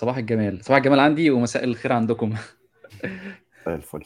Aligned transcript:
صباح 0.00 0.16
الجمال. 0.16 0.64
صباح 0.64 0.76
الجمال 0.78 1.00
عندي 1.00 1.30
ومساء 1.30 1.64
الخير 1.64 1.92
عندكم. 1.92 2.34
زي 3.66 3.74
الفل. 3.74 4.04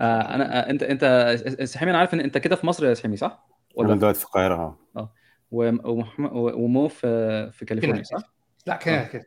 آه 0.00 0.20
أنا 0.34 0.58
آه 0.58 0.70
أنت 0.70 0.82
أنت 0.82 1.64
سحيمي 1.64 1.90
أنا 1.90 1.98
عارف 1.98 2.14
إن 2.14 2.20
أنت 2.20 2.38
كده 2.38 2.56
في 2.56 2.66
مصر 2.66 2.86
يا 2.86 2.94
سحيمي 2.94 3.16
صح؟ 3.16 3.46
أنا 3.80 3.94
دلوقتي 3.94 4.18
في 4.18 4.24
القاهرة 4.24 4.78
آه. 4.96 5.12
ومحمد 5.50 6.30
ومو 6.32 6.88
في 6.88 7.50
في 7.52 7.64
كاليفورنيا 7.64 8.02
صح؟ 8.02 8.34
لا 8.66 8.76
كنتيكت 8.76 9.26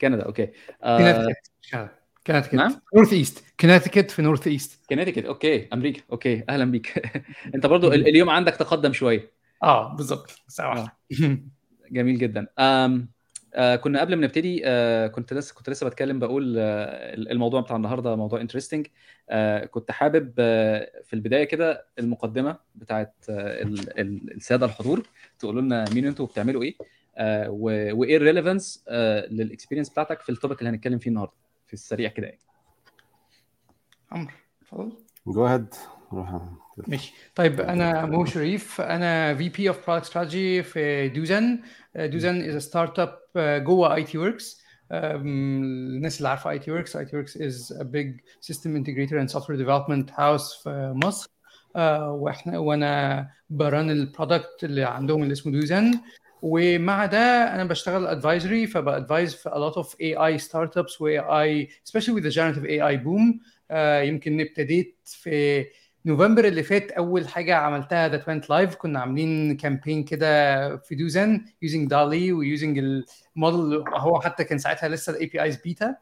كندا 0.00 0.22
أوكي. 0.22 0.50
آه. 0.82 1.26
كنتيكت 2.26 2.54
نعم؟ 2.54 2.80
North 2.96 3.12
East. 3.12 3.44
كنتيكت 3.60 4.10
في 4.10 4.22
North 4.22 4.46
East. 4.46 4.86
كنتيكت 4.90 5.24
okay. 5.24 5.68
أمريكا 5.72 6.02
okay. 6.12 6.44
أهلا 6.48 6.64
بيك. 6.64 7.02
أنت 7.54 7.66
برضو 7.66 7.92
ال- 7.92 8.08
اليوم 8.08 8.30
عندك 8.30 8.56
تقدم 8.56 8.92
شوية. 8.92 9.32
آه 9.62 9.96
بالظبط. 9.96 10.30
الساعة 10.48 10.68
واحدة. 10.68 10.96
جميل 11.92 12.18
جدا. 12.18 12.46
آه 13.56 13.76
كنا 13.76 14.00
قبل 14.00 14.14
ما 14.16 14.26
نبتدي 14.26 14.62
آه 14.64 15.06
كنت 15.06 15.32
لسه 15.32 15.54
كنت 15.54 15.70
لسه 15.70 15.86
بتكلم 15.88 16.18
بقول 16.18 16.54
آه 16.58 17.14
الموضوع 17.14 17.60
بتاع 17.60 17.76
النهارده 17.76 18.16
موضوع 18.16 18.40
interesting 18.40 18.86
آه 19.30 19.64
كنت 19.64 19.90
حابب 19.90 20.32
آه 20.38 20.90
في 21.04 21.12
البداية 21.14 21.44
كده 21.44 21.86
المقدمة 21.98 22.56
بتاعت 22.74 23.14
آه 23.28 23.62
ال- 23.62 24.00
ال- 24.00 24.34
السادة 24.36 24.66
الحضور 24.66 25.02
تقولوا 25.38 25.62
لنا 25.62 25.84
مين 25.94 26.06
أنتوا 26.06 26.24
وبتعملوا 26.24 26.62
إيه 26.62 26.74
آه 27.16 27.50
و- 27.50 27.96
وإيه 28.00 28.16
ال 28.16 28.23
relevance 28.23 28.84
آه 28.88 29.26
لل 29.26 29.36
experience 29.36 29.88
بتاعتك 29.90 30.20
في 30.20 30.28
ال 30.32 30.36
topic 30.36 30.58
اللي 30.58 30.70
هنتكلم 30.70 30.98
فيه 30.98 31.10
النهارده 31.10 31.32
في 31.66 31.72
السريع 31.74 32.08
كده 32.10 32.26
يعني. 32.26 32.38
عمرو 34.12 34.30
اتفضل. 34.62 34.92
go 35.26 35.44
ahead 35.46 35.74
روح. 36.12 36.40
ماشي. 36.88 37.14
طيب 37.34 37.60
أنا 37.60 38.06
مو 38.06 38.24
شريف 38.24 38.80
أنا 38.80 39.34
في 39.34 39.48
VP 39.48 39.68
of 39.68 39.86
product 39.90 40.06
strategy 40.06 40.62
في 40.62 41.08
دوزن. 41.08 41.58
دوزن 41.96 42.50
is 42.50 42.62
startup 42.62 43.18
جوه 43.64 43.94
ITWorx 43.94 44.66
الناس 44.92 46.18
اللي 46.18 46.28
عارفه 46.28 46.50
ITWorx 46.50 46.96
ITWorx 46.96 47.36
is 47.36 47.78
a 47.80 47.82
big 47.82 48.20
system 48.40 48.76
integrator 48.76 49.20
and 49.20 49.28
software 49.28 49.58
development 49.58 50.10
house 50.14 50.62
في 50.62 50.92
مصر 51.04 51.28
آه، 51.76 52.10
وإحنا 52.12 52.58
وأنا 52.58 53.28
ب 53.50 53.60
run 53.60 53.90
ال 53.90 53.99
product 53.99 54.64
اللي 54.64 54.84
عندهم 54.84 55.22
اللي 55.22 55.32
اسمه 55.32 55.52
دوزن 55.52 56.00
ومع 56.42 57.06
ده 57.06 57.54
أنا 57.54 57.64
بشتغل 57.64 58.06
advisory 58.06 58.66
فب 58.66 58.83
advise 58.83 59.34
في 59.34 59.48
a 59.48 59.52
lot 59.52 59.74
of 59.82 59.88
AI 59.88 60.46
startups 60.48 61.00
و 61.00 61.08
AI 61.18 61.68
especially 61.88 62.12
with 62.12 62.24
the 62.24 62.34
generative 62.34 62.64
AI 62.64 63.04
boom. 63.04 63.40
آه، 63.70 64.00
يمكن 64.02 64.40
ابتديت 64.40 64.98
في 65.04 65.66
نوفمبر 66.06 66.44
اللي 66.44 66.62
فات 66.62 66.90
اول 66.90 67.28
حاجة 67.28 67.56
عملتها 67.56 68.08
that 68.08 68.22
went 68.24 68.50
live 68.50 68.74
كنا 68.74 69.00
عاملين 69.00 69.56
campaign 69.56 70.04
كده 70.04 70.76
في 70.76 70.94
دوزن 70.94 71.44
using 71.62 71.90
DALL-E 71.90 72.32
و 72.32 72.40
using 72.40 72.78
ال 72.78 72.96
model 72.96 73.84
هو 73.88 74.20
حتى 74.20 74.44
كان 74.44 74.58
ساعتها 74.58 74.88
لسه 74.88 75.12
ال 75.12 75.26
APIs 75.26 75.56
beta 75.56 75.96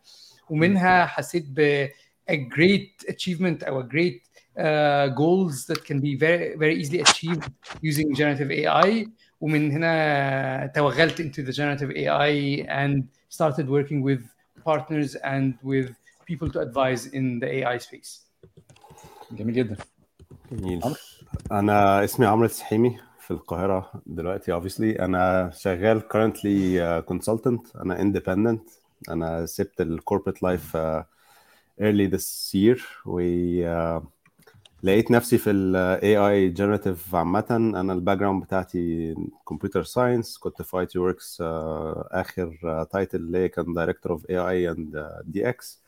ومنها 0.50 1.06
حسيت 1.06 1.44
ب 1.48 1.88
a 2.30 2.34
great 2.34 3.12
achievement 3.12 3.64
أو 3.66 3.82
a 3.82 3.84
great 3.84 4.20
uh, 4.58 5.08
goals 5.14 5.66
that 5.66 5.84
can 5.84 6.00
be 6.00 6.16
very 6.16 6.56
very 6.56 6.76
easily 6.82 7.00
achieved 7.00 7.44
using 7.82 8.14
generative 8.14 8.50
AI 8.50 9.08
ومن 9.40 9.70
هنا 9.70 10.72
توغلت 10.74 11.20
into 11.20 11.46
the 11.46 11.52
generative 11.52 11.90
AI 11.96 12.64
and 12.68 13.02
started 13.28 13.68
working 13.68 14.02
with 14.02 14.22
partners 14.64 15.14
and 15.14 15.54
with 15.62 15.90
people 16.26 16.50
to 16.50 16.60
advise 16.60 17.06
in 17.06 17.40
the 17.40 17.46
AI 17.46 17.78
space. 17.78 18.24
جميل 19.32 19.54
جدا 19.54 19.76
جميل؟ 20.52 20.80
أنا 21.52 22.04
اسمي 22.04 22.26
عمرو 22.26 22.44
السحيمي 22.44 22.98
في 23.18 23.30
القاهرة 23.30 23.90
دلوقتي 24.06 24.60
obviously. 24.60 25.00
أنا 25.00 25.50
شغال 25.54 26.02
currently 26.02 26.78
uh, 26.80 27.12
consultant. 27.14 27.80
أنا 27.80 27.98
independent. 27.98 28.70
أنا 29.10 29.46
سبت 29.46 29.80
ال 29.80 29.86
corporate 29.86 30.42
life 30.42 30.76
early 31.80 32.10
this 32.14 32.54
year. 32.54 32.80
و 33.06 33.20
uh, 33.20 34.02
لقيت 34.82 35.10
نفسي 35.10 35.38
في 35.38 35.50
ال 35.50 35.76
AI 36.02 36.56
generative 36.58 37.14
عامة. 37.14 37.46
أنا 37.50 37.92
ال 37.92 38.18
background 38.18 38.42
بتاعتي 38.44 39.14
computer 39.48 39.82
science 39.82 40.38
كنت 40.38 40.62
في 40.62 40.78
ITWorx 40.78 41.42
آخر 42.10 42.84
title 42.90 43.18
اللي 43.18 43.48
كان 43.48 43.74
director 43.74 44.12
of 44.12 44.30
اند 44.30 45.08
DX 45.24 45.82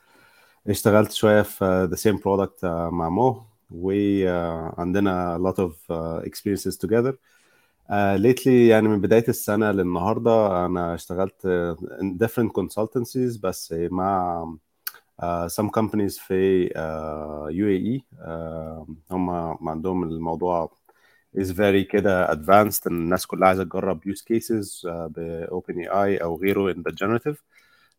اشتغلت 0.69 1.12
شوية 1.12 1.42
في 1.42 1.88
the 1.92 1.98
same 1.98 2.19
product 2.19 2.60
uh, 2.62 2.92
مع 2.92 3.08
مو 3.08 3.42
وعندنا 3.71 5.38
lot 5.38 5.59
of 5.59 5.72
uh, 5.91 6.21
experiences 6.27 6.77
together 6.77 7.12
uh, 7.91 8.16
lately 8.19 8.47
يعني 8.47 8.88
من 8.88 9.00
بداية 9.00 9.25
السنة 9.28 9.71
للنهاردة 9.71 10.66
أنا 10.66 10.94
اشتغلت 10.94 11.47
uh, 11.47 12.00
in 12.00 12.26
different 12.26 12.50
consultancies 12.60 13.41
بس 13.41 13.72
مع 13.72 14.44
uh, 15.22 15.49
some 15.49 15.71
companies 15.71 16.19
في 16.19 16.69
uh, 16.69 17.50
UAE 17.50 18.03
uh, 18.26 18.91
هم 19.10 19.31
عندهم 19.69 20.03
الموضوع 20.03 20.72
is 21.38 21.50
very 21.50 21.84
كده 21.91 22.26
advanced 22.26 22.87
الناس 22.87 23.26
كلها 23.26 23.49
عايزة 23.49 23.65
تجرب 23.65 24.00
use 24.05 24.21
cases 24.21 24.82
uh, 24.84 24.88
ب 24.88 25.47
OpenAI 25.50 26.22
أو 26.22 26.37
غيره 26.37 26.72
in 26.72 26.76
the 26.76 26.93
generative 26.93 27.37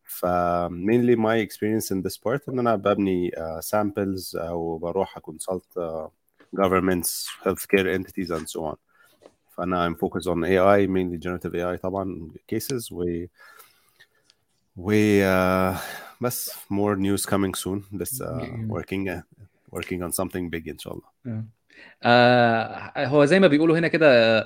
ف 0.08 0.26
mainly 0.70 1.16
my 1.16 1.36
experience 1.46 1.90
in 1.94 2.02
this 2.02 2.16
part 2.16 2.48
ان 2.48 2.58
أنا 2.58 2.76
ببني 2.76 3.30
uh, 3.30 3.60
samples 3.60 4.36
أو 4.36 4.78
بروح 4.78 5.18
consult 5.18 5.80
uh, 5.80 6.08
governments 6.56 7.26
healthcare 7.44 7.98
entities 7.98 8.30
and 8.30 8.46
so 8.46 8.60
on 8.60 8.76
فانا 9.50 9.88
I'm 9.88 9.94
focused 9.94 10.28
on 10.28 10.44
AI 10.44 10.86
mainly 10.86 11.18
generative 11.18 11.54
AI 11.54 11.80
طبعا 11.82 12.30
cases 12.54 12.92
و 12.92 13.26
و 14.76 14.92
uh, 15.22 15.76
بس 16.20 16.50
more 16.50 16.96
news 16.96 17.22
coming 17.30 17.54
soon 17.54 17.98
this 17.98 18.22
uh, 18.22 18.46
working 18.70 19.08
uh, 19.08 19.20
working 19.76 20.02
on 20.02 20.12
something 20.12 20.50
big 20.50 20.68
ان 20.68 20.78
شاء 20.78 20.94
الله 20.94 21.18
آه 22.02 23.06
هو 23.06 23.24
زي 23.24 23.40
ما 23.40 23.46
بيقولوا 23.46 23.78
هنا 23.78 23.88
كده 23.88 24.40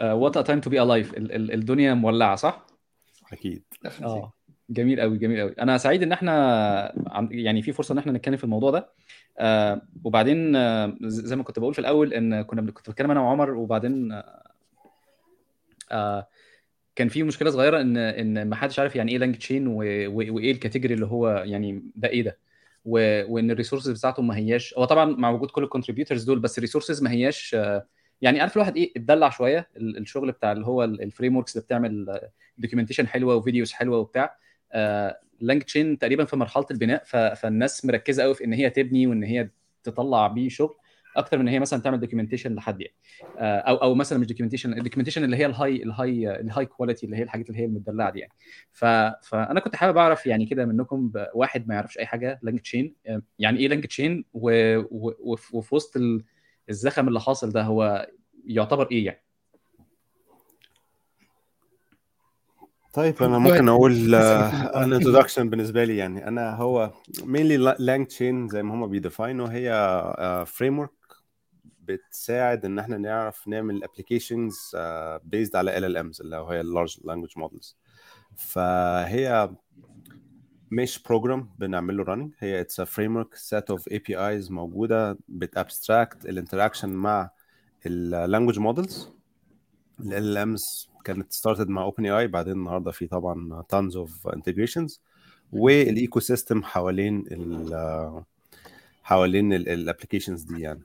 what 0.00 0.36
a 0.36 0.42
time 0.42 0.60
to 0.60 0.70
be 0.70 0.82
alive 0.82 1.14
الدنيا 1.16 1.94
مولعه 1.94 2.36
صح؟ 2.36 2.66
أكيد 3.32 3.62
آه 4.02 4.32
جميل 4.70 5.00
قوي 5.00 5.18
جميل 5.18 5.40
قوي 5.40 5.50
أنا 5.60 5.78
سعيد 5.78 6.02
إن 6.02 6.12
إحنا 6.12 6.92
يعني 7.30 7.62
في 7.62 7.72
فرصة 7.72 7.92
إن 7.92 7.98
إحنا 7.98 8.12
نتكلم 8.12 8.36
في 8.36 8.44
الموضوع 8.44 8.70
ده. 8.70 8.88
آه 9.38 9.82
وبعدين 10.04 10.56
آه 10.56 10.96
زي 11.02 11.36
ما 11.36 11.42
كنت 11.42 11.58
بقول 11.58 11.72
في 11.74 11.78
الأول 11.78 12.14
إن 12.14 12.42
كنا 12.42 12.70
كنت 12.72 12.90
بتكلم 12.90 13.10
أنا 13.10 13.20
وعمر 13.20 13.50
وبعدين 13.50 14.22
آه 15.92 16.28
كان 16.96 17.08
في 17.08 17.22
مشكلة 17.22 17.50
صغيرة 17.50 17.80
إن 17.80 17.96
إن 17.96 18.48
ما 18.48 18.56
حدش 18.56 18.78
عارف 18.78 18.96
يعني 18.96 19.12
إيه 19.12 19.18
LangChain 19.18 19.66
وإيه 19.66 20.52
ال 20.52 20.57
category 20.57 20.94
اللي 20.94 21.06
هو 21.06 21.28
يعني 21.46 21.82
ده 21.96 22.08
إيه 22.08 22.22
ده. 22.22 22.38
وإن 22.84 23.50
ال 23.50 23.55
resources 23.55 23.98
بتاعته 23.98 24.22
ما 24.22 24.36
هياش 24.36 24.74
هو 24.78 24.84
طبعا 24.84 25.04
مع 25.04 25.30
وجود 25.30 25.50
كل 25.50 25.62
ال 25.64 25.69
contributors 25.69 26.24
دول 26.24 26.38
بس 26.38 26.58
ال 26.58 26.62
resources 26.62 27.02
ما 27.02 27.10
هياش 27.10 27.56
يعني 28.22 28.40
عارف 28.40 28.56
الواحد 28.56 28.76
إيه 28.76 28.92
اتدلع 28.96 29.30
شوية 29.30 29.68
ال- 29.76 29.98
الشغل 29.98 30.32
بتاع 30.32 30.52
اللي 30.52 30.66
هو 30.66 30.84
ال 30.84 31.36
frameworks 31.36 31.56
اللي 31.56 31.64
بتعمل 31.64 32.20
documentation 32.58 33.06
حلوة 33.06 33.34
وفيديوز 33.36 33.72
حلوة 33.72 33.98
وبتاع. 33.98 34.36
LangChain 35.40 35.98
تقريبا 35.98 36.24
في 36.24 36.36
مرحلة 36.36 36.66
البناء 36.70 37.04
فالناس 37.34 37.84
مركزة 37.84 38.22
قوي 38.22 38.34
في 38.34 38.44
إن 38.44 38.52
هي 38.52 38.70
تبني 38.70 39.06
وإن 39.06 39.22
هي 39.22 39.50
تطلع 39.82 40.26
بيه 40.26 40.48
شغل 40.48 40.74
أكتر 41.16 41.38
من 41.38 41.42
إن 41.42 41.48
هي 41.48 41.58
مثلا 41.60 41.80
تعمل 41.80 42.00
documentation 42.00 42.54
لحد 42.54 42.80
يعني. 42.80 42.94
آه، 43.38 43.58
أو 43.58 43.76
أو 43.76 43.94
مثلا 43.94 44.18
مش 44.18 44.26
documentation 44.26 44.72
ال 44.72 44.76
documentation 44.76 45.24
اللي 45.24 45.36
هي 45.36 45.46
ال 45.46 45.82
high 45.82 46.28
ال 46.28 46.40
high 46.40 46.61
ال 46.61 46.66
high 46.66 46.81
quality 46.81 47.06
اللي 47.06 47.16
هي 47.16 47.22
الحاجات 47.22 47.48
اللي 47.50 47.60
هي 47.60 47.64
المدلعة 47.64 48.10
دي 48.10 48.18
يعني. 48.18 48.32
ف... 48.72 48.84
فأنا 49.28 49.60
كنت 49.60 49.76
حابب 49.76 49.96
أعرف 49.96 50.26
يعني 50.26 50.46
كده 50.46 50.64
منكم 50.66 51.12
واحد 51.34 51.68
ما 51.68 51.74
يعرفش 51.74 51.98
أي 51.98 52.06
حاجة 52.06 52.40
LangChain 52.42 52.94
يعني 53.38 53.58
إيه 53.58 53.68
LangChain 53.68 54.24
وفي 54.32 55.74
وسط 55.74 55.96
ال- 55.96 56.24
الزخم 56.70 57.08
اللي 57.08 57.20
حاصل 57.20 57.50
ده 57.52 57.62
هو 57.62 58.08
يعتبر 58.46 58.88
إيه 58.90 59.06
يعني؟ 59.06 59.23
طيب 62.94 63.22
أنا 63.22 63.38
ممكن. 63.38 63.68
أقول. 63.68 64.14
an 64.14 64.92
introduction 64.92 65.50
بالنسبة 65.50 65.84
لي 65.84 65.96
يعني 65.96 66.28
أنا 66.28 66.54
هو 66.54 66.92
mainly 67.20 67.80
LangChain 67.80 68.48
زي 68.48 68.62
ما 68.62 68.74
هم 68.74 68.86
بي 68.86 69.00
define 69.00 69.41
وا 69.41 69.48
هي 69.48 70.44
framework 70.46 70.90
بتساعد 71.80 72.64
إن 72.64 72.78
إحنا 72.78 72.98
نعرف 72.98 73.48
نعمل 73.48 73.84
applications 73.84 74.76
based 75.24 75.56
على 75.56 75.78
ال 75.78 75.84
LLMs 75.84 76.20
اللي 76.20 76.36
هو 76.36 76.48
هي 76.48 76.60
ال 76.60 76.66
large 76.66 76.98
language 77.04 77.30
models 77.36 77.76
فهي 78.36 79.50
مش 80.70 81.02
program 81.02 81.50
بنعمل 81.58 81.96
له 81.96 82.04
running 82.04 82.32
هي 82.38 82.60
it's 82.60 82.80
a 82.80 82.84
framework 82.84 83.34
set 83.34 83.70
of 83.70 83.88
APIs 83.88 84.50
موجودة 84.50 85.18
بت 85.28 85.48
abstract 85.48 86.26
ال 86.26 86.31
interaction 86.31 86.88
مع 86.88 87.30
ال 87.86 87.94
language 87.94 88.58
models 88.58 89.08
ال 90.00 90.14
LLMs 90.14 90.88
كانت 91.04 91.32
started 91.32 91.68
مع 91.68 91.82
OpenAI 91.82 92.26
بعدين 92.26 92.52
النهارده 92.52 92.90
في 92.90 93.06
طبعا 93.06 93.62
tons 93.72 93.96
of 93.96 94.28
integrations 94.28 95.00
وال 95.52 96.20
ecosystem 96.20 96.62
حوالين 96.62 97.24
ال 97.30 98.24
حوالين 99.02 99.52
ال 99.52 99.59
applications 99.59 100.42
دي 100.42 100.60
يعني. 100.60 100.82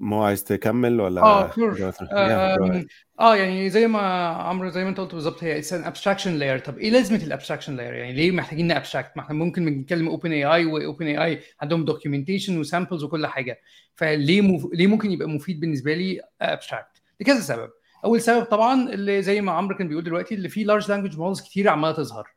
مو 0.00 0.22
عايز 0.22 0.44
تكمل 0.44 1.00
ولا 1.00 1.22
آه 1.22 1.50
sure 1.54 1.92
ahead. 1.92 2.84
آه 3.20 3.36
يعني 3.36 3.70
زي 3.70 3.86
ما 3.86 4.00
عمرو 4.26 4.68
زي 4.68 4.84
ما 4.84 4.90
أنت 4.90 5.00
قلت 5.00 5.14
بالظبط 5.14 5.44
هي 5.44 5.58
it's 5.58 5.72
an 5.72 5.84
abstraction 5.84 6.34
layer 6.34 6.58
طب 6.58 6.78
إيه 6.78 6.90
لازمة 6.90 7.18
ال 7.24 7.28
abstraction 7.28 7.76
layer 7.76 7.94
يعني 7.94 8.12
ليه 8.12 8.30
محتاجين 8.30 8.66
ن 8.66 8.71
abstract 8.71 9.10
ما 9.16 9.22
إحنا 9.22 9.34
ممكن 9.34 9.64
بنتكلم 9.64 10.08
OpenAI 10.08 10.32
و 10.32 10.44
OpenAI 10.44 11.40
عندهم 11.60 11.84
documentation 11.84 12.58
و 12.58 12.64
samples 12.64 13.04
وكل 13.04 13.26
حاجة. 13.26 13.60
فليه 13.94 14.40
مف... 14.40 14.66
ليه 14.72 14.86
ممكن 14.86 15.10
يبقى 15.10 15.28
مفيد 15.28 15.60
بالنسبة 15.60 15.94
لي 15.94 16.20
abstract 16.42 17.02
لكذا 17.20 17.40
سبب. 17.40 17.70
أول 18.04 18.20
سبب 18.20 18.44
طبعا 18.44 18.88
اللي 18.90 19.22
زي 19.22 19.40
ما 19.40 19.52
عمرو 19.52 19.76
كان 19.76 19.88
بيقول 19.88 20.04
دلوقتي 20.04 20.34
اللي 20.34 20.48
فيه 20.48 20.64
large 20.64 20.90
language 20.90 21.18
models 21.18 21.40
كتير 21.40 21.68
عمالة 21.68 21.94
تظهر. 21.94 22.28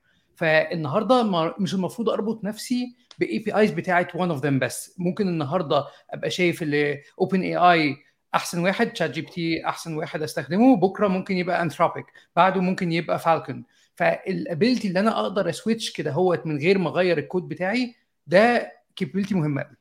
فالنهارده 0.42 1.24
مش 1.60 1.74
المفروض 1.74 2.10
اربط 2.10 2.44
نفسي 2.44 2.96
ب 3.20 3.40
APIs 3.40 3.72
بتاعت 3.72 4.16
one 4.16 4.30
of 4.32 4.46
them 4.46 4.60
بس. 4.60 4.96
ممكن 4.98 5.28
النهارده 5.28 5.86
ابقى 6.12 6.30
شايف 6.30 6.62
اللي 6.62 7.02
OpenAI 7.22 7.98
أحسن 8.36 8.64
واحد 8.64 8.94
ChatGPT 8.94 9.66
أحسن 9.68 9.96
واحد 9.96 10.22
أستخدمه 10.22 10.76
بكرة 10.76 11.08
ممكن 11.08 11.38
يبقى 11.38 11.62
Anthropic 11.62 12.06
بعده 12.36 12.62
ممكن 12.62 12.92
يبقى 12.92 13.20
Falcon 13.20 13.64
فال 13.96 14.16
ability 14.16 14.88
اللي 14.88 15.00
أنا 15.00 15.20
أقدر 15.20 15.50
أ 15.50 15.56
switch 15.56 15.92
كده 15.92 16.12
hot 16.12 16.46
من 16.48 16.58
غير 16.58 16.78
ما 16.78 16.90
أغير 16.90 17.18
الكود 17.18 17.48
بتاعي 17.48 17.96
ده 18.28 18.72
capability 18.96 19.36
مهمه 19.36 19.62
قوي 19.62 19.76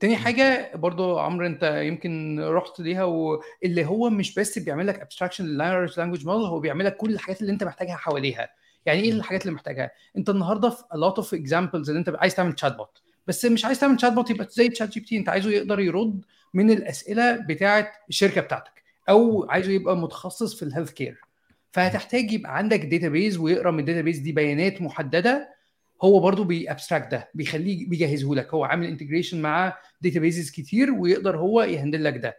تاني 0.00 0.16
حاجة 0.16 0.70
برضو 0.74 1.18
عمرو 1.18 1.46
أنت 1.46 1.62
يمكن 1.62 2.40
رحت 2.40 2.80
ليها 2.80 3.04
واللي 3.04 3.84
هو 3.86 4.10
مش 4.10 4.34
بس 4.34 4.58
بيعمل 4.58 4.86
لك 4.86 5.00
abstraction 5.00 5.44
لل 5.44 5.59
large 5.59 5.98
language 6.00 6.26
model 6.26 6.46
هو 6.46 6.60
بيعمل 6.60 6.84
لك 6.84 6.96
كل 6.96 7.10
الحاجات 7.10 7.40
اللي 7.40 7.52
أنت 7.52 7.64
محتاجها 7.64 7.96
حواليها. 7.96 8.48
يعني 8.86 9.00
إيه 9.00 9.12
الحاجات 9.12 9.42
اللي 9.42 9.54
محتاجها؟ 9.54 9.90
أنت 10.16 10.28
النهارده 10.30 10.70
في 10.70 10.82
a 10.82 10.96
lot 10.96 11.22
of 11.24 11.26
examples 11.26 11.88
اللي 11.88 11.98
أنت 11.98 12.12
عايز 12.18 12.34
تعمل 12.34 12.52
chatbot 12.52 13.02
بس 13.26 13.44
مش 13.44 13.64
عايز 13.64 13.80
تعمل 13.80 13.96
chatbot 13.96 14.30
يبقى 14.30 14.46
زي 14.50 14.68
ChatGPT 14.68 15.16
أنت 15.16 15.28
عايزه 15.28 15.50
يقدر 15.50 15.80
يرد 15.80 16.24
من 16.54 16.70
الأسئلة 16.70 17.36
بتاعه 17.36 17.92
الشركة 18.08 18.40
بتاعتك 18.40 18.82
أو 19.08 19.46
عايزه 19.50 19.72
يبقى 19.72 19.96
متخصص 19.96 20.54
في 20.54 20.62
ال 20.62 20.66
health 20.66 20.90
care 20.92 21.20
فهتحتاج 21.72 22.32
يبقى 22.32 22.56
عندك 22.56 22.80
database 22.84 23.38
ويقرأ 23.38 23.70
من 23.70 23.80
ال 23.80 23.84
database 23.84 24.18
دي 24.18 24.32
بيانات 24.32 24.82
محددة. 24.82 25.56
هو 26.02 26.20
برضو 26.20 26.44
بي 26.44 26.57
abstract 26.57 27.10
ده 27.10 27.28
بيخليه 27.34 27.88
بيجهزه 27.88 28.34
لك 28.34 28.54
هو 28.54 28.64
عامل 28.64 28.86
integration 28.86 29.42
مع 29.42 29.78
databases 30.00 30.50
كتير 30.50 30.90
ويقدر 30.90 31.36
هو 31.36 31.62
ي 31.62 31.68
handle 31.68 32.04
لك 32.04 32.16
ده. 32.16 32.36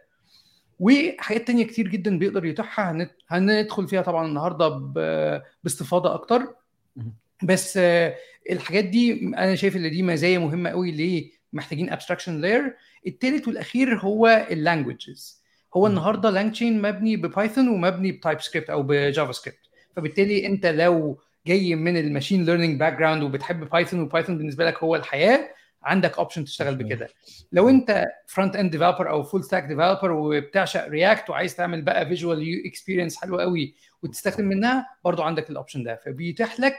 وحاجات 0.78 1.46
تانية 1.46 1.64
كتير 1.64 1.88
جدا 1.88 2.18
بيقدر 2.18 2.44
يتاحها 2.44 3.08
هندخل 3.28 3.88
فيها 3.88 4.02
طبعا 4.02 4.26
النهارده 4.26 4.68
باستفاضة 5.64 6.14
أكتر. 6.14 6.54
بس 7.42 7.76
آه، 7.76 8.14
الحاجات 8.50 8.84
دي 8.84 9.26
أنا 9.26 9.54
شايف 9.54 9.76
إن 9.76 9.90
دي 9.90 10.02
مزايا 10.02 10.38
مهمة 10.38 10.70
قوي 10.70 10.90
ليه 10.90 11.30
محتاجين 11.52 11.90
abstraction 11.92 12.40
layer 12.40 12.76
التالت 13.06 13.48
والأخير 13.48 13.98
هو 13.98 14.46
ال 14.50 14.59
languages 14.59 15.42
هو 15.76 15.86
النهارده 15.86 16.30
LangChain 16.30 16.82
مبني 16.82 17.16
ب 17.16 17.23
Python 17.23 17.68
ومبني 17.68 18.12
ب 18.12 18.40
TypeScript 18.40 18.70
أو 18.70 18.82
ب 18.82 19.32
JavaScript 19.32 19.58
فبالتالي 19.96 20.46
أنت 20.46 20.66
لو 20.66 21.20
جاي 21.46 21.74
من 21.74 21.96
ال 21.96 22.44
machine 22.44 22.80
learning 22.80 22.98
background 22.98 23.22
وبتحب 23.22 23.68
Python 23.68 24.00
و 24.00 24.05
Python 24.05 24.38
بالنسبة 24.38 24.64
لك 24.64 24.82
هو 24.82 24.96
الحياة 24.96 25.50
عندك 25.88 26.18
option 26.18 26.44
تشتغل 26.44 26.74
بكده. 26.76 27.08
لو 27.52 27.68
أنت 27.68 28.04
front 28.26 28.56
end 28.56 28.70
developer 28.70 29.10
أو 29.10 29.22
full 29.22 29.44
stack 29.44 29.62
developer 29.64 30.10
وبتعشق 30.10 30.88
React 30.88 31.30
وعايز 31.30 31.56
تعمل 31.56 31.82
بقى 31.82 32.06
visual 32.06 32.42
user 32.42 32.66
experience 32.66 33.16
حلوة 33.16 33.42
قوي 33.42 33.74
وتستخدم 34.02 34.44
منها 34.44 34.86
برضو 35.04 35.22
عندك 35.22 35.50
ال 35.50 35.55
option 35.55 35.82
ده. 35.82 36.00
فبيتيح 36.04 36.60
لك 36.60 36.76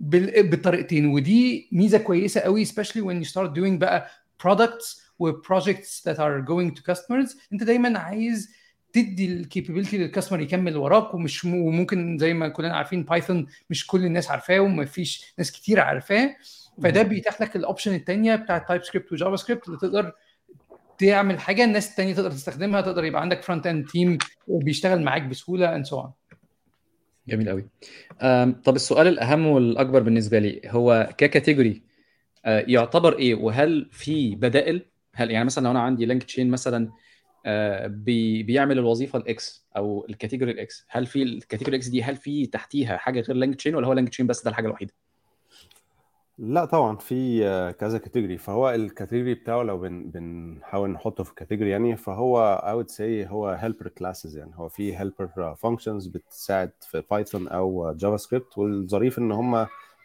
بال- 0.00 0.48
بالطريقتين. 0.48 1.06
ودي 1.06 1.68
ميزة 1.72 1.98
كويسة 1.98 2.40
قوي 2.40 2.66
especially 2.66 3.02
when 3.02 3.24
you 3.26 3.30
start 3.32 3.50
doing 3.58 3.78
بقى 3.78 4.10
products 4.46 5.00
و 5.18 5.32
projects 5.32 6.02
that 6.04 6.16
are 6.16 6.46
going 6.48 6.78
to 6.78 6.94
customers. 6.94 7.36
أنت 7.52 7.62
دايما 7.62 7.98
عايز 7.98 8.50
تدي 8.92 9.32
ال 9.32 9.38
capability 9.38 9.98
لل 9.98 10.06
customer 10.06 10.40
يكمل 10.40 10.76
وراك 10.76 11.14
ومش 11.14 11.44
وممكن 11.44 12.18
زي 12.18 12.34
ما 12.34 12.48
كلنا 12.48 12.76
عارفين 12.76 13.02
Python 13.02 13.46
مش 13.70 13.86
كل 13.86 14.04
الناس 14.04 14.30
عارفاه 14.30 14.60
ومفيش 14.60 15.34
ناس 15.38 15.52
كتير 15.52 15.80
عارفاه. 15.80 16.36
فده 16.82 17.02
بيتيح 17.02 17.42
لك 17.42 17.56
ال 17.56 17.61
option 17.61 17.94
الثانية 17.94 18.36
بتاعت 18.36 18.68
TypeScript 18.68 19.12
و 19.12 19.36
JavaScript 19.36 19.66
اللي 19.68 19.78
تقدر 19.78 20.12
تعمل 20.98 21.40
حاجة 21.40 21.64
الناس 21.64 21.90
الثانية 21.90 22.14
تقدر 22.14 22.30
تستخدمها 22.30 22.80
تقدر 22.80 23.04
يبقى 23.04 23.20
عندك 23.20 23.42
front 23.42 23.66
end 23.66 23.86
team 23.86 24.18
بيشتغل 24.48 25.02
معاك 25.02 25.22
بسهولة 25.22 25.76
and 25.76 25.84
so 25.84 26.00
on 26.00 26.12
جميل 27.28 27.48
قوي. 27.48 27.68
طب 28.64 28.76
السؤال 28.76 29.06
الأهم 29.08 29.46
والأكبر 29.46 30.00
بالنسبة 30.02 30.38
لي 30.38 30.60
هو 30.66 31.08
ك 31.18 31.25
category 31.25 31.82
آه، 32.44 32.64
يعتبر 32.68 33.18
إيه؟ 33.18 33.34
وهل 33.34 33.88
في 33.92 34.34
بدائل؟ 34.34 34.82
هل 35.14 35.30
يعني 35.30 35.44
مثلا 35.44 35.64
لو 35.64 35.70
أنا 35.70 35.80
عندي 35.80 36.06
LangChain 36.06 36.50
مثلا 36.50 36.90
آه، 37.46 37.86
بي 37.86 38.42
بيعمل 38.42 38.78
الوظيفة 38.78 39.18
ال 39.18 39.42
X 39.42 39.66
أو 39.76 40.06
ال 40.08 40.13
category 40.13 40.52
ال 40.52 40.69
X 40.69 40.86
هل 40.88 41.06
في 41.06 41.22
ال 41.22 41.28
category 41.28 41.76
X 41.76 41.88
دي 41.88 42.02
هل 42.02 42.16
في 42.16 42.46
تحتيها 42.46 42.96
حاجة 42.96 43.20
غير 43.20 43.36
LangChain 43.36 43.74
ولا 43.74 43.86
هو 43.86 43.92
LangChain 43.92 44.26
بس 44.26 44.44
ده 44.44 44.50
الحاجة 44.50 44.66
الوحيدة؟ 44.66 44.92
لا 46.38 46.64
طبعا 46.64 46.96
في 46.96 47.40
كذا 47.80 47.98
category 47.98 48.38
فهو 48.38 48.70
ال 48.70 48.77
category 48.77 49.34
بتاعه 49.34 49.62
لو 49.62 49.78
بن 49.78 50.10
بنحاول 50.10 50.90
نحطه 50.90 51.24
في 51.24 51.34
category 51.34 51.70
يعني 51.70 51.96
فهو 51.96 52.60
I 52.64 52.84
would 52.84 52.92
say 52.96 53.30
هو 53.30 53.58
helper 53.62 53.86
classes 53.86 54.36
يعني. 54.36 54.50
هو 54.54 54.68
في 54.68 54.96
helper 54.98 55.56
functions 55.66 56.08
بتساعد 56.10 56.72
في 56.80 57.02
Python 57.10 57.48
أو 57.48 57.92
JavaScript 57.92 58.58
والظريف 58.58 59.18
إن 59.18 59.32
هم 59.32 59.64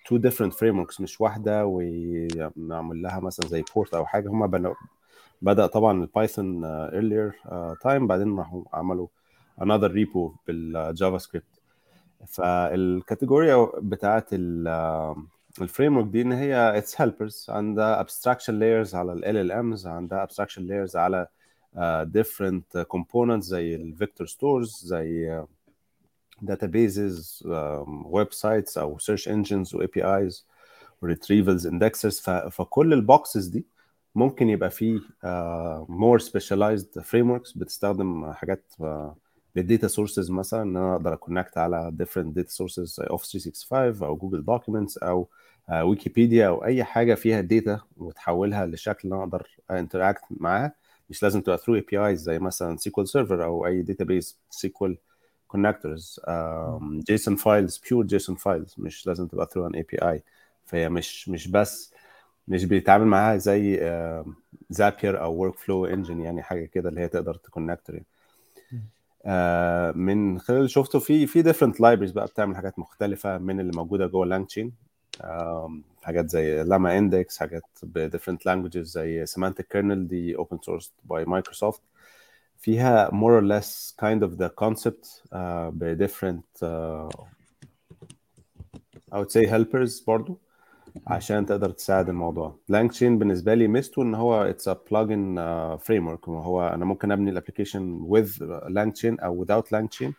two 0.09 0.17
different 0.27 0.51
frameworks 0.53 1.01
مش 1.01 1.21
واحدة 1.21 1.65
ونعمل 1.65 3.01
لها 3.01 3.19
مثلا 3.19 3.47
زي 3.47 3.63
port 3.75 3.93
أو 3.93 4.05
حاجة. 4.05 4.29
هم 4.29 4.73
بدأ 5.41 5.67
طبعا 5.67 6.01
ال 6.03 6.12
Python 6.12 6.63
uh, 6.89 7.77
time 7.83 8.03
بعدين 8.07 8.37
راحوا 8.37 8.63
عملوا 8.73 9.07
another 9.61 9.89
repo 9.91 10.31
بال 10.47 11.17
JavaScript 11.17 11.61
فال 12.27 12.55
category 12.55 13.67
بتاعت 13.77 14.29
ال 15.61 15.97
framework 15.97 16.07
دي 16.07 16.21
إن 16.21 16.31
هي 16.31 16.77
it's 16.77 17.01
helpers 17.01 17.45
عندها 17.49 17.99
abstraction 18.01 18.59
layers 18.59 18.95
على 18.95 19.13
ال 19.13 19.25
آه، 19.25 19.41
LLMs 19.41 19.87
عندها 19.87 20.23
abstraction 20.23 20.67
layers 20.67 20.95
على 20.95 21.27
different 22.03 22.77
uh, 22.77 22.81
components 22.81 23.45
زي 23.45 23.75
ال 23.75 23.83
vector 23.83 24.27
stores 24.27 24.81
زي 24.85 25.41
databases 26.41 27.43
websites 28.05 28.77
أو 28.77 28.99
search 28.99 29.29
engines 29.29 29.75
و 29.75 29.87
APIs 29.87 30.47
retrievals 31.03 31.67
indexers 31.67 32.19
فكل 32.51 32.93
ال 32.93 33.02
boxes 33.02 33.47
دي 33.47 33.65
ممكن 34.15 34.49
يبقى 34.49 34.69
فيه 34.69 34.99
more 35.89 36.19
specialized 36.19 36.99
frameworks 36.99 37.51
بتستخدم 37.51 38.31
حاجات 38.33 38.73
uh, 38.81 38.85
لل 39.55 39.66
data 39.66 39.87
sources 39.87 40.31
مثلا 40.31 40.61
إن 40.61 40.77
أنا 40.77 40.95
أقدر 40.95 41.13
أ 41.13 41.19
connect 41.19 41.57
على 41.57 41.91
data 42.01 42.49
sources 42.51 42.81
زي 42.81 43.03
Office 43.09 43.31
365 43.31 44.07
أو 44.07 44.15
Google 44.17 44.45
Documents 44.45 44.97
أو 44.97 45.27
ويكيبيديا 45.71 46.47
أو 46.47 46.65
أي 46.65 46.83
حاجة 46.83 47.13
فيها 47.15 47.41
data 47.41 47.79
وتحولها 47.97 48.65
لشكل 48.65 49.07
أنا 49.13 49.23
أقدر 49.23 49.47
interact 49.71 50.21
معاها 50.29 50.73
مش 51.09 51.23
لازم 51.23 51.41
تبقى 51.41 51.57
through 51.57 51.75
APIs 51.75 52.21
زي 52.21 52.39
مثلا 52.39 52.77
SQL 52.77 53.07
Server 53.07 53.43
أو 53.45 53.65
أي 53.65 53.81
database 53.81 54.39
SQL 54.49 54.97
connectors 55.47 56.19
JSON 57.07 57.35
files 57.35 57.81
pure 57.89 58.05
JSON 58.05 58.35
files 58.35 58.75
مش 58.77 59.07
لازم 59.07 59.27
تبقى 59.27 59.47
through 59.53 59.67
an 59.67 59.75
API 59.75 60.23
فهي 60.65 60.89
مش 60.89 61.29
مش 61.29 61.47
بس 61.47 61.93
مش 62.47 62.65
بيتعامل 62.65 63.05
معاها 63.05 63.37
زي 63.37 63.77
Zapier 64.69 65.21
أو 65.23 65.33
workflow 65.35 65.85
engine 65.85 66.21
يعني 66.21 66.43
حاجة 66.43 66.65
كده 66.65 66.89
اللي 66.89 67.01
هي 67.01 67.07
تقدر 67.07 67.33
ت 67.35 67.42
connect 67.42 67.89
يعني. 67.89 68.05
آه 69.25 69.91
من 69.91 70.39
خلال 70.39 70.57
اللي 70.57 70.69
شفته 70.69 70.99
في 70.99 71.27
في 71.27 71.41
different 71.41 71.79
libraries 71.81 72.11
بقى 72.11 72.25
بتعمل 72.25 72.55
حاجات 72.55 72.79
مختلفة 72.79 73.37
من 73.37 73.59
اللي 73.59 73.71
موجودة 73.75 74.07
جوه 74.07 74.25
LangChain 74.25 74.71
حاجات 76.03 76.29
زي 76.29 76.63
LlamaIndex 76.63 77.37
حاجات 77.37 77.63
ب 77.83 77.90
different 77.90 78.45
languages 78.45 78.87
زي 78.91 79.25
Semantic 79.25 79.67
Kernel 79.67 80.07
دي 80.07 80.35
open 80.35 80.57
source 80.61 80.93
by 81.03 81.25
Microsoft 81.25 81.81
فيها 82.59 83.09
more 83.09 83.41
or 83.41 83.43
less 83.43 83.95
kind 84.05 84.23
of 84.23 84.37
the 84.41 84.49
concept 84.65 85.05
uh, 85.33 85.69
ب 85.73 86.07
different 86.07 86.63
uh, 86.63 87.21
I 89.13 89.17
would 89.19 89.31
say 89.31 89.45
helpers 89.45 90.05
برضو. 90.07 90.39
عشان 91.07 91.45
تقدر 91.45 91.69
تساعد 91.69 92.09
الموضوع. 92.09 92.55
LangChain 92.69 93.17
بالنسبة 93.19 93.53
لي 93.53 93.67
ميزته 93.67 94.01
إن 94.01 94.15
هو 94.15 94.43
it's 94.43 94.67
a 94.67 94.77
plugin 94.91 95.35
framework 95.77 96.27
وهو 96.27 96.67
أنا 96.67 96.85
ممكن 96.85 97.11
أبني 97.11 97.29
ال 97.31 97.38
application 97.38 98.07
with 98.09 98.41
LangChain 98.69 99.19
أو 99.19 99.45
without 99.45 99.71
LangChain 99.71 100.13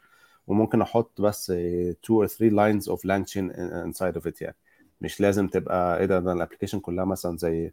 وممكن 0.47 0.83
أحط 0.83 1.21
بس 1.21 1.51
2 1.51 1.95
or 2.23 2.27
3 2.27 2.51
lines 2.51 2.97
of 2.97 3.01
LangChain 3.05 3.53
inside 3.93 4.15
of 4.21 4.23
it 4.31 4.43
يعني. 4.43 4.57
مش 5.01 5.21
لازم 5.21 5.49
تبقى 5.49 5.99
إيه 5.99 6.07
ده 6.07 6.19
ده 6.21 6.33
ال 6.33 6.37
application 6.37 6.81
كلها 6.81 7.05
مثلا 7.05 7.37
زي 7.37 7.73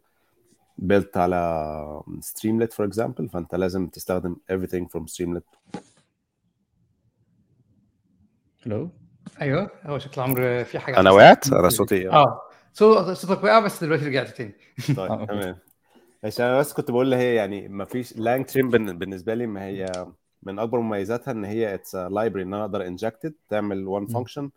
built 0.82 1.16
على 1.16 2.02
Streamlit 2.20 2.72
for 2.72 2.86
example 2.86 3.28
فأنت 3.28 3.54
لازم 3.54 3.86
تستخدم 3.86 4.36
everything 4.52 4.84
from 4.96 5.06
Streamlit 5.06 5.44
hello 8.66 8.90
أيوه 9.40 9.70
هو 9.84 9.98
شكل 9.98 10.20
عمرو 10.20 10.64
في 10.64 10.78
حاجة 10.78 11.00
أنا. 11.00 11.10
وقعت؟ 11.10 11.52
أنا 11.52 11.68
صوتي 11.68 12.08
آه. 12.08 12.24
صوت- 12.24 12.49
صوتك 12.72 13.44
وقع 13.44 13.60
بس 13.60 13.84
دلوقتي 13.84 14.04
رجعت 14.04 14.28
تاني. 14.28 14.54
طيب 14.96 15.10
آه،. 15.10 15.24
تمام. 15.24 15.58
عشان 16.24 16.46
أنا 16.46 16.58
بس 16.58 16.72
كنت 16.72 16.90
بقول 16.90 17.14
هي 17.14 17.34
يعني 17.34 17.68
ما 17.68 17.84
فيش 17.84 18.16
LangChain 18.16 18.68
بالنسبة 18.98 19.34
لي 19.34 19.46
ما 19.46 19.64
هي 19.64 20.06
من 20.42 20.58
أكبر 20.58 20.80
مميزاتها 20.80 21.32
إن 21.32 21.44
هي 21.44 21.74
it's 21.74 21.94
library 21.94 22.42
إن 22.42 22.54
أنا 22.54 22.64
أقدر 22.64 22.86
inject 22.86 23.22
it 23.22 23.34
تعمل 23.48 23.88
one 23.88 24.06
function 24.06 24.50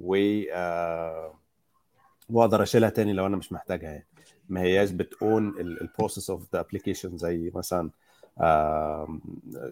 و 0.00 0.16
آه، 0.52 1.34
وأقدر 2.30 2.62
أشيلها 2.62 2.90
تاني 2.90 3.12
لو 3.12 3.26
أنا 3.26 3.36
مش 3.36 3.52
محتاجها 3.52 3.90
يعني. 3.90 4.06
ما 4.48 4.60
هياش 4.60 4.90
بت 4.90 5.18
own 5.18 5.60
ال 5.60 5.69
process 5.69 6.30
of 6.30 6.42
the 6.52 6.60
application 6.60 7.16
زي 7.16 7.52
مثلا 7.54 7.90
آه 8.40 9.18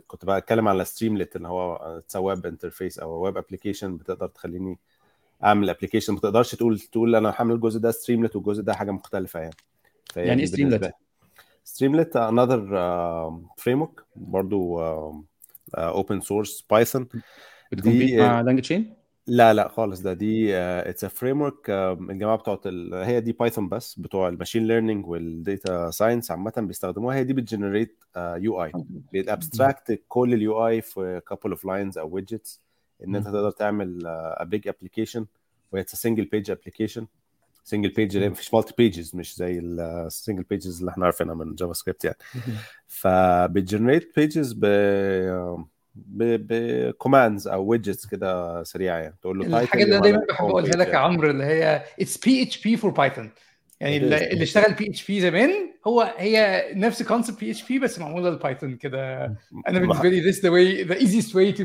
كنت 0.07 0.25
بتكلم 0.25 0.69
على 0.69 0.85
Streamlit 0.85 1.37
ان 1.37 1.47
هو 1.47 1.77
it's 1.77 2.17
web 2.17 2.47
interface 2.47 2.99
أو 2.99 3.25
web 3.25 3.37
application 3.37 3.97
بتقدر 3.97 4.27
تخليني 4.27 4.79
أعمل 5.45 5.71
application 5.71 6.13
ما 6.13 6.21
تقدرش 6.21 6.55
تقول 6.55 6.79
تقول 6.79 7.17
أنا 7.17 7.31
هعمل 7.39 7.55
الجزء 7.55 7.81
ده 7.81 7.91
Streamlit 7.91 8.37
والجزء 8.37 8.63
ده 8.63 8.75
حاجة 8.75 8.91
مختلفة 8.91 9.41
يعني. 9.41 9.55
يعني 10.17 10.41
إيه 10.41 10.47
Streamlit؟ 10.47 10.93
Streamlit 11.65 12.17
another 12.17 12.67
framework 13.57 14.05
برضه 14.17 14.83
open 15.75 16.21
source 16.21 16.67
Python 16.71 17.09
بتكون 17.73 18.17
مع 18.19 18.41
LangChain؟ 18.41 18.95
لا 19.27 19.55
لا 19.55 19.69
خالص. 19.69 20.01
ده 20.01 20.13
دي 20.13 20.57
it's 20.57 21.05
a 21.05 21.09
framework 21.09 21.71
الجماعة 21.71 22.37
بتوع 22.37 22.61
هي 23.05 23.21
دي 23.21 23.33
Python 23.33 23.69
بس 23.69 23.99
بتوع 23.99 24.29
ال 24.29 24.33
machine 24.34 24.67
learning 24.67 25.07
وال 25.07 25.35
data 25.35 25.91
science 25.91 26.31
عامة 26.31 26.53
بيستخدموها. 26.57 27.17
هي 27.17 27.25
دي 27.25 27.33
بت 27.33 27.47
generate 27.47 28.05
UI 28.17 28.73
بت 29.13 29.31
abstract 29.31 30.03
كل 30.09 30.35
ال 30.35 30.67
UI 30.67 30.81
في 30.81 31.21
couple 31.29 31.51
of 31.51 31.65
lines 31.65 31.99
أو 31.99 32.09
widgets 32.15 32.63
إن 33.07 33.17
أنت 33.17 33.25
تقدر 33.25 33.51
تعمل 33.51 33.99
page 34.41 34.69
application 34.69 35.27
وهي 35.73 35.85
single 35.87 36.25
page 36.25 36.51
application 36.51 37.07
single 37.65 37.89
page 37.89 38.17
اللي 38.17 38.29
مفيش 38.29 38.55
multi 38.55 38.75
pages 38.79 39.17
مش 39.17 39.37
زي 39.37 39.59
ال 39.59 39.71
single 39.71 40.43
pages 40.43 40.79
اللي 40.79 40.91
إحنا 40.91 41.05
عارفينها 41.05 41.35
من 41.35 41.55
JavaScript 41.55 42.05
يعني. 42.05 42.17
فبت 42.87 43.21
generate 43.21 44.13
pages 44.17 44.53
ب 44.53 44.67
ب 46.17 46.31
commands 46.31 47.49
أو 47.49 47.65
widgets 47.65 48.07
كده 48.07 48.63
سريعة 48.63 48.99
يعني. 48.99 49.15
تقول 49.23 49.39
له 49.39 49.63
الحاجة 49.63 49.83
اللي 49.83 49.97
أنا 49.97 50.03
دايما 50.03 50.25
بحب 50.29 50.45
أقولها 50.45 50.77
لك 50.77 50.89
يا 50.89 50.97
عمرو 50.97 51.31
اللي 51.31 51.45
هي 51.45 51.85
it's 52.01 52.19
PHP 52.19 52.43
for 52.43 52.91
Python 52.91 53.31
يعني 53.81 53.97
اللي 53.97 54.43
اشتغل 54.43 54.75
PHP 54.75 55.21
زمان 55.21 55.51
هو 55.87 56.15
هي 56.17 56.65
نفس 56.75 57.03
concept 57.03 57.41
PHP 57.41 57.79
بس 57.79 57.99
معمولة 57.99 58.31
لل 58.31 58.42
Python 58.42 58.77
كده. 58.77 59.25
أنا 59.69 59.79
بالنسبة 59.79 60.09
لي 60.09 60.33
this 60.33 60.37
the 60.37 60.41
way 60.41 60.89
the 60.89 61.01
easiest 61.01 61.31
way 61.31 61.59
to 61.59 61.65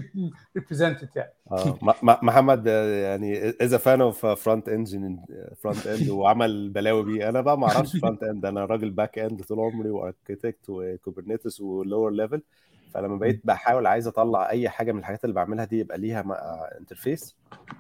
represent 0.60 1.04
it 1.04 1.16
يعني. 1.16 1.34
آه 1.52 1.80
محمد 2.02 2.68
يعني 2.68 3.54
is 3.62 3.76
fan 3.76 4.02
of 4.02 4.26
front 4.26 4.70
engine 4.70 5.20
front 5.64 5.88
end 5.88 6.10
وعمل 6.10 6.70
بلاوي 6.70 7.04
بيه. 7.04 7.30
أنا 7.30 7.42
بقى 7.42 7.60
ما 7.60 7.68
أعرفش 7.68 7.98
front 7.98 8.24
end 8.24 8.46
أنا 8.46 8.66
راجل 8.66 8.90
back 8.90 9.20
end 9.20 9.42
طول 9.44 9.60
عمري 9.60 9.90
و 9.90 9.98
architect 9.98 10.70
و 10.70 10.78
Kubernetes 10.78 11.62
و 11.62 11.70
lower 11.70 12.12
level 12.12 12.42
فلما 12.94 13.18
بقيت 13.18 13.42
بحاول 13.44 13.88
عايز 13.88 14.08
أطلع 14.08 14.50
أي 14.50 14.70
حاجة 14.70 14.92
من 14.92 15.00
الحاجات 15.00 15.24
اللي 15.24 15.36
بعملها 15.36 15.66
دي 15.66 15.80
يبقى 15.80 15.98
ليها 15.98 16.26
interface 16.80 17.36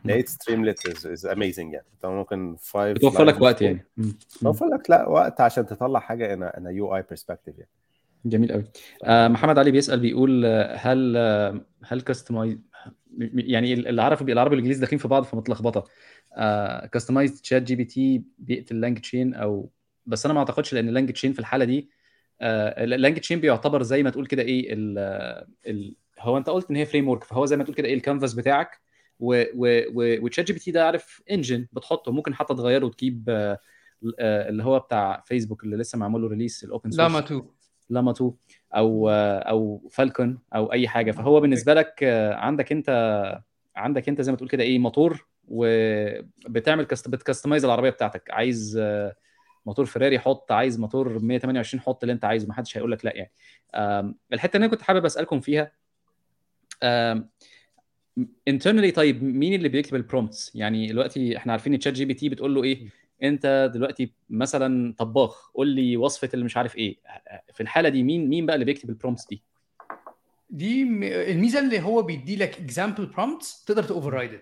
لقيت 0.06 0.30
Streamlit 0.30 1.06
is 1.06 1.25
amazing 1.25 1.74
يعني. 1.74 1.86
انت 1.94 2.06
ممكن 2.06 2.56
5 2.58 2.94
بتوفر 2.94 3.24
لك 3.24 3.42
وقت 3.42 3.62
يعني. 3.62 3.86
بتوفر 3.98 4.66
لك 4.66 4.89
لا 4.89 5.08
وقت 5.10 5.42
عشان 5.42 5.66
تطلع 5.66 6.00
حاجة 6.00 6.34
أنا 6.34 6.58
أنا 6.58 6.70
UI 6.70 6.96
perspective 6.96 7.58
يعني. 7.58 7.70
جميل 8.25 8.51
قوي 8.51 8.63
آه 9.04 9.28
محمد 9.28 9.58
علي 9.60 9.72
بيسأل 9.72 10.00
بيقول 10.00 10.46
هل 10.75 11.18
هل 11.86 12.01
customize 12.01 12.58
يعني 13.34 13.74
العربي 13.74 14.34
العربي 14.34 14.51
والانجليزي 14.56 14.80
داخلين 14.82 15.00
في 15.00 15.08
بعض 15.08 15.24
فمتلخبطة. 15.24 15.84
customize 16.92 17.42
تشات 17.42 17.62
جي 17.63 17.75
بي 17.75 17.86
تي 17.86 18.24
بيقتل 18.38 18.82
لانج 18.82 19.00
تشين 19.00 19.34
أو 19.34 19.70
بس 20.06 20.25
أنا 20.25 20.34
ما 20.34 20.39
أعتقدش 20.39 20.74
لأن 20.74 20.89
اللانج 20.89 21.12
تشين 21.12 21.34
في 21.34 21.39
الحالة 21.39 21.66
دي 21.66 21.89
اللانج 22.41 23.19
تشين 23.19 23.39
بيعتبر 23.39 23.84
زي 23.84 24.03
ما 24.03 24.10
تقول 24.10 24.25
كده 24.25 24.41
إيه 24.41 24.74
ال 24.74 24.98
ال 25.67 25.96
هو 26.19 26.38
أنت 26.38 26.50
قلت 26.50 26.69
إن 26.69 26.75
هي 26.75 26.86
framework 26.86 27.24
فهو 27.24 27.46
زي 27.46 27.58
ما 27.58 27.63
تقول 27.63 27.75
كده 27.75 27.88
إيه 27.88 27.93
الكانفاس 27.93 28.34
بتاعك. 28.34 28.79
وتشات 29.19 30.46
جي 30.46 30.53
بي 30.53 30.60
تي 30.60 30.72
ده 30.72 30.86
عارف 30.86 31.22
engine 31.32 31.68
بتحطه 31.74 32.12
ممكن 32.12 32.34
حتى 32.36 32.53
تغيره 32.55 32.86
وتجيب 32.86 33.29
اللي 34.19 34.63
هو 34.63 34.79
بتاع 34.79 35.24
فيسبوك 35.25 35.63
اللي 35.63 35.77
لسه 35.77 35.98
معمول 35.98 36.22
له 36.22 36.27
release 36.28 36.63
ال 36.63 36.69
open 36.69 36.92
source 36.92 37.00
لاما 37.00 37.19
2 37.19 37.41
لاما 37.89 38.12
2 38.12 38.31
أو 38.75 39.10
أو 39.10 39.88
فالكون 39.91 40.39
أو 40.55 40.72
أي 40.72 40.88
حاجة. 40.88 41.12
فهو 41.12 41.39
بالنسبة 41.39 41.74
لك 41.74 42.03
عندك 42.34 42.72
أنت 42.72 43.41
عندك 43.75 44.10
أنت 44.10 44.22
زي 44.22 44.31
ما 44.31 44.38
تقول 44.38 44.50
كده 44.50 44.63
إيه 44.63 44.79
موتور 44.79 45.27
وبتعمل 45.48 46.84
كست 46.84 47.10
بت 47.10 47.20
customize 47.20 47.66
العربية 47.65 47.89
بتاعتك. 47.89 48.31
عايز 48.31 48.81
موتور 49.66 49.86
فيراري 49.86 50.20
حط 50.20 50.51
عايز 50.51 50.80
موتور 50.80 51.20
128 51.20 51.82
حط 51.82 52.04
اللي 52.04 52.13
انت 52.13 52.25
عايزه 52.25 52.48
ما 52.48 52.54
حدش 52.54 52.78
هيقول 52.78 52.92
لك 52.92 53.06
لا 53.06 53.13
يعني. 53.16 53.32
الحتة 54.34 54.58
اللي 54.58 54.66
أنا 54.66 54.72
كنت 54.74 54.82
حابب 54.82 55.06
أسألكم 55.06 55.39
فيها 55.39 55.72
internally 58.48 58.92
طيب 58.92 59.24
مين 59.24 59.54
اللي 59.54 59.70
بيكتب 59.70 59.96
ال 59.96 60.03
prompts 60.03 60.51
يعني 60.56 60.88
دلوقتي 60.88 61.38
إحنا 61.38 61.51
عارفين 61.51 61.80
تشات 61.80 61.94
جي 61.94 62.06
بي 62.06 62.13
تي 62.13 62.30
بتقول 62.30 62.56
له 62.56 62.63
إيه 62.63 62.88
أنت 63.24 63.72
دلوقتي 63.74 64.13
مثلا 64.30 64.94
طباخ 64.98 65.51
قول 65.54 65.68
لي 65.68 65.98
وصفة 65.98 66.30
اللي 66.34 66.46
مش 66.46 66.58
عارف 66.58 66.75
إيه. 66.75 66.98
في 67.54 67.62
الحالة 67.63 67.89
دي 67.89 68.04
مين 68.04 68.30
مين 68.30 68.46
بقى 68.46 68.56
اللي 68.56 68.66
بيكتب 68.66 68.89
ال 68.89 68.94
prompts 68.94 69.28
دي؟ 69.28 69.44
دي 70.50 70.84
الميزة 71.32 71.60
اللي 71.60 71.82
هو 71.82 72.01
بيدي 72.01 72.36
لك 72.36 72.60
example 72.60 73.06
prompts 73.06 73.63
تقدر 73.66 73.84
ت 73.84 74.13
override 74.13 74.39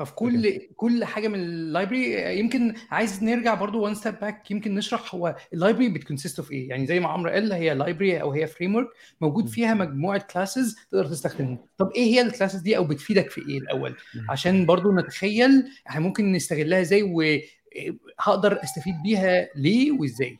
ففي 0.00 0.14
كل. 0.14 0.60
كل 0.76 1.04
حاجة 1.04 1.28
من 1.28 1.34
ال 1.40 1.52
library 1.52 2.38
يمكن 2.38 2.74
عايز 2.90 3.24
نرجع 3.24 3.54
برضو 3.54 3.80
one 3.84 3.94
step 3.94 4.14
back 4.20 4.50
يمكن 4.50 4.74
نشرح 4.74 5.14
هو 5.14 5.36
ال 5.52 5.57
library 5.57 5.88
ب 5.88 5.94
consist 5.94 6.38
of 6.38 6.52
إيه. 6.52 6.68
يعني 6.68 6.86
زي 6.86 7.00
ما 7.00 7.08
عمرو 7.08 7.30
قال 7.30 7.52
هي 7.52 7.74
library 7.74 8.20
أو 8.20 8.32
هي 8.32 8.46
framework 8.46 8.88
موجود 9.20 9.48
فيها 9.48 9.74
مجموعة 9.74 10.26
classes 10.32 10.76
تقدر 10.90 11.06
تستخدمهم. 11.06 11.58
طب 11.78 11.90
إيه 11.96 12.04
هي 12.04 12.20
ال 12.20 12.25
classes 12.25 12.60
دي 12.60 12.76
أو 12.76 12.84
بتفيدك 12.84 13.30
في 13.30 13.40
إيه 13.48 13.58
الأول؟ 13.58 13.96
عشان 14.28 14.66
برضو 14.66 14.92
نتخيل 14.92 15.64
إحنا 15.88 16.00
ممكن 16.00 16.32
نستغلها 16.32 16.80
إزاي 16.80 17.02
وهقدر 17.02 18.62
أستفيد 18.64 18.94
بيها 19.02 19.48
ليه 19.56 19.92
وإزاي. 19.92 20.38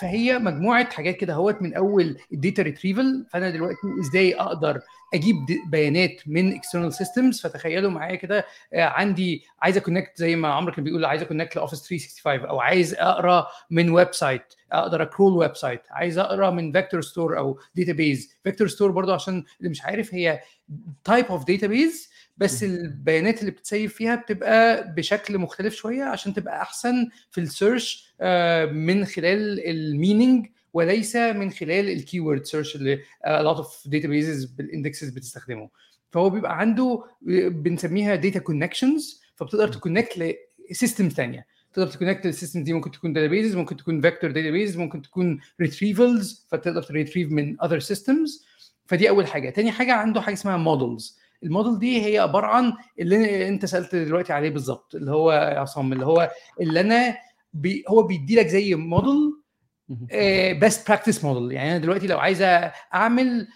فهي 0.00 0.38
مجموعة 0.38 0.90
حاجات 0.90 1.16
كده 1.16 1.32
أهوت 1.34 1.62
من 1.62 1.74
أول 1.74 2.16
ال 2.32 2.38
data 2.38 2.62
retrieval 2.62 3.26
فأنا 3.30 3.50
دلوقتي 3.50 3.76
إزاي 4.00 4.34
أقدر 4.34 4.80
أجيب 5.14 5.36
بيانات 5.70 6.22
من 6.26 6.52
external 6.54 6.92
systems 6.92 7.40
فتخيلوا 7.40 7.90
معايا 7.90 8.14
كده 8.16 8.44
عندي 8.74 9.44
عايز 9.62 9.76
أ 9.76 9.80
connect 9.80 10.12
زي 10.16 10.36
ما 10.36 10.48
عمرو 10.48 10.72
كان 10.72 10.84
بيقول 10.84 11.04
عايز 11.04 11.22
أ 11.22 11.26
connect 11.26 11.56
لأوفيس 11.56 11.82
365 11.88 12.48
أو 12.48 12.60
عايز 12.60 12.94
أقرأ 12.94 13.46
من 13.70 13.90
website 13.90 14.54
أقدر 14.72 15.02
أ 15.02 15.32
crawl 15.32 15.56
website 15.56 15.82
عايز 15.90 16.18
أقرأ 16.18 16.50
من 16.50 16.72
vector 16.72 17.00
store 17.02 17.38
أو 17.38 17.58
database 17.74 18.36
vector 18.44 18.68
store 18.68 18.90
برضو 18.90 19.12
عشان 19.12 19.44
اللي 19.58 19.70
مش 19.70 19.82
عارف 19.82 20.14
هي 20.14 20.40
type 21.04 21.24
of 21.24 21.44
database 21.46 22.11
بس 22.36 22.62
البيانات 22.62 23.40
اللي 23.40 23.50
بت 23.50 23.65
save 23.65 23.94
فيها 23.94 24.14
بتبقى 24.14 24.92
بشكل 24.94 25.38
مختلف 25.38 25.74
شوية 25.74 26.02
عشان 26.04 26.34
تبقى 26.34 26.62
أحسن 26.62 27.08
في 27.30 27.40
ال 27.40 27.51
search 27.51 28.14
من 28.72 29.04
خلال 29.04 29.66
ال 29.70 29.79
meaning 29.79 30.46
وليس 30.72 31.16
من 31.16 31.50
خلال 31.50 31.88
ال 31.90 31.97
keyword 31.97 32.44
search 32.44 32.76
اللي 32.76 32.96
a 33.26 33.42
lot 33.42 33.58
of 33.58 33.66
databases 33.90 34.56
بال 34.56 34.68
indexes 34.68 35.08
بتستخدمه. 35.08 35.68
فهو 36.10 36.30
بيبقى 36.30 36.58
عنده 36.58 37.04
بنسميها 37.50 38.14
data 38.16 38.38
connections 38.38 39.22
فبتقدر 39.34 39.68
ت 39.68 39.76
connect 39.76 40.36
ل 40.70 40.75
system 40.75 41.08
ثانية 41.08 41.46
تقدر 41.72 41.86
ت 41.90 41.94
connect 41.94 42.26
لل 42.26 42.36
system 42.36 42.64
دي 42.64 42.72
ممكن 42.72 42.90
تكون 42.90 43.12
database 43.12 43.56
ممكن 43.56 43.76
تكون 43.76 44.00
vector 44.00 44.30
database 44.30 44.76
ممكن 44.76 45.02
تكون 45.02 45.40
retrievals 45.60 46.46
فتقدر 46.50 46.82
ت 46.82 46.87
retrieve 46.87 47.30
من 47.32 47.62
other 47.62 47.78
systems 47.78 48.44
فدي 48.86 49.08
أول 49.08 49.26
حاجة. 49.26 49.50
تاني 49.50 49.72
حاجة 49.72 49.92
عنده 49.94 50.20
حاجة 50.20 50.34
اسمها 50.34 50.56
models 50.56 51.18
ال 51.42 51.48
model 51.48 51.78
دي 51.78 52.06
هي 52.06 52.18
عبارة 52.18 52.46
عن 52.46 52.72
اللي 52.98 53.48
انت 53.48 53.64
سألت 53.66 53.94
دلوقتي 53.94 54.32
عليه 54.32 54.50
بالظبط 54.50 54.94
اللي 54.94 55.10
هو 55.10 55.32
يا 55.32 55.58
عصام 55.60 55.92
اللي 55.92 56.06
هو 56.06 56.30
اللي 56.60 56.80
أنا 56.80 57.16
بي 57.52 57.84
هو 57.88 58.02
بيدي 58.02 58.36
لك 58.36 58.46
زي 58.46 58.74
model 58.74 59.32
best 60.60 60.88
practice 60.88 61.24
model 61.24 61.52
يعني 61.52 61.70
أنا 61.70 61.78
دلوقتي 61.78 62.06
لو 62.06 62.18
عايز 62.18 62.42
أعمل 62.94 63.48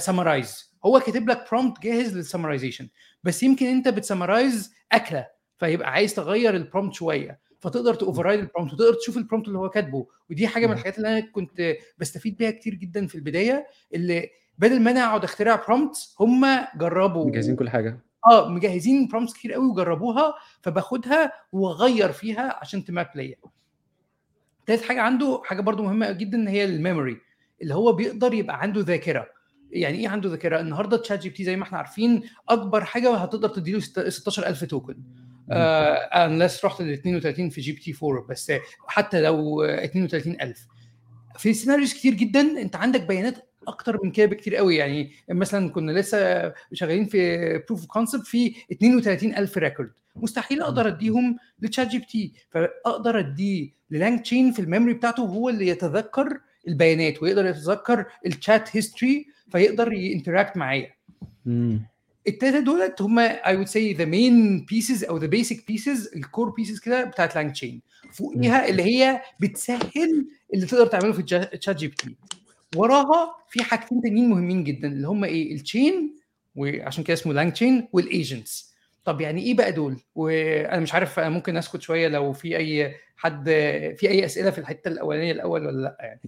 summarize 0.00 0.72
هو 0.86 1.00
كاتب 1.00 1.30
لك 1.30 1.44
prompt 1.50 1.82
جاهز 1.82 2.16
لل 2.16 2.26
summarization 2.26 2.88
بس 3.24 3.42
يمكن 3.42 3.66
أنت 3.66 3.88
بت 3.88 4.03
summarize 4.03 4.72
أكلة 4.92 5.26
فيبقى 5.58 5.90
عايز 5.92 6.14
تغير 6.14 6.56
ال 6.56 6.61
prompt 6.61 6.94
شوية. 6.94 7.40
فتقدر 7.62 7.94
ت 7.94 7.99
override 7.99 8.40
ال 8.40 8.45
prompt 8.45 8.72
وتقدر 8.72 8.94
تشوف 8.94 9.16
ال 9.16 9.21
prompt 9.21 9.48
اللي 9.48 9.58
هو 9.58 9.68
كاتبه. 9.70 10.06
ودي 10.30 10.48
حاجة 10.48 10.66
من 10.66 10.72
الحاجات 10.72 10.96
اللي 10.96 11.08
أنا 11.08 11.20
كنت 11.20 11.74
بستفيد 11.98 12.36
بيها 12.36 12.50
كتير 12.50 12.74
جدا 12.74 13.06
في 13.06 13.14
البداية 13.14 13.66
اللي 13.94 14.30
بدل 14.58 14.80
ما 14.80 14.90
أنا 14.90 15.04
أقعد 15.06 15.24
أخترع 15.24 15.64
prompts 15.66 16.16
هم 16.20 16.46
جربوا 16.76 17.26
مجهزين 17.26 17.56
كل 17.56 17.70
حاجة. 17.70 18.00
آه 18.26 18.48
مجهزين 18.48 19.08
prompts 19.08 19.34
كتير 19.34 19.52
قوي 19.52 19.66
وجربوها 19.66 20.34
فباخدها 20.62 21.32
واغير 21.52 22.12
فيها 22.12 22.58
عشان 22.60 22.84
ت 22.84 22.90
map 22.90 23.08
ليا. 23.14 23.36
تالت 24.66 24.82
حاجة 24.82 25.00
عنده 25.02 25.42
حاجة 25.44 25.60
برضو 25.60 25.82
مهمة 25.82 26.12
جدا 26.12 26.50
هي 26.50 26.64
ال 26.64 26.72
memory 26.72 27.20
اللي 27.62 27.74
هو 27.74 27.92
بيقدر 27.92 28.34
يبقى 28.34 28.62
عنده 28.62 28.80
ذاكرة. 28.80 29.26
يعني 29.70 29.98
إيه 29.98 30.08
عنده 30.08 30.28
ذاكرة؟ 30.28 30.60
النهارده 30.60 30.96
تشات 30.96 31.18
جي 31.20 31.28
بي 31.28 31.34
تي 31.34 31.44
زي 31.44 31.56
ما 31.56 31.62
إحنا 31.62 31.78
عارفين 31.78 32.22
أكبر 32.48 32.84
حاجة 32.84 33.14
هتقدر 33.16 33.48
تديله 33.48 33.80
16000 33.80 34.64
token 34.64 34.96
unless 35.50 36.60
uh, 36.60 36.64
رحت 36.64 36.82
ل 36.82 36.92
32 36.92 37.50
في 37.50 37.60
جي 37.60 37.72
بي 37.72 37.80
تي 37.80 37.94
4 38.02 38.26
بس 38.26 38.52
حتى 38.86 39.20
لو 39.20 39.64
32000 39.64 40.66
في 41.38 41.54
scenarios 41.54 41.94
كتير 41.94 42.14
جدا 42.14 42.40
أنت 42.40 42.76
عندك 42.76 43.00
بيانات 43.00 43.34
أكتر 43.68 44.04
من 44.04 44.10
كده 44.10 44.26
بكتير 44.26 44.56
قوي. 44.56 44.76
يعني 44.76 45.10
مثلا 45.30 45.70
كنا 45.70 45.92
لسه 45.92 46.52
شغالين 46.72 47.04
في 47.04 47.38
proof 47.58 47.80
of 47.80 47.86
concept 47.86 48.26
في 48.26 48.54
32000 48.70 49.58
record 49.58 49.90
مستحيل 50.16 50.62
أقدر 50.62 50.88
أديهم 50.88 51.38
لتشات 51.60 51.88
جي 51.88 51.98
بي 51.98 52.04
تي 52.04 52.32
فأقدر 52.50 53.18
اديه 53.18 53.70
للانج 53.90 54.20
تشين 54.22 54.52
في 54.52 54.58
ال 54.58 54.63
memory 54.63 54.94
بتاعته 54.94 55.22
هو 55.22 55.48
اللي 55.48 55.66
يتذكر 55.66 56.40
البيانات 56.68 57.22
ويقدر 57.22 57.46
يتذكر 57.46 58.06
ال 58.26 58.36
chat 58.36 58.76
history 58.76 59.26
فيقدر 59.52 59.92
ي 59.92 59.99
interact 59.99 60.56
معايا. 60.56 60.90
التلاتة 62.28 62.60
دولت 62.60 63.02
هم 63.02 63.18
I 63.18 63.56
would 63.56 63.66
say 63.66 63.92
the 63.92 64.04
main 64.04 64.64
bases 64.64 65.04
أو 65.04 65.16
the 65.16 65.26
basic 65.26 65.66
bases 65.66 66.10
ال 66.16 66.23
core 66.23 66.50
bases 66.50 66.78
كده 66.80 67.04
بتاعت 67.04 67.34
لانج 67.34 67.52
تشين 67.52 67.82
فوقيها 68.12 68.68
اللي 68.68 68.82
هي 68.82 69.22
بتسهل 69.40 70.26
اللي 70.54 70.66
تقدر 70.66 70.86
تعمله 70.86 71.12
في 71.12 71.22
تشات 71.58 71.76
جي 71.76 71.86
بي 71.88 71.94
تي 71.94 72.16
وراها 72.76 73.34
في 73.48 73.64
حاجتين 73.64 74.02
تانيين 74.02 74.28
مهمين 74.30 74.64
جدا 74.64 74.88
اللي 74.88 75.08
هم 75.08 75.24
إيه؟ 75.24 75.54
ال 75.54 75.64
chain 75.64 76.14
وعشان 76.56 77.04
كده 77.04 77.14
اسمه 77.14 77.32
لانج 77.32 77.52
تشين 77.52 77.88
وال 77.92 78.12
agents 78.12 78.72
طب 79.04 79.20
يعني 79.20 79.42
إيه 79.42 79.54
بقى 79.54 79.72
دول؟ 79.72 79.96
وأنا 80.14 80.80
مش 80.80 80.94
عارف 80.94 81.18
أنا 81.18 81.28
ممكن 81.28 81.56
أسكت 81.56 81.82
شوية 81.82 82.08
لو 82.08 82.32
في 82.32 82.56
أي 82.56 82.94
حد 83.16 83.44
في 83.98 84.08
أي 84.08 84.24
أسئلة 84.24 84.50
في 84.50 84.58
الحتة 84.58 84.88
الأولانية 84.88 85.32
الأول 85.32 85.66
ولا 85.66 85.82
لأ 85.82 85.96
يعني. 86.00 86.20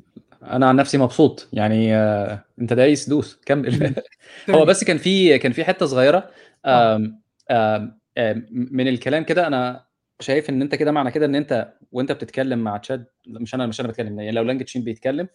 أنا 0.50 0.68
عن 0.68 0.76
نفسي 0.76 0.98
مبسوط. 0.98 1.48
يعني 1.52 1.96
آه، 1.96 2.44
أنت 2.60 2.72
دايس 2.72 3.08
دوس 3.08 3.40
كمل. 3.46 3.94
هو 4.50 4.64
بس 4.64 4.84
كان 4.84 4.98
في 4.98 5.38
كان 5.38 5.52
في 5.52 5.64
حتة 5.64 5.86
صغيرة. 5.86 6.30
آم 6.66 7.20
آم 7.50 7.98
آم 8.18 8.46
من 8.50 8.88
الكلام 8.88 9.24
كده 9.24 9.46
أنا 9.46 9.84
شايف 10.20 10.50
إن 10.50 10.62
أنت 10.62 10.74
كده 10.74 10.92
معنى 10.92 11.10
كده 11.10 11.26
إن 11.26 11.34
أنت 11.34 11.72
وأنت 11.92 12.12
بتتكلم 12.12 12.58
مع 12.58 12.76
تشات 12.76 13.14
مش 13.26 13.54
أنا 13.54 13.66
مش 13.66 13.80
أنا 13.80 13.88
بتكلم 13.88 14.18
يعني 14.20 14.32
لو 14.32 14.42
لانج 14.42 14.62
تشين 14.64 14.84
بيتكلم 14.84 15.28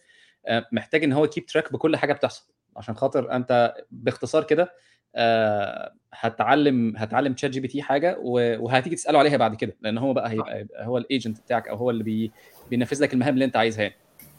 آه، 0.46 0.66
محتاج 0.72 1.04
إن 1.04 1.12
هو 1.12 1.24
ي 1.24 1.28
keep 1.28 1.46
track 1.46 1.72
بكل 1.72 1.96
حاجة 1.96 2.12
بتحصل. 2.12 2.52
عشان 2.76 2.96
خاطر 2.96 3.32
أنت 3.32 3.74
باختصار 3.90 4.44
كده 4.44 4.74
آه، 5.16 5.92
هتعلم 6.14 6.94
هتعلم 6.96 7.32
تشات 7.34 7.50
جي 7.50 7.60
بي 7.60 7.68
تي 7.68 7.82
حاجة 7.82 8.16
وهتيجي 8.20 8.96
تسأله 8.96 9.18
عليها 9.18 9.36
بعد 9.36 9.54
كده. 9.54 9.76
لأن 9.80 9.98
هو 9.98 10.12
بقى 10.12 10.30
هيبقى 10.30 10.60
يبقى 10.60 10.86
هو 10.86 10.98
ال 10.98 11.05
agent 11.05 11.40
بتاعك 11.40 11.68
أو 11.68 11.76
هو 11.76 11.90
اللي 11.90 12.04
بي 12.04 12.32
بينفذ 12.70 13.02
لك 13.02 13.14
المهام 13.14 13.34
اللي 13.34 13.44
أنت 13.44 13.56
عايزها 13.56 13.82
يعني. 13.82 13.94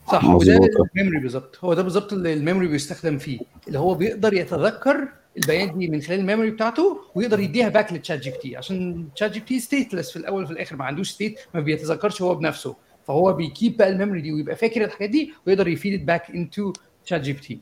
صح 0.07 0.25
وده. 0.25 0.59
ال 0.95 0.99
memory 0.99 1.19
بالظبط 1.19 1.57
هو 1.63 1.73
ده 1.73 1.81
بالظبط 1.83 2.13
اللي 2.13 2.33
ال 2.33 2.38
memory 2.38 2.67
بيستخدم 2.67 3.17
فيه 3.17 3.39
اللي 3.67 3.79
هو 3.79 3.93
بيقدر 3.95 4.33
يتذكر 4.33 5.07
البيانات 5.37 5.75
دي 5.77 5.87
من 5.87 6.01
خلال 6.01 6.19
ال 6.19 6.24
memory 6.24 6.51
بتاعته 6.51 7.01
ويقدر 7.15 7.39
يديها 7.39 7.69
back 7.69 7.93
للتشات 7.93 8.19
جي 8.19 8.29
بي 8.31 8.37
تي 8.37 8.57
عشان 8.57 9.07
تشات 9.15 9.31
جي 9.31 9.39
بي 9.39 9.45
تي 9.45 9.59
stateless 9.59 10.11
في 10.11 10.17
الأول 10.19 10.43
وفي 10.43 10.51
الآخر 10.53 10.75
ما 10.75 10.85
عندوش 10.85 11.09
state 11.11 11.39
ما 11.53 11.59
بيتذكرش 11.59 12.21
هو 12.21 12.35
بنفسه 12.35 12.75
فهو 13.07 13.33
بي 13.33 13.48
keep 13.48 13.77
بقى 13.77 13.89
ال 13.89 13.94
memory 13.94 14.21
دي 14.21 14.31
ويبقى 14.33 14.55
فاكر 14.55 14.83
الحاجات 14.85 15.09
دي 15.09 15.33
ويقدر 15.47 15.67
ي 15.67 15.75
feed 15.75 16.05
back 16.05 16.31
into 16.31 16.73
تشات 17.05 17.21
جي 17.21 17.33
بي 17.33 17.39
تي 17.39 17.59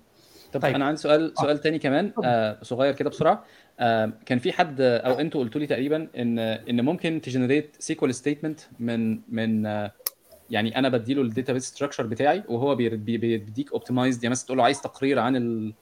طب 0.53 0.61
طيب. 0.61 0.75
أنا 0.75 0.85
عندي 0.85 1.01
سؤال 1.01 1.33
سؤال 1.37 1.61
تاني 1.61 1.79
كمان. 1.79 2.11
آه 2.23 2.57
صغير 2.61 2.93
كده 2.93 3.09
بسرعة 3.09 3.45
آه 3.79 4.11
كان 4.25 4.39
في 4.39 4.51
حد 4.51 4.81
أو 4.81 5.19
أنتوا 5.19 5.41
قلتوا 5.41 5.61
لي 5.61 5.67
تقريبا 5.67 6.07
إن 6.17 6.39
إن 6.39 6.81
ممكن 6.81 7.21
ت 7.21 7.27
generate 7.27 7.75
SQL 7.79 8.15
statement 8.15 8.59
من 8.79 9.19
من 9.29 9.65
آه 9.65 9.91
يعني 10.51 10.77
أنا 10.79 10.89
بديله 10.89 11.21
ال 11.21 11.26
database 11.26 11.63
structure 11.65 12.05
بتاعي 12.05 12.43
وهو 12.47 12.75
بي- 12.75 12.89
بي- 12.89 13.17
بيديك 13.17 13.71
optimized 13.73 14.23
يعني 14.23 14.31
مثلا 14.31 14.45
تقول 14.45 14.57
له 14.57 14.63
عايز 14.63 14.81
تقرير 14.81 15.19
عن 15.19 15.35
ال- 15.35 15.73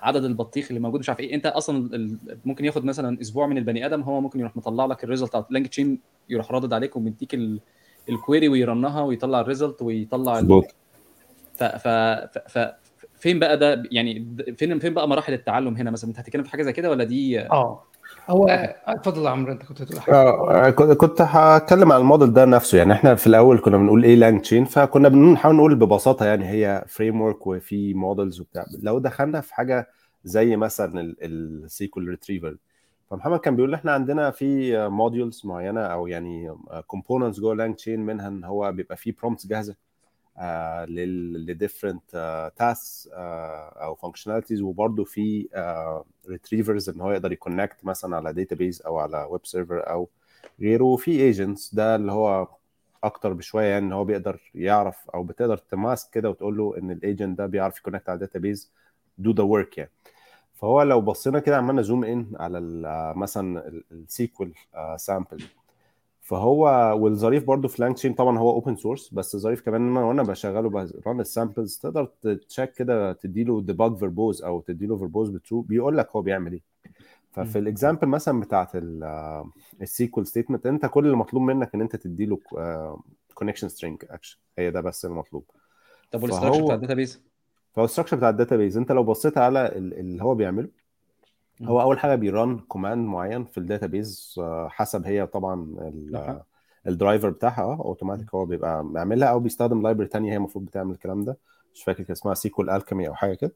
عدد 0.00 0.24
البطيخ 0.24 0.66
اللي 0.68 0.80
موجود 0.80 1.00
مش 1.00 1.08
عارف 1.08 1.20
إيه. 1.20 1.34
أنت 1.34 1.46
أصلا 1.46 1.94
ال- 1.96 2.18
ممكن 2.44 2.64
ياخد 2.64 2.84
مثلا 2.84 3.20
أسبوع 3.20 3.46
من 3.46 3.58
البني 3.58 3.86
آدم 3.86 4.00
هو 4.02 4.20
ممكن 4.20 4.40
يروح 4.40 4.56
مطلع 4.56 4.86
لك 4.86 5.04
ال 5.04 5.07
result 5.07 5.28
بتاع 5.28 5.46
لانج 5.50 5.66
تشين 5.66 5.98
يروح 6.28 6.52
رادد 6.52 6.72
عليك 6.72 6.96
ومديك 6.96 7.34
ال- 7.34 7.60
ال 8.08 8.15
query 8.15 8.48
ويرنها 8.48 9.02
ويطلع 9.02 9.40
ال 9.40 9.46
result 9.46 9.82
ويطلع 9.82 10.38
ال- 10.38 10.44
مظبوط. 10.44 10.64
ف 11.56 11.64
ف 11.64 11.88
ف 11.88 12.38
ف 12.58 12.68
فين 13.18 13.38
بقى 13.38 13.58
ده؟ 13.58 13.82
يعني 13.90 14.26
فين 14.58 14.78
فين 14.78 14.94
بقى 14.94 15.08
مراحل 15.08 15.32
التعلم 15.32 15.76
هنا 15.76 15.90
مثلا؟ 15.90 16.10
أنت 16.10 16.18
هتتكلم 16.18 16.42
في 16.42 16.50
حاجة 16.50 16.62
زي 16.62 16.72
كده 16.72 16.90
ولا 16.90 17.04
دي 17.04 17.40
آه. 17.40 17.82
هو 18.28 18.46
اتفضل 18.86 19.24
يا 19.24 19.30
عمرو 19.30 19.52
انت 19.52 19.62
كنت 19.62 19.82
هتقول 19.82 20.00
حاجة. 20.00 20.14
آه، 20.14 20.70
كنت 20.70 20.92
كنت 20.92 21.20
هتكلم 21.20 21.92
عن 21.92 22.00
الموديل 22.00 22.32
ده 22.32 22.44
نفسه. 22.44 22.78
يعني 22.78 22.92
إحنا 22.92 23.14
في 23.14 23.26
الأول 23.26 23.58
كنا 23.60 23.76
بنقول 23.76 24.04
إيه 24.04 24.14
LangChain 24.16 24.64
فكنا 24.64 25.08
بنحاول 25.08 25.54
نقول 25.56 25.74
ببساطة 25.74 26.26
يعني 26.26 26.48
هي 26.48 26.84
framework 26.88 27.46
وفي 27.46 27.94
models 27.94 28.40
وبتاع. 28.40 28.64
لو 28.82 28.98
دخلنا 28.98 29.40
في 29.40 29.54
حاجة 29.54 29.88
زي 30.24 30.56
مثلا 30.56 31.14
ال 31.22 31.43
SQL 31.43 32.08
retriever 32.08 32.56
فمحمد 33.10 33.38
كان 33.38 33.56
بيقول 33.56 33.74
إحنا 33.74 33.92
عندنا 33.92 34.30
في 34.30 34.78
modules 34.88 35.42
معينة 35.44 35.80
أو 35.80 36.06
يعني 36.06 36.54
components 36.86 37.40
جوه 37.40 37.54
LangChain 37.54 38.00
منها 38.00 38.28
إن 38.28 38.44
هو 38.44 38.72
بيبقى 38.72 38.96
فيه 38.96 39.14
prompts 39.20 39.46
جاهزة. 39.46 39.74
ل 40.88 41.00
different 41.00 42.10
tasks 42.58 43.08
أو 43.82 43.94
functionalities 43.94 44.62
وبرده 44.62 45.04
في 45.04 45.48
retrievers 46.28 46.88
إن 46.88 47.00
هو 47.00 47.12
يقدر 47.12 47.32
يconnect 47.32 47.84
مثلا 47.84 48.16
على 48.16 48.32
database 48.32 48.82
أو 48.82 48.98
على 48.98 49.26
web 49.30 49.46
server 49.46 49.90
أو 49.90 50.08
غيره. 50.60 50.84
وفي 50.84 51.10
agents 51.10 51.74
ده 51.74 51.96
اللي 51.96 52.12
هو 52.12 52.48
أكتر 53.04 53.32
بشوية 53.32 53.64
يعني 53.64 53.86
إن 53.86 53.92
هو 53.92 54.04
بيقدر 54.04 54.40
يعرف 54.54 55.10
أو 55.10 55.22
بتقدر 55.22 55.56
تmask 55.56 56.10
كده 56.10 56.30
وتقول 56.30 56.56
له 56.56 56.78
إن 56.78 56.90
ال 56.90 56.98
agent 56.98 57.38
ده 57.38 57.46
بيعرف 57.46 57.78
يconnect 57.78 58.08
على 58.08 58.16
ال 58.16 58.22
database 58.22 58.72
do 59.18 59.32
the 59.32 59.42
work 59.42 59.78
يعني. 59.78 59.90
فهو 60.54 60.82
لو 60.82 61.00
بصينا 61.00 61.38
كده 61.38 61.56
عملنا 61.56 61.82
zoom 61.82 62.04
in 62.04 62.26
على 62.40 62.60
مثلا 63.16 63.82
ال 63.92 64.07
SQL 64.07 64.52
sample 64.96 65.44
فهو 66.22 66.64
والظريف 67.02 67.44
برضو 67.44 67.68
في 67.68 67.82
LangChain 67.82 68.14
طبعا 68.14 68.38
هو 68.38 68.50
open 68.50 68.76
source 68.76 69.14
بس 69.14 69.34
الظريف 69.34 69.60
كمان 69.60 69.80
إن 69.82 69.96
أنا 69.96 70.06
وأنا 70.06 70.22
بشغله 70.22 70.68
ب 71.04 71.08
run 71.08 71.20
ال 71.20 71.27
samples 71.27 71.78
تقدر 71.78 72.04
ت 72.48 72.52
check 72.52 72.72
كده 72.72 73.12
تديله 73.12 73.60
debug 73.62 73.96
verbose 73.96 74.42
أو 74.42 74.60
تديله 74.60 74.96
verbose 74.96 75.30
بtrue 75.30 75.60
بيقول 75.60 75.96
لك 75.98 76.10
هو 76.16 76.22
بيعمل 76.22 76.52
إيه. 76.52 76.62
ففي 77.32 77.58
ال 77.58 77.64
example 77.64 78.08
مثلا 78.08 78.40
بتاعت 78.40 78.70
ال 79.82 79.93
SQL 79.93 80.26
statement 80.26 80.66
أنت 80.66 80.86
كل 80.86 81.04
اللي 81.06 81.16
مطلوب 81.16 81.42
منك 81.42 81.74
إن 81.74 81.80
أنت 81.80 81.96
تديله 81.96 82.38
connection 83.34 83.68
string 83.68 84.04
actually 84.10 84.38
هي 84.58 84.70
ده 84.70 84.80
بس 84.80 85.04
المطلوب 85.04 85.44
طب 86.10 86.22
والاستراكشر 86.22 86.62
بتاع 86.64 86.74
الداتابيز 86.74 87.22
فهو 87.74 87.84
الستراكشر 87.84 88.16
بتاع 88.16 88.28
الداتابيز 88.28 88.76
أنت 88.76 88.92
لو 88.92 89.04
بصيت 89.04 89.38
على 89.38 89.66
ال- 89.66 89.98
اللي 89.98 90.22
هو 90.24 90.34
بيعمله 90.34 90.68
هو 91.64 91.80
أول 91.82 91.98
حاجة 91.98 92.14
بي 92.14 92.32
run 92.32 92.58
command 92.58 93.06
معين 93.08 93.44
في 93.44 93.58
ال 93.58 93.66
database 93.66 94.34
آه، 94.38 94.68
حسب 94.68 95.06
هي 95.06 95.26
طبعا. 95.26 95.76
ال 96.86 96.92
driver 96.92 97.30
بتاعها 97.30 97.62
آه 97.62 97.74
اوتوماتيك 97.84 98.34
هو 98.34 98.44
بيبقى 98.46 98.84
بيعملها 98.88 99.28
أو 99.28 99.40
بيستخدم 99.40 99.82
library 99.82 100.08
تانية 100.08 100.32
هي 100.32 100.36
المفروض 100.36 100.64
بتعمل 100.64 100.92
الكلام 100.92 101.24
ده. 101.24 101.38
مش 101.74 101.82
فاكر 101.84 102.02
كان 102.02 102.12
اسمها 102.12 102.34
SQLAlchemy 102.34 103.08
أو 103.08 103.14
حاجة 103.14 103.34
كده. 103.34 103.52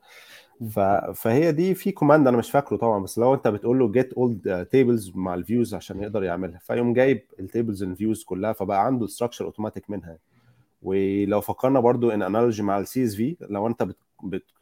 فهي 1.14 1.52
دي 1.52 1.74
في 1.74 1.92
command 1.92 2.28
أنا 2.28 2.36
مش 2.36 2.50
فاكره 2.50 2.76
طبعا 2.76 3.02
بس 3.02 3.18
لو 3.18 3.34
أنت 3.34 3.48
بتقول 3.48 3.78
له 3.78 3.92
get 3.92 4.12
all 4.12 4.39
the 4.39 4.66
tables 4.70 5.12
مع 5.14 5.34
ال 5.34 5.41
views 5.41 5.74
عشان 5.74 6.02
يقدر 6.02 6.22
يعملها. 6.24 6.58
فيقوم 6.58 6.92
جايب 6.92 7.22
ال 7.40 7.46
tables 7.46 7.82
ال 7.82 7.89
views 7.89 8.24
كلها 8.24 8.52
فبقى 8.52 8.86
عنده 8.86 9.06
structure 9.06 9.44
automatic 9.44 9.90
منها. 9.90 10.18
ولو 10.82 11.40
فكرنا 11.40 11.80
برضو 11.80 12.10
ان 12.10 12.22
analogy 12.22 12.62
مع 12.62 12.78
ال 12.78 13.04
CSV 13.04 13.36
لو 13.40 13.66
أنت 13.66 13.82
بت... 13.82 13.96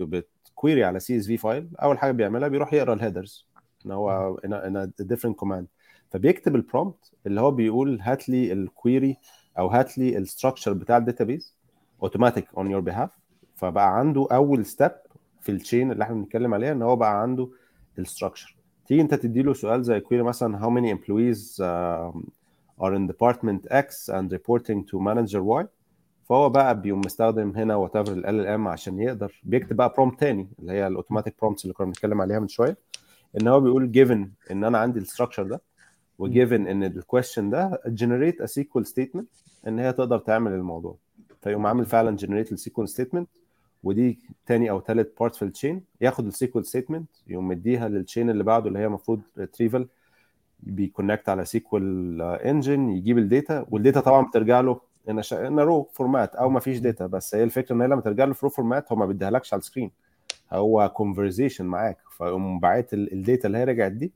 بت... 0.01 0.29
بت 0.64 0.70
query 0.70 0.85
على 0.85 1.00
CSV 1.01 1.37
file 1.37 1.69
أول 1.83 1.98
حاجة 1.98 2.12
بيعملها 2.12 2.48
بيروح 2.48 2.72
يقرأ 2.72 2.94
ال 2.95 3.01
headers 3.01 3.47
إن 3.87 3.90
هو 3.90 4.38
إن 4.44 4.90
ديفرنت 4.98 5.37
كوماند 5.37 5.66
فبيكتب 6.11 6.55
البرومبت 6.57 7.12
اللي 7.27 7.40
هو 7.40 7.50
بيقول 7.50 7.98
هات 8.00 8.29
لي 8.29 8.53
ال 8.53 8.63
query 8.63 9.17
أو 9.59 9.66
هات 9.68 9.98
لي 9.98 10.18
ال 10.19 10.24
structure 10.24 10.73
بتاع 10.72 10.96
ال 10.97 11.03
database 11.03 11.55
automatic 12.03 12.47
on 12.57 12.71
your 12.71 12.81
behalf 12.81 13.11
فبقى 13.55 13.98
عنده 13.98 14.27
أول 14.33 14.66
step 14.67 14.90
في 15.40 15.53
ال 15.53 15.59
chain 15.59 15.93
اللي 15.92 16.05
إحنا 16.05 16.14
بنتكلم 16.14 16.55
عليها 16.55 16.72
إن 16.72 16.83
هو 16.83 16.96
بقى 16.96 17.22
عنده 17.22 17.48
ال 17.99 18.04
structure 18.04 18.57
تيجي 18.87 19.00
أنت 19.00 19.14
تدي 19.14 19.42
له 19.42 19.53
سؤال 19.53 19.83
زي 19.85 20.00
query 20.01 20.23
مثلا 20.22 20.59
how 20.59 20.70
many 20.70 20.98
employees 20.98 21.59
uh, 21.61 22.85
are 22.85 22.94
in 22.94 23.12
department 23.12 23.66
X 23.70 24.09
and 24.09 24.33
reporting 24.33 24.85
to 24.90 24.98
manager 25.00 25.42
Y 25.42 25.64
فهو 26.29 26.49
بقى 26.51 26.81
بيقوم 26.81 27.01
مستخدم 27.01 27.51
هنا 27.57 27.77
whatever 27.77 28.12
LLM 28.12 28.69
عشان 28.69 28.99
يقدر 29.01 29.41
بيكتب 29.45 29.77
بقى 29.77 29.93
prompt 29.97 30.21
تاني 30.21 30.49
اللي 30.59 30.73
هي 30.73 30.87
ال 30.87 30.91
automatic 30.91 31.35
prompts 31.40 31.64
اللي 31.65 31.75
كنا 31.75 31.87
بنتكلم 31.87 32.21
عليها 32.21 32.39
من 32.39 32.49
شوية 32.49 32.77
إن 33.41 33.49
هو 33.49 33.61
بيقول 33.61 33.93
given 33.97 34.51
إن 34.51 34.65
أنا 34.65 34.79
عندي 34.79 34.99
ال 34.99 35.03
structure 35.03 35.43
ده 35.43 35.61
و 36.19 36.27
given 36.27 36.67
إن 36.67 36.85
ال 36.85 36.92
question 36.92 37.51
ده 37.51 37.81
generate 37.87 38.40
a 38.40 38.47
SQL 38.47 38.87
statement 38.87 39.29
إن 39.67 39.79
هي 39.79 39.93
تقدر 39.93 40.19
تعمل 40.19 40.53
الموضوع. 40.53 40.97
فيقوم 41.43 41.67
عامل 41.67 41.85
فعلا 41.87 42.17
generate 42.17 42.53
ال 42.53 42.62
SQL 42.62 42.88
statement 42.88 43.29
ودي 43.83 44.19
تاني 44.47 44.71
أو 44.71 44.81
تالت 44.81 45.19
part 45.21 45.35
في 45.37 45.45
ال 45.45 45.51
chain 45.51 45.83
ياخد 46.01 46.27
ال 46.27 46.37
SQL 46.37 46.67
statement 46.67 47.09
يقوم 47.27 47.49
مديها 47.49 47.89
لل 47.88 48.01
chain 48.01 48.31
اللي 48.31 48.45
بعده 48.45 48.69
اللي 48.69 48.79
هي 48.79 48.87
المفروض 48.87 49.21
retrieval 49.38 49.88
بي 50.61 50.76
connect 50.76 51.29
على 51.29 51.45
SQL 51.45 52.23
engine 52.23 52.90
يجيب 52.91 53.19
ال 53.19 53.28
data 53.28 53.67
وال 53.71 53.81
data 53.81 54.01
طبعا 54.01 54.27
بترجع 54.27 54.61
له 54.61 54.81
in 55.09 55.61
raw 55.61 55.88
format 55.93 56.35
أو 56.37 56.49
ما 56.49 56.61
فيش 56.61 56.79
data 56.79 57.07
بس 57.07 57.35
هي 57.35 57.43
الفكرة 57.45 57.75
إن 57.75 57.81
هي 57.81 57.88
لما 57.88 58.01
ترجع 58.01 58.25
له 58.25 58.33
في 58.33 58.47
raw 58.47 58.51
format 58.51 58.93
هو 58.93 58.97
ما 58.97 59.07
بيديهالكش 59.07 59.55
على 59.55 59.61
ال 59.61 59.65
screen 59.65 59.90
هو 60.53 60.88
conversation 60.95 61.64
معاك. 61.67 61.99
فيقوم 62.19 62.61
باعت 62.61 62.95
ال 62.95 63.05
data 63.05 63.47
اللي 63.47 63.59
هي 63.59 63.64
رجعت 63.64 63.93
دي 63.93 64.12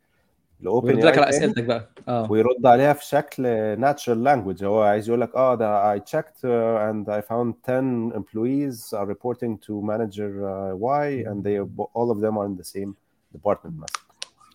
ل 0.60 0.66
Open 0.66 0.88
ويرد 0.88 1.04
لك 1.04 1.18
على 1.18 1.26
اي 1.26 1.30
أسئلتك 1.30 1.64
بقى. 1.64 1.88
آه. 2.08 2.30
ويرد 2.32 2.66
عليها 2.66 2.92
في 2.92 3.04
شكل 3.06 3.42
natural 3.80 4.24
language 4.24 4.64
هو 4.64 4.82
عايز 4.82 5.08
يقول 5.08 5.20
لك 5.20 5.34
آه 5.34 5.54
ده 5.54 5.84
I 5.84 5.98
checked 5.98 6.40
uh, 6.44 6.90
and 6.90 7.08
I 7.08 7.20
found 7.28 7.54
10 7.66 8.12
employees 8.14 8.92
are 8.94 9.06
reporting 9.06 9.58
to 9.66 9.82
manager 9.82 10.30
uh, 10.46 10.74
Y 10.76 11.24
and 11.28 11.44
they 11.44 11.58
all 11.94 12.10
of 12.10 12.20
them 12.20 12.38
are 12.38 12.46
in 12.46 12.56
the 12.56 12.64
same 12.64 12.94
department 13.36 13.74
مثلا. 13.78 14.02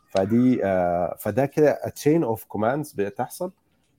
فدي 0.09 0.57
uh, 0.57 1.17
فده 1.17 1.45
كده 1.45 1.79
a 1.83 1.89
chain 1.89 2.23
of 2.35 2.39
commands 2.57 2.95
بتحصل. 2.95 3.51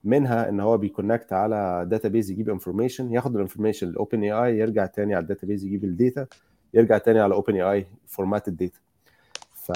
منها 0.05 0.49
إن 0.49 0.59
هو 0.59 0.77
بي 0.77 0.89
connect 0.89 1.33
على 1.33 1.85
database 1.89 2.31
يجيب 2.31 2.49
information 2.49 3.11
ياخد 3.11 3.35
ال 3.35 3.91
information 3.91 4.23
ل 4.23 4.31
OpenAI 4.31 4.57
يرجع 4.57 4.85
تاني 4.85 5.15
على 5.15 5.23
ال 5.23 5.27
database 5.27 5.63
يجيب 5.65 5.83
ال 5.83 5.92
data 5.92 6.27
يرجع 6.73 6.97
تاني 6.97 7.19
على 7.19 7.33
OpenAI 7.33 7.55
format 7.55 8.47
ال 8.47 8.53
data 8.53 8.79
ف 9.53 9.71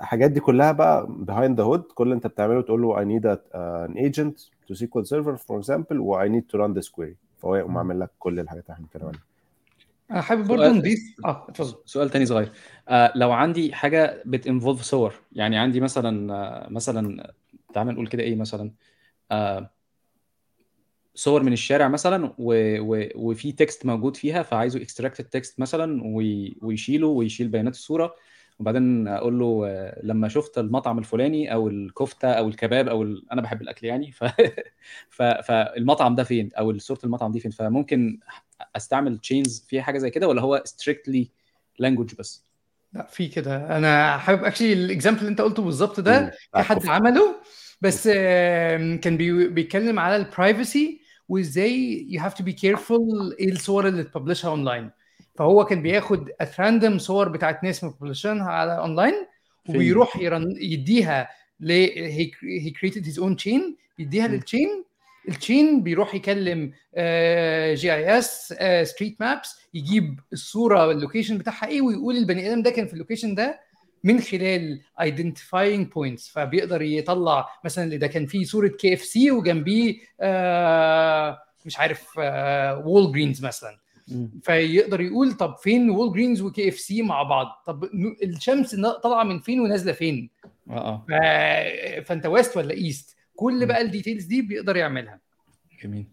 الحاجات 0.00 0.30
دي 0.30 0.40
كلها 0.40 0.72
بقى 0.72 1.08
behind 1.26 1.56
the 1.60 1.64
hood 1.64 1.92
كل 1.94 2.04
اللي 2.04 2.14
أنت 2.14 2.26
بتعمله 2.26 2.62
تقول 2.62 2.82
له 2.82 2.96
I 2.96 3.04
need 3.04 3.24
a, 3.24 3.36
uh, 3.36 3.90
an 3.90 4.10
agent 4.10 4.50
to 4.68 4.74
SQL 4.74 5.04
Server 5.04 5.36
for 5.36 5.60
example 5.64 5.96
و 5.96 6.24
I 6.24 6.28
need 6.28 6.44
to 6.54 6.58
run 6.58 6.80
this 6.80 6.88
query. 6.88 7.14
فهو 7.38 7.56
يقوم 7.56 7.78
عامل 7.78 8.00
لك 8.00 8.10
كل 8.18 8.40
الحاجات 8.40 8.64
اللي 8.64 8.74
إحنا 8.74 8.84
بنتكلم 8.84 9.06
عليها. 9.06 9.22
أنا 10.10 10.20
حابب 10.20 10.46
برضه 10.46 10.68
نضيف 10.68 10.98
آه 11.24 11.46
اتفضل. 11.48 11.74
سؤال 11.84 12.10
تاني 12.10 12.26
صغير. 12.26 12.52
آه 12.88 13.12
لو 13.16 13.32
عندي 13.32 13.74
حاجة 13.74 14.22
بت 14.26 14.38
involve 14.38 14.82
صور 14.82 15.14
يعني 15.32 15.58
عندي 15.58 15.80
مثلا 15.80 16.34
آه 16.34 16.70
مثلا 16.70 17.32
تعال 17.74 17.86
نقول 17.86 18.06
كده 18.06 18.22
إيه 18.22 18.36
مثلا؟ 18.36 18.62
آه 18.62 18.91
صور 21.14 21.42
من 21.42 21.52
الشارع 21.52 21.88
مثلا 21.88 22.34
و... 22.38 22.54
و... 22.80 23.08
وفي 23.14 23.52
text 23.52 23.86
موجود 23.86 24.16
فيها 24.16 24.42
فعايزه 24.42 24.82
extract 24.82 25.20
ال 25.20 25.28
text 25.28 25.60
مثلا 25.60 26.02
وي... 26.04 26.56
ويشيله 26.62 27.06
ويشيل 27.06 27.48
بيانات 27.48 27.74
الصورة. 27.74 28.14
وبعدين 28.58 29.08
أقول 29.08 29.38
له 29.38 29.62
آه، 29.66 30.00
لما 30.02 30.28
شفت 30.28 30.58
المطعم 30.58 30.98
الفلاني 30.98 31.52
أو 31.52 31.68
الكفتة 31.68 32.32
أو 32.32 32.48
الكباب 32.48 32.88
أو 32.88 33.02
ال... 33.02 33.32
أنا 33.32 33.42
بحب 33.42 33.62
الأكل 33.62 33.86
يعني. 33.86 34.12
ف... 34.18 34.24
ف... 35.10 35.22
فالمطعم 35.22 36.14
ده 36.14 36.24
فين؟ 36.24 36.50
أو 36.58 36.78
صورة 36.78 36.98
المطعم 37.04 37.32
دي 37.32 37.40
فين؟ 37.40 37.50
فممكن 37.50 38.20
أستعمل 38.76 39.18
chains 39.18 39.66
فيها 39.68 39.82
حاجة 39.82 39.98
زي 39.98 40.10
كده 40.10 40.28
ولا 40.28 40.42
هو 40.42 40.62
strictly 40.64 41.30
language 41.78 42.14
بس؟ 42.14 42.44
لا 42.92 43.06
في 43.06 43.28
كده. 43.28 43.76
أنا 43.76 44.18
حابب 44.18 44.44
actually 44.44 44.72
ال 44.72 44.78
example 44.78 45.20
اللي 45.20 45.30
أنت 45.30 45.40
قلته 45.40 45.62
بالظبط 45.62 46.00
ده. 46.00 46.30
في 46.30 46.62
حد 46.62 46.86
عمله. 46.86 47.36
بس 47.82 48.08
كان 49.02 49.16
بي- 49.16 49.48
بيتكلم 49.48 49.98
على 49.98 50.16
ال 50.16 50.26
privacy 50.26 51.00
وإزاي 51.28 52.06
you 52.10 52.20
have 52.20 52.34
to 52.34 52.44
be 52.44 52.52
careful 52.52 53.36
إيه 53.40 53.52
الصور 53.52 53.88
اللي 53.88 54.04
ت 54.04 54.09
publishها 54.09 54.48
online 54.50 54.90
فهو 55.38 55.64
كان 55.64 55.82
بياخد 55.82 56.30
at 56.40 56.60
random 56.60 56.98
صور 56.98 57.28
بتاعت 57.28 57.64
ناس 57.64 57.84
م 57.84 57.90
publishينها 57.90 58.50
على 58.50 58.78
اونلاين؟ 58.78 59.14
وبيروح 59.68 60.16
يرن 60.16 60.54
يديها 60.60 61.28
ل 61.60 61.70
he 62.42 62.70
created 62.80 63.04
his 63.06 63.18
own 63.18 63.36
chain 63.36 63.76
يديها. 63.98 64.28
لل 64.28 64.44
chain 64.44 64.84
ال 65.28 65.37
chain 65.37 65.82
بيروح 65.82 66.14
يكلم 66.14 66.66
GIS 67.74 68.54
street 68.82 69.16
maps 69.20 69.56
يجيب 69.74 70.20
الصورة 70.32 70.90
ال 70.90 70.95
location 70.95 71.38
بتاعها 71.38 71.66
إيه 71.66 71.80
ويقول 71.82 72.16
البني 72.16 72.52
آدم 72.52 72.62
ده 72.62 72.70
كان 72.70 72.86
في 72.86 72.92
ال 72.92 72.97
location 72.97 73.34
ده 73.34 73.60
من 74.04 74.20
خلال 74.20 74.80
identifying 75.00 75.86
points 75.94 76.32
فبيقدر 76.32 76.82
يطلع 76.82 77.48
مثلا 77.64 77.96
ده 77.96 78.06
كان 78.06 78.26
فيه 78.26 78.44
صورة 78.44 78.68
KFC 78.68 79.30
وجنبيه 79.30 79.94
آه 80.20 81.38
مش 81.66 81.78
عارف 81.78 82.06
آه 82.18 82.78
Walgreens 82.86 83.44
مثلا. 83.44 83.78
فيقدر 84.42 85.00
يقول 85.00 85.32
طب 85.32 85.56
فين 85.56 85.90
Walgreens 85.90 86.40
و 86.42 86.68
KFC 86.68 87.02
مع 87.02 87.22
بعض؟ 87.22 87.46
طب 87.66 87.84
الشمس 88.22 88.74
طالعة 88.74 89.24
من 89.24 89.40
فين 89.40 89.60
ونازلة 89.60 89.92
فين؟ 89.92 90.30
آه 90.70 91.04
ف- 91.08 92.06
فأنت 92.08 92.26
west 92.26 92.56
ولا 92.56 92.70
east 92.74 93.16
كل 93.36 93.66
بقى 93.66 93.80
ال 93.80 93.85
details 93.85 94.24
دي 94.24 94.42
بيقدر 94.42 94.76
يعملها. 94.76 95.20
جميل. 95.84 96.04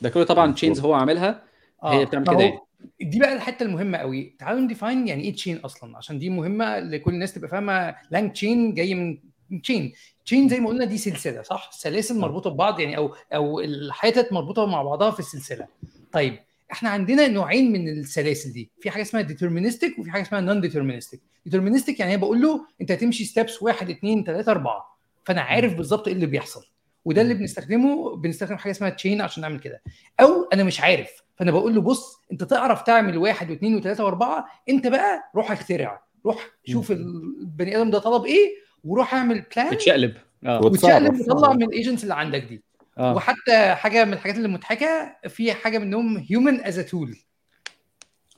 ده 0.00 0.08
كله 0.08 0.24
طبعا 0.24 0.52
chains 0.52 0.80
هو 0.80 0.94
عاملها. 0.94 1.42
هي 1.84 2.04
بتعمل 2.04 2.24
ما 2.26 2.34
كده 2.34 2.60
دي 3.00 3.18
بقى 3.18 3.32
الحتة 3.32 3.62
المهمة 3.62 3.98
قوي. 3.98 4.36
تعالوا 4.38 4.60
ن 4.60 4.67
define 4.67 5.08
يعني 5.08 5.22
إيه 5.24 5.32
chain 5.32 5.56
أصلا؟ 5.56 5.96
عشان 5.96 6.18
دي 6.18 6.30
مهمة 6.30 6.78
لكل 6.78 7.10
الناس 7.14 7.32
تبقى 7.34 7.48
فاهمة. 7.48 7.94
LangChain 8.10 8.74
جاي 8.74 8.94
من 8.94 9.18
chain 9.62 9.92
chain 10.24 10.48
زي 10.48 10.60
ما 10.60 10.68
قلنا 10.68 10.84
دي 10.84 10.98
سلسلة 10.98 11.42
صح؟ 11.42 11.70
سلاسل 11.72 12.18
مربوطة 12.18 12.50
ببعض 12.50 12.80
يعني 12.80 12.96
أو 12.96 13.14
أو 13.34 13.60
الحتت 13.60 14.32
مربوطة 14.32 14.66
مع 14.66 14.82
بعضها 14.82 15.10
في 15.10 15.20
السلسلة. 15.20 15.66
طيب 16.12 16.38
إحنا 16.72 16.90
عندنا 16.90 17.28
نوعين 17.28 17.72
من 17.72 17.88
السلاسل 17.88 18.52
دي. 18.52 18.70
في 18.80 18.90
حاجة 18.90 19.02
اسمها 19.02 19.22
deterministic 19.22 19.98
وفي 19.98 20.10
حاجة 20.10 20.22
اسمها 20.22 20.40
non-deterministic 20.40 21.20
deterministic 21.44 22.00
يعني 22.00 22.16
بقول 22.16 22.42
له 22.42 22.66
أنت 22.80 22.92
هتمشي 22.92 23.24
steps 23.24 23.62
1 23.62 23.90
2 23.90 24.24
3 24.24 24.52
4 24.52 24.98
فأنا 25.24 25.40
عارف 25.40 25.74
بالظبط 25.74 26.08
إيه 26.08 26.14
اللي 26.14 26.26
بيحصل. 26.26 26.64
وده 27.04 27.22
اللي 27.22 27.34
بنستخدمه 27.34 28.16
بنستخدم 28.16 28.56
حاجة 28.56 28.70
اسمها 28.72 28.90
chain 28.90 29.20
عشان 29.20 29.40
نعمل 29.42 29.58
كده. 29.60 29.82
أو 30.20 30.48
أنا 30.52 30.64
مش 30.64 30.80
عارف. 30.80 31.22
فانا 31.38 31.50
بقول 31.50 31.74
له 31.74 31.80
بص 31.80 32.22
انت 32.32 32.44
تعرف 32.44 32.82
تعمل 32.82 33.18
واحد 33.18 33.50
واثنين 33.50 33.76
وثلاثة 33.76 34.04
وأربعة 34.04 34.46
انت 34.68 34.86
بقى 34.86 35.30
روح 35.36 35.50
اخترع 35.50 36.02
روح 36.26 36.46
شوف 36.64 36.90
البني 36.90 37.76
آدم 37.76 37.90
ده 37.90 37.98
طلب 37.98 38.24
إيه 38.24 38.54
وروح 38.84 39.14
اعمل 39.14 39.44
plan 39.56 39.74
بتشقلب 39.74 40.14
آه. 40.46 40.60
وتشقلب. 40.64 41.20
وطلع 41.30 41.52
من 41.52 41.62
ال 41.62 41.68
agents 41.68 42.02
اللي 42.02 42.14
عندك 42.14 42.42
دي. 42.42 42.62
آه. 42.98 43.14
وحتى 43.14 43.74
حاجة 43.74 44.04
من 44.04 44.12
الحاجات 44.12 44.36
اللي 44.36 44.48
مضحكة 44.48 45.16
في 45.28 45.52
حاجة 45.52 45.78
منهم 45.78 46.16
human 46.30 46.64
as 46.64 46.78
tool 46.78 47.16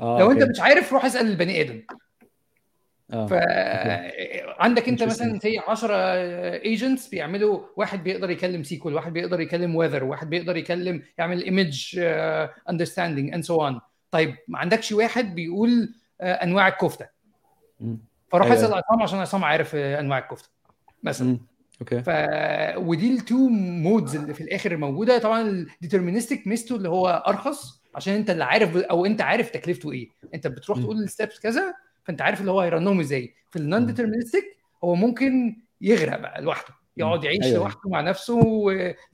لو 0.00 0.30
انت. 0.30 0.42
مش 0.42 0.60
عارف 0.60 0.92
روح 0.92 1.04
اسأل 1.04 1.26
البني 1.26 1.60
آدم. 1.60 1.82
فعندك 3.10 4.88
أنت. 4.88 5.02
مثلا 5.02 5.38
زي 5.38 5.58
10 5.58 5.94
agents 6.64 7.08
بيعملوا 7.08 7.60
واحد 7.76 8.04
بيقدر 8.04 8.30
يكلم 8.30 8.62
SQL 8.62 8.94
واحد 8.94 9.12
بيقدر 9.12 9.40
يكلم 9.40 9.76
weather 9.76 10.04
واحد 10.04 10.30
بيقدر 10.30 10.56
يكلم 10.56 11.02
يعمل 11.18 11.42
image 11.44 12.00
understanding 12.70 13.34
and 13.34 13.44
so 13.44 13.66
on 13.66 13.80
طيب 14.10 14.36
ما 14.48 14.58
عندكش 14.58 14.92
واحد 14.92 15.34
بيقول 15.34 15.94
آه، 16.20 16.32
أنواع 16.34 16.68
الكفتة. 16.68 17.06
فروح 18.28 18.46
أيوة. 18.46 18.58
اسأل 18.58 18.74
عصام 18.74 19.02
عشان 19.02 19.18
عصام 19.18 19.44
عارف 19.44 19.74
آه، 19.74 20.00
أنواع 20.00 20.18
الكفتة 20.18 20.48
مثلا. 21.02 21.38
okay 21.80 22.02
ف 22.02 22.08
ودي 22.88 23.12
ال 23.14 23.23
two 23.23 23.48
modes 23.48 24.16
اللي 24.16 24.34
في 24.34 24.40
الآخر 24.40 24.76
موجودة 24.76 25.18
طبعا 25.18 25.40
ال 25.42 25.50
deterministic 25.50 26.46
ميزته 26.46 26.76
اللي 26.76 26.88
هو 26.88 27.24
أرخص 27.28 27.80
عشان 27.94 28.14
أنت 28.14 28.30
اللي 28.30 28.44
عارف 28.44 28.76
أو 28.76 29.06
أنت 29.06 29.20
عارف 29.20 29.50
تكلفته 29.50 29.92
إيه 29.92 30.08
أنت 30.34 30.46
بتروح. 30.46 30.78
تقول 30.78 30.96
ال 31.02 31.09
steps 31.09 31.40
كذا 31.40 31.74
فانت 32.04 32.22
عارف 32.22 32.40
اللي 32.40 32.50
هو 32.50 32.60
هيرنهم 32.60 33.00
إزاي 33.00 33.34
في 33.50 33.56
ال 33.56 33.62
non. 33.62 33.86
deterministic 33.86 34.44
هو 34.84 34.94
ممكن 34.94 35.56
يغرق 35.80 36.20
بقى 36.20 36.42
لوحده 36.42 36.74
يقعد 36.96 37.24
يعيش 37.24 37.44
أيوة. 37.44 37.58
لوحده 37.58 37.80
مع 37.90 38.00
نفسه 38.00 38.40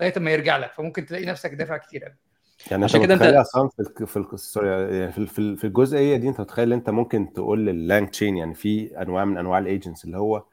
لغاية 0.01 0.14
ما 0.18 0.31
يرجع 0.31 0.57
لك 0.57 0.72
فممكن 0.72 1.07
تلاقي 1.07 1.27
نفسك 1.27 1.55
دافع 1.55 1.77
كتير 1.77 2.05
قوي 2.05 2.14
يعني 2.70 2.85
عشان 2.85 3.03
كده 3.03 3.14
انت- 3.14 3.22
أصلا 3.22 3.68
في 3.68 4.07
في 4.07 4.37
sorry 4.37 4.68
يعني 4.99 5.12
في 5.12 5.27
في- 5.27 5.57
في 5.57 5.66
الجزئيه 5.66 6.16
دي 6.16 6.29
أنت 6.29 6.40
متخيل 6.40 6.72
أنت 6.72 6.90
ممكن 6.90 7.33
تقول 7.33 7.66
لل 7.66 8.09
LangChain 8.09 8.37
يعني 8.37 8.55
في 8.55 9.03
أنواع 9.03 9.25
من 9.25 9.38
أنواع 9.38 9.59
ال 9.59 9.65
agents 9.65 10.05
اللي 10.05 10.18
هو 10.18 10.44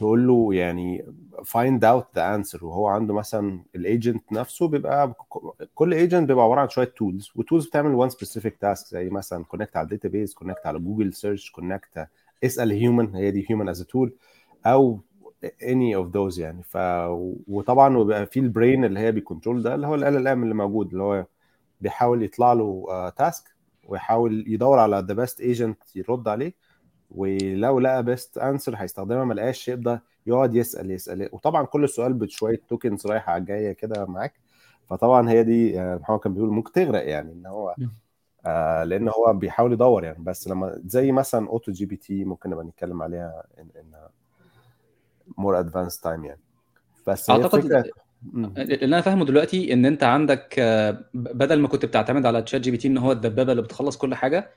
تقول 0.00 0.26
له 0.26 0.54
يعني 0.54 1.04
find 1.42 1.80
out 1.84 2.04
the 2.18 2.20
answer 2.38 2.62
وهو 2.62 2.86
عنده 2.88 3.14
مثلا 3.14 3.60
ال 3.74 3.84
agent 3.84 4.32
نفسه 4.32 4.68
بيبقى 4.68 5.14
كل 5.74 5.94
agent 5.94 6.28
بيبقى 6.28 6.44
عبارة 6.44 6.60
عن 6.60 6.68
شوية 6.68 6.92
tools 6.96 7.30
و 7.36 7.41
tools 7.41 7.66
بتعمل 7.66 8.08
one 8.10 8.12
specific 8.12 8.50
task 8.64 8.88
زي 8.88 9.10
مثلا 9.10 9.44
connect 9.44 9.76
على 9.76 9.84
ال 9.84 9.90
database 9.90 10.34
connect 10.34 10.66
على 10.66 10.78
Google 10.78 11.12
search 11.12 11.50
connect 11.50 12.08
اسأل 12.44 12.70
human 12.72 13.14
هي 13.14 13.30
دي 13.30 13.46
human 13.50 13.68
as 13.68 13.82
tool 13.82 14.12
أو 14.66 15.00
any 15.44 15.96
of 16.02 16.06
those 16.16 16.38
يعني. 16.38 16.62
ف 16.62 16.76
وطبعا 17.48 17.96
وبيبقى 17.96 18.26
في 18.26 18.40
ال 18.40 18.47
brain 18.47 18.84
اللي 18.84 19.00
هي 19.00 19.12
بي 19.12 19.23
control 19.23 19.62
ده 19.62 19.74
اللي 19.74 19.86
هو 19.86 19.94
LLM 19.94 20.42
اللي 20.42 20.54
موجود 20.54 20.90
اللي 20.92 21.02
هو 21.02 21.26
بيحاول 21.80 22.22
يطلع 22.22 22.52
له 22.52 22.84
task 23.16 23.44
ويحاول 23.88 24.44
يدور 24.48 24.78
على 24.78 25.04
the 25.08 25.14
best 25.14 25.40
agent 25.40 25.78
يرد 25.96 26.28
عليه. 26.28 26.69
ولو 27.10 27.80
لقى 27.80 28.02
best 28.02 28.38
answer 28.38 28.74
هيستخدمها 28.76 29.24
ما 29.24 29.34
لقاش 29.34 29.68
يبدا 29.68 30.00
يقعد 30.26 30.54
يسأل 30.54 30.90
يسأل 30.90 31.28
وطبعا 31.32 31.66
كل 31.66 31.88
سؤال 31.88 32.12
بشوية 32.12 32.60
tokens 32.68 33.06
رايحة 33.06 33.36
الجاية 33.36 33.72
كده 33.72 34.06
معاك 34.06 34.34
فطبعا 34.86 35.30
هي 35.30 35.44
دي 35.44 35.80
آه، 35.80 35.96
محمد 35.96 36.18
كان 36.18 36.34
بيقول 36.34 36.50
ممكن 36.50 36.72
تغرق 36.72 37.08
يعني 37.08 37.32
إن 37.32 37.46
هو. 37.46 37.74
آه 38.46 38.84
لأن 38.84 39.08
هو 39.08 39.32
بيحاول 39.32 39.72
يدور 39.72 40.04
يعني 40.04 40.24
بس 40.24 40.48
لما 40.48 40.80
زي 40.86 41.12
مثلا 41.12 41.48
AutoGPT 41.48 42.24
ممكن 42.24 42.50
نبقى 42.50 42.64
نتكلم 42.64 43.02
عليها 43.02 43.44
in 43.58 43.68
in 43.76 43.92
more 45.38 45.58
advanced 45.58 46.00
time 46.00 46.24
يعني 46.24 46.40
بس 47.06 47.30
أعتقد 47.30 47.92
مم. 48.22 48.52
اللي 48.56 48.84
أنا 48.84 49.00
فاهمه 49.00 49.24
دلوقتي 49.24 49.72
إن 49.72 49.86
أنت 49.86 50.02
عندك 50.02 50.56
آه، 50.58 51.04
بدل 51.14 51.60
ما 51.60 51.68
كنت 51.68 51.84
بتعتمد 51.84 52.26
على 52.26 52.42
ChatGPT 52.42 52.88
إن 52.88 52.98
هو 52.98 53.12
الدبابة 53.12 53.52
اللي 53.52 53.62
بتخلص 53.62 53.96
كل 53.96 54.14
حاجة 54.14 54.50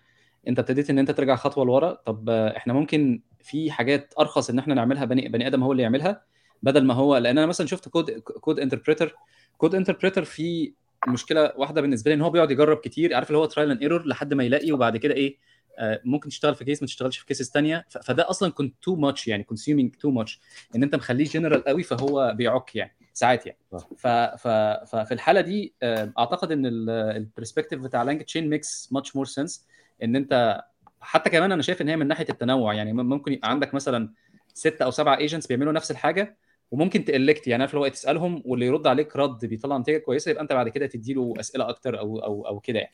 انت 0.47 0.60
ابتديت 0.60 0.89
ان 0.89 0.99
انت 0.99 1.12
ترجع 1.12 1.36
خطوة 1.36 1.65
لورا 1.65 1.93
طب 2.06 2.29
إحنا 2.29 2.73
ممكن 2.73 3.21
في 3.41 3.71
حاجات 3.71 4.13
أرخص 4.19 4.49
إن 4.49 4.60
إحنا 4.60 4.73
نعملها 4.73 5.06
بني, 5.06 5.27
بني 5.27 5.47
آدم 5.47 5.63
هو 5.63 5.71
اللي 5.71 5.84
يعملها 5.84 6.21
بدل 6.63 6.86
ما 6.86 6.93
هو 6.93 7.17
لأن 7.17 7.38
أنا 7.38 7.47
مثلا 7.47 7.67
شفت 7.67 7.89
code 7.89 8.12
code 8.19 8.59
interpreter 8.59 9.15
code 9.57 9.75
interpreter 9.75 10.23
فيه 10.23 10.73
مشكلة 11.08 11.53
واحدة 11.58 11.82
بالنسبة 11.82 12.12
لي 12.12 12.15
إن 12.15 12.21
هو 12.21 12.29
بيقعد 12.29 12.51
يجرب 12.51 12.77
كتير 12.77 13.15
عارف 13.15 13.27
اللي 13.27 13.38
هو 13.38 13.45
trial 13.45 13.71
and 13.71 13.81
error 13.81 14.07
لحد 14.08 14.34
ما 14.34 14.43
يلاقي 14.43 14.71
وبعد 14.71 14.97
كده 14.97 15.13
إيه 15.13 15.38
آه، 15.77 16.01
ممكن 16.06 16.29
تشتغل 16.29 16.56
في 16.56 16.65
case 16.65 16.81
ما 16.82 16.86
تشتغلش 16.86 17.17
في 17.17 17.25
cases 17.25 17.51
ثانية 17.51 17.86
فده 17.89 18.29
أصلا 18.29 18.51
كنت 18.51 18.75
too 18.81 18.95
much 18.95 19.27
يعني 19.27 19.43
consuming 19.43 19.95
too 19.95 20.12
much 20.12 20.39
إن 20.75 20.84
أنت 20.84 20.95
مخليه 20.95 21.25
جنرال 21.25 21.63
قوي 21.63 21.84
فهو 21.84 22.34
بيعك 22.38 22.75
يعني 22.75 22.95
ساعات 23.13 23.45
يعني. 23.45 23.58
ف 23.97 24.08
ف 24.08 24.47
ففي 24.88 25.13
الحالة 25.13 25.41
دي 25.41 25.73
آه، 25.84 26.13
أعتقد 26.19 26.51
إن 26.51 26.65
ال 26.89 26.97
perspective 26.97 27.79
بتاع 27.79 28.03
LangChain 28.03 28.49
makes 28.49 28.89
much 28.91 29.15
more 29.15 29.25
sense 29.25 29.67
إن 30.03 30.15
أنت 30.15 30.61
حتى 31.01 31.29
كمان 31.29 31.51
أنا 31.51 31.61
شايف 31.61 31.81
إن 31.81 31.89
هي 31.89 31.97
من 31.97 32.07
ناحية 32.07 32.25
التنوع. 32.29 32.73
يعني 32.73 32.93
ممكن 32.93 33.33
يبقى 33.33 33.49
عندك 33.49 33.73
مثلا 33.73 34.13
ستة 34.53 34.85
أو 34.85 34.91
سبعة 34.91 35.17
agents 35.17 35.47
بيعملوا 35.47 35.73
نفس 35.73 35.91
الحاجة 35.91 36.37
وممكن 36.71 37.05
تالكت 37.05 37.47
يعني 37.47 37.63
عارف 37.63 37.73
لو 37.73 37.87
تسألهم 37.87 38.41
واللي 38.45 38.65
يرد 38.65 38.87
عليك 38.87 39.15
رد 39.15 39.45
بيطلع 39.45 39.77
نتيجة 39.77 39.97
كويسة 39.97 40.31
يبقى 40.31 40.43
أنت 40.43 40.53
بعد 40.53 40.69
كده 40.69 40.87
تدي 40.87 41.13
له 41.13 41.33
أسئلة 41.39 41.69
أكتر 41.69 41.99
أو 41.99 42.19
أو 42.19 42.47
أو 42.47 42.59
كده 42.59 42.79
يعني. 42.79 42.93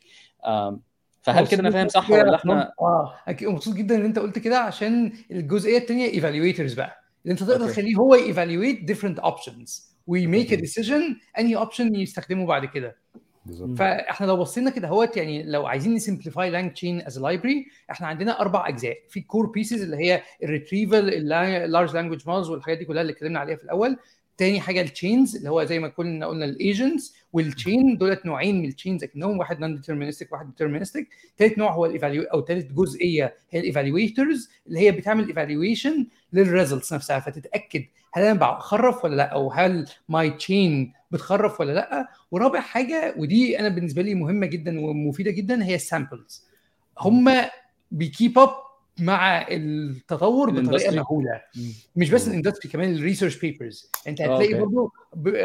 فهل 1.21 1.47
كده 1.47 1.59
أنا 1.61 1.71
فاهم 1.71 1.87
صح 1.87 2.11
ولا 2.11 2.35
إحنا؟ 2.35 2.71
آه 2.81 3.15
أكيد 3.27 3.47
مبسوط 3.47 3.75
جدا 3.75 3.95
إن 3.95 4.05
أنت 4.05 4.19
قلت 4.19 4.39
كده 4.39 4.59
عشان 4.59 5.13
الجزئية 5.31 5.77
الثانية 5.77 6.05
evaluators 6.05 6.73
بقى. 6.73 7.03
اللي 7.23 7.31
أنت 7.31 7.43
تقدر 7.43 7.67
تخليه 7.67 7.95
هو 7.95 8.15
evaluate 8.15 8.83
different 8.83 9.19
options 9.19 9.95
وي 10.07 10.23
make 10.23 10.53
a 10.53 10.55
decision 10.55 11.15
أنهي 11.39 11.55
option 11.55 11.95
يستخدمه 11.95 12.45
بعد 12.45 12.65
كده. 12.65 12.97
بالظبط. 13.49 13.77
فاحنا 13.77 14.25
لو 14.25 14.37
بصينا 14.37 14.69
كده 14.69 14.87
اهوت 14.87 15.17
يعني 15.17 15.43
لو 15.43 15.65
عايزين 15.65 15.93
ن 15.93 16.49
simplify 16.49 16.71
LangChain 16.73 17.01
as 17.01 17.19
library 17.19 17.65
إحنا 17.91 18.07
عندنا 18.07 18.39
أربع 18.41 18.67
أجزاء. 18.67 18.97
في 19.09 19.21
core 19.21 19.45
pieces 19.45 19.81
اللي 19.81 19.97
هي 19.97 20.21
ال 20.43 20.50
retrieval 20.50 21.09
ال 21.33 21.43
large 21.43 21.93
language 21.95 22.27
models 22.27 22.49
والحاجات 22.49 22.77
دي 22.77 22.85
كلها 22.85 23.01
اللي 23.01 23.13
اتكلمنا 23.13 23.39
عليها 23.39 23.55
في 23.55 23.63
الأول. 23.63 23.97
تاني 24.37 24.59
حاجة 24.59 24.81
ال 24.81 24.89
chains 24.89 25.35
اللي 25.35 25.49
هو 25.49 25.63
زي 25.63 25.79
ما 25.79 25.87
كنا 25.87 26.27
قلنا 26.27 26.45
ال 26.45 26.55
agents 26.55 27.15
وال 27.33 27.52
chain 27.52 27.97
دولت 27.97 28.25
نوعين 28.25 28.59
من 28.59 28.65
ال 28.65 28.71
chains 28.71 29.03
اكنهم 29.03 29.39
واحد 29.39 29.59
non 29.59 29.75
deterministic 29.75 30.31
واحد 30.33 30.45
deterministic 30.49 31.07
ثالث 31.37 31.57
نوع 31.57 31.73
هو 31.73 31.85
ال 31.85 31.92
evalu 31.92 32.23
أو 32.23 32.45
ثالث 32.45 32.71
جزئية 32.71 33.35
هي 33.51 33.59
ال 33.59 33.67
evaluators 33.67 34.49
اللي 34.67 34.79
هي 34.79 34.91
بتعمل 34.91 35.27
evaluation 35.27 36.07
لل 36.33 36.47
results 36.47 36.93
نفسها. 36.93 37.19
فتتأكد 37.19 37.83
هل 38.13 38.23
أنا 38.23 38.33
بخرف 38.39 39.05
ولا 39.05 39.15
لأ؟ 39.15 39.23
أو 39.23 39.51
هل 39.51 39.85
my 40.09 40.29
chain 40.31 40.93
بتخرف 41.11 41.59
ولا 41.59 41.71
لأ. 41.71 42.07
ورابع 42.31 42.59
حاجة 42.59 43.13
ودي 43.17 43.59
أنا 43.59 43.69
بالنسبة 43.69 44.01
لي 44.01 44.15
مهمة 44.15 44.45
جدا 44.45 44.79
ومفيدة 44.79 45.31
جدا 45.31 45.63
هي 45.63 45.75
ال 45.75 45.84
samples 45.84 46.47
هم 46.99 47.31
بي 47.91 48.07
keep 48.07 48.39
up 48.39 48.49
مع 48.99 49.47
التطور 49.49 50.49
بطريقة 50.49 50.95
مهولة. 50.95 51.41
مش 51.95 52.09
بس 52.09 52.27
ال 52.27 52.32
industry 52.32 52.71
كمان 52.71 52.95
ال 52.95 53.00
research 53.00 53.39
papers 53.39 53.91
أنت 54.07 54.21
هتلاقي 54.21 54.53
okay. 54.53 54.57
برضه 54.57 54.91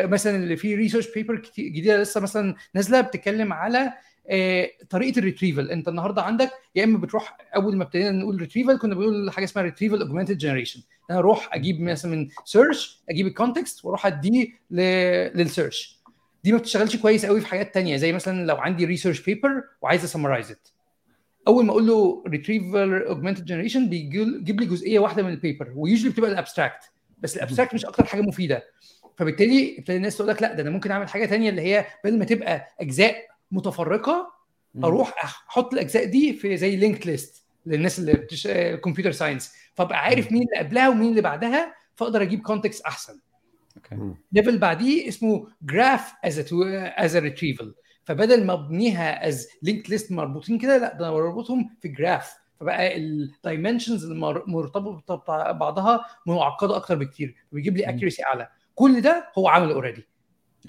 مثلا 0.09 0.37
اللي 0.37 0.57
في 0.57 0.75
research 0.75 1.15
paper 1.15 1.43
جديدة 1.59 2.03
لسه 2.03 2.21
مثلا 2.21 2.55
نازلة 2.75 3.01
بتتكلم 3.01 3.53
على 3.53 3.79
آه 3.79 3.93
طريقة 4.91 5.19
ال 5.19 5.24
retrieval 5.24 5.71
انت 5.71 5.89
النهارده 5.89 6.23
عندك 6.23 6.51
يا 6.75 6.85
إما 6.85 6.99
بتروح 6.99 7.37
أول 7.57 7.77
ما 7.77 7.85
ابتدينا 7.85 8.11
نقول 8.11 8.37
retrieval 8.41 8.79
كنا 8.79 8.95
بنقول 8.95 9.31
حاجة 9.31 9.45
اسمها 9.45 9.65
retrieval 9.65 10.01
augmented 10.01 10.39
generation 10.39 10.81
أنا 11.11 11.19
أروح 11.19 11.55
أجيب 11.55 11.81
مثلا 11.81 12.11
من 12.17 12.29
search 12.45 13.03
أجيب 13.11 13.27
ال 13.27 13.34
context 13.34 13.85
وأروح 13.85 14.07
أديه 14.07 14.47
لل 14.71 15.03
search 15.03 16.01
دي 16.45 16.53
ما 16.53 16.59
بتشتغلش 16.59 16.97
كويس 16.97 17.27
قوي 17.27 17.41
في 17.41 17.47
حاجات 17.47 17.75
تانية 17.75 17.97
زي 17.97 18.13
مثلا 18.13 18.47
لو 18.47 18.57
عندي 18.57 18.85
research 18.85 19.21
paper 19.25 19.65
وعايز 19.83 20.05
ا 20.05 20.09
summarize 20.09 20.51
it 20.51 20.69
أول 21.49 21.65
ما 21.65 21.71
أقول 21.73 21.87
له 21.87 22.25
retrieval 22.29 23.03
augmented 23.03 23.45
generation 23.45 23.89
بيجيب 23.89 24.61
لي 24.61 24.67
جزئية 24.67 24.99
واحدة 24.99 25.23
من 25.23 25.31
ال 25.31 25.38
paper 25.38 25.73
و 25.77 25.81
usually 25.81 26.09
بتبقى 26.11 26.31
ال 26.31 26.37
abstract 26.37 26.91
بس 27.19 27.37
ال 27.37 27.41
abstract 27.41 27.75
مش 27.75 27.85
أكتر 27.87 28.05
حاجة 28.05 28.21
مفيدة. 28.21 28.63
فبالتالي 29.17 29.79
ابتدى 29.79 29.97
الناس 29.97 30.17
تقول 30.17 30.29
لك 30.29 30.43
لا 30.43 30.55
ده 30.55 30.63
أنا 30.63 30.71
ممكن 30.71 30.91
أعمل 30.91 31.09
حاجة 31.09 31.27
تانية 31.27 31.51
اللي 31.51 31.63
هي 31.63 31.87
بدل 32.05 32.19
ما 32.19 32.25
تبقى 32.25 32.69
أجزاء 32.81 33.17
متفرقة 33.55 34.33
أروح 34.85 35.25
أحط 35.25 35.73
الأجزاء 35.73 36.05
دي 36.05 36.33
في 36.33 36.57
زي 36.57 36.77
linked 36.77 37.07
list 37.07 37.45
للناس 37.67 37.99
اللي 37.99 38.13
بتش... 38.13 38.49
computer 38.85 39.13
science 39.13 39.53
فأبقى 39.75 39.99
عارف 39.99 40.33
مين 40.33 40.43
اللي 40.43 40.59
قبلها 40.59 40.89
ومين 40.89 41.11
اللي 41.11 41.21
بعدها 41.21 41.75
فأقدر 41.97 42.23
أجيب 42.23 42.43
context 42.43 42.83
أحسن. 42.85 43.21
okay. 43.77 44.15
level 44.33 44.59
بعديه 44.59 45.09
اسمه 45.09 45.47
graph 45.63 46.13
as 46.25 46.39
as 46.97 47.17
retrieval 47.17 47.75
فبدل 48.05 48.45
ما 48.47 48.53
أبنيها 48.53 49.29
as 49.29 49.49
linked 49.63 49.91
list 49.91 50.13
مربوطين 50.13 50.59
كده 50.59 50.79
لا 50.79 50.95
ده 50.95 51.05
أنا 51.09 51.15
بربطهم 51.15 51.77
في 51.81 51.89
graph 51.89 52.35
فبقى 52.61 52.97
ال 52.97 53.06
dimensions 53.06 54.05
المرتبطه 54.05 55.15
ببعضها 55.53 56.07
معقدة 56.27 56.77
أكتر 56.77 56.95
بكتير. 56.95 57.35
وبيجيب 57.53 57.77
لي 57.77 57.89
accuracy 57.89 58.25
أعلى. 58.25 58.49
كل 58.75 59.01
ده 59.01 59.31
هو 59.39 59.49
عامل 59.49 59.71
already 59.73 60.09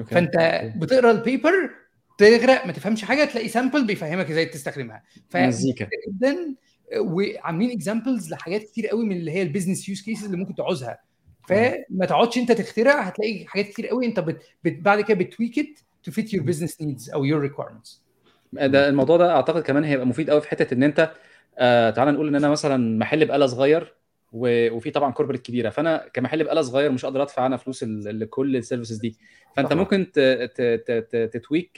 فأنت 0.08 0.62
بتقرأ 0.76 1.12
ال 1.12 1.21
paper 1.21 1.70
تغرق 2.18 2.66
ما 2.66 2.72
تفهمش 2.72 3.04
حاجة 3.06 3.26
تلاقي 3.26 3.48
sample 3.48 3.86
بيفهمك 3.86 4.30
إزاي 4.32 4.46
تستخدمها. 4.46 5.04
مزيكا. 5.36 5.88
جدا 6.08 6.56
وعاملين 7.00 7.72
examples 7.72 8.32
لحاجات 8.32 8.64
كتير 8.64 8.88
قوي 8.88 9.06
من 9.06 9.16
اللي 9.16 9.32
هي 9.32 9.42
ال 9.42 9.47
business 9.47 9.90
use 9.90 10.02
cases 10.02 10.26
اللي 10.26 10.38
ممكن 10.38 10.56
تعوزها. 10.56 11.00
فما 11.48 12.06
تقعدش 12.08 12.38
أنت 12.38 12.52
تخترع 12.52 13.02
هتلاقي 13.02 13.46
حاجات 13.48 13.66
كتير 13.68 13.88
قوي 13.88 14.06
أنت 14.06 14.20
بت... 14.20 14.42
بت... 14.64 14.80
بعد 14.80 15.02
كده 15.02 15.18
بت 15.18 15.35
tweak 15.35 15.80
to 16.04 16.12
fit 16.12 16.34
your 16.34 16.44
business 16.44 16.82
needs 16.82 17.10
أو 17.10 17.26
your 17.26 17.42
requirements 17.42 18.02
ده 18.54 18.90
الموضوع 18.90 19.18
ده 19.18 19.32
أعتقد 19.36 19.62
كمان 19.62 19.84
هيبقى 19.84 20.06
مفيد 20.08 20.30
قوي 20.30 20.42
في 20.42 20.50
حتة 20.50 20.74
إن 20.74 20.84
أنت 20.84 21.12
آه 21.58 21.90
تعال 21.90 22.14
نقول 22.14 22.28
إن 22.28 22.36
أنا 22.36 22.50
مثلا 22.50 22.98
محل 23.00 23.26
بقالة 23.26 23.46
صغير. 23.46 23.96
وفي 24.32 24.92
طبعا 24.92 25.12
corporate 25.12 25.42
كبيرة. 25.42 25.70
فأنا 25.70 26.10
كمحل 26.14 26.44
بقالة 26.44 26.62
صغير 26.62 26.92
مش 26.92 27.06
قادر 27.06 27.22
أدفع 27.22 27.46
أنا 27.46 27.58
فلوس 27.58 27.84
لكل 27.84 28.56
ال 28.56 28.60
services 28.60 28.98
دي. 28.98 29.18
فأنت 29.56 29.68
طبعا. 29.70 29.80
ممكن. 29.82 30.12
ت 31.32 31.38
tweak 31.38 31.72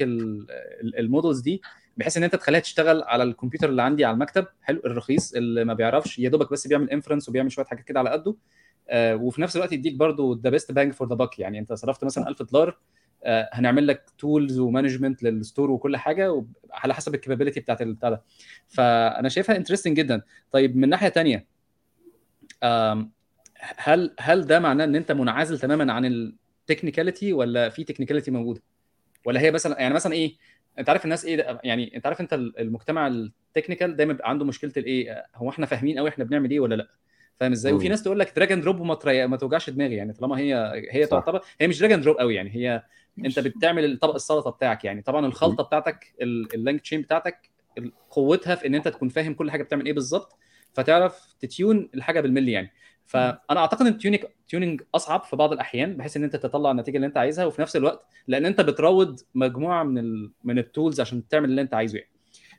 ال 0.99 1.05
models 1.05 1.39
دي 1.39 1.61
بحيث 1.97 2.17
إن 2.17 2.23
أنت 2.23 2.35
تخليها 2.35 2.59
تشتغل 2.59 3.03
على 3.03 3.23
الكمبيوتر 3.23 3.69
اللي 3.69 3.81
عندي 3.81 4.05
على 4.05 4.13
المكتب. 4.13 4.45
حلو 4.61 4.81
الرخيص 4.85 5.33
اللي 5.33 5.65
ما 5.65 5.73
بيعرفش 5.73 6.19
يا 6.19 6.29
دوبك 6.29 6.51
بس 6.51 6.67
بيعمل 6.67 6.89
inference 6.89 7.29
وبيعمل 7.29 7.51
شوية 7.51 7.65
حاجات 7.65 7.85
كده 7.85 7.99
على 7.99 8.09
قده. 8.09 8.35
آه 8.89 9.15
وفي 9.15 9.41
نفس 9.41 9.55
الوقت 9.55 9.71
يديك 9.73 9.95
برضو 9.95 10.33
the 10.33 10.49
best 10.49 10.71
bang 10.71 10.93
for 10.93 11.09
the 11.09 11.15
buck 11.15 11.39
يعني 11.39 11.59
أنت 11.59 11.73
صرفت 11.73 12.03
مثلا 12.03 12.27
1000 12.27 12.43
دولار 12.43 12.77
آه 13.23 13.49
هنعمل 13.53 13.87
لك 13.87 14.03
tools 14.17 14.59
و 14.59 14.65
management 14.65 15.23
لل 15.23 15.37
store 15.37 15.71
وكل 15.71 15.97
حاجة 15.97 16.45
على 16.71 16.93
حسب 16.93 17.15
ال 17.15 17.19
capability 17.19 17.59
بتاعت 17.59 17.81
البتاع 17.81 18.09
ده. 18.09 18.23
فأنا 18.67 19.29
شايفها 19.29 19.55
interesting 19.57 19.97
جدا. 19.97 20.21
طيب 20.51 20.75
من 20.77 20.89
ناحية 20.89 21.09
ثانية 21.09 21.56
هل 23.77 24.15
هل 24.19 24.45
ده 24.45 24.59
معناه 24.59 24.85
إن 24.85 24.95
أنت 24.95 25.11
منعزل 25.11 25.59
تماما 25.59 25.93
عن 25.93 26.05
ال 26.05 26.15
technicality 26.15 27.33
ولا 27.33 27.69
في 27.69 27.83
technicality 27.83 28.31
موجودة؟ 28.31 28.61
ولا 29.25 29.39
هي 29.39 29.51
مثلا 29.51 29.81
يعني 29.81 29.93
مثلا 29.93 30.13
إيه 30.13 30.35
أنت 30.79 30.89
عارف 30.89 31.05
الناس 31.05 31.25
إيه 31.25 31.59
يعني 31.63 31.95
أنت 31.95 32.05
عارف 32.05 32.21
أنت 32.21 32.33
المجتمع 32.33 33.07
ال 33.07 33.16
technical 33.16 33.95
دايما 33.95 34.13
بيبقى 34.13 34.29
عنده 34.29 34.45
مشكلة 34.45 34.71
الإيه؟ 34.77 35.25
هو 35.35 35.49
إحنا 35.49 35.65
فاهمين 35.65 35.99
قوي 35.99 36.09
إحنا 36.09 36.23
بنعمل 36.23 36.51
إيه 36.51 36.59
ولا 36.59 36.75
لأ؟ 36.75 36.87
فاهم 37.35 37.51
إزاي؟ 37.51 37.73
وفي 37.73 37.89
ناس 37.89 38.03
تقول 38.03 38.19
لك 38.19 38.35
drag 38.35 38.51
and 38.51 38.61
drop 38.63 38.79
وما. 38.79 39.27
ما 39.27 39.37
توجعش 39.37 39.69
دماغي 39.69 39.95
يعني 39.95 40.13
طالما 40.13 40.39
هي 40.39 40.83
هي 40.91 41.05
صح. 41.05 41.09
تعتبر 41.09 41.41
هي 41.61 41.67
مش 41.67 41.79
drag 41.79 41.91
and 41.91 42.03
drop 42.03 42.17
قوي 42.17 42.35
يعني 42.35 42.55
هي 42.55 42.83
أنت 43.25 43.39
بتعمل 43.39 43.97
طبق 43.97 44.15
السلطة 44.15 44.51
بتاعك 44.51 44.85
يعني. 44.85 45.01
طبعا 45.01 45.25
الخلطة 45.25 45.63
بتاعتك 45.63 46.15
ال 46.21 46.79
LangChain 46.79 47.01
بتاعتك 47.01 47.49
قوتها 48.09 48.55
في 48.55 48.67
إن 48.67 48.75
أنت 48.75 48.87
تكون 48.87 49.09
فاهم 49.09 49.33
كل 49.33 49.51
حاجة 49.51 49.63
بتعمل 49.63 49.85
إيه 49.85 49.93
بالظبط. 49.93 50.37
فتعرف 50.73 51.35
ت 51.39 51.49
tune 51.49 51.89
الحاجة 51.95 52.21
بالملي 52.21 52.51
يعني. 52.51 52.71
فأنا 53.05 53.59
أعتقد 53.59 53.81
إن 53.81 53.87
ال 53.87 53.92
tuning 53.92 54.23
tuning 54.47 54.81
أصعب 54.95 55.23
في 55.23 55.35
بعض 55.35 55.53
الأحيان 55.53 55.97
بحيث 55.97 56.17
إن 56.17 56.23
أنت 56.23 56.35
تطلع 56.35 56.71
النتيجة 56.71 56.95
اللي 56.95 57.07
أنت 57.07 57.17
عايزها 57.17 57.45
وفي 57.45 57.61
نفس 57.61 57.75
الوقت 57.75 58.05
لأن 58.27 58.45
أنت 58.45 58.61
بتروض 58.61 59.19
مجموعة 59.35 59.83
من 59.83 59.97
ال 59.97 60.31
من 60.43 60.59
ال 60.59 60.66
tools 60.66 60.99
عشان 61.01 61.27
تعمل 61.27 61.49
اللي 61.49 61.61
أنت 61.61 61.73
عايزه 61.73 61.97
يعني. 61.97 62.11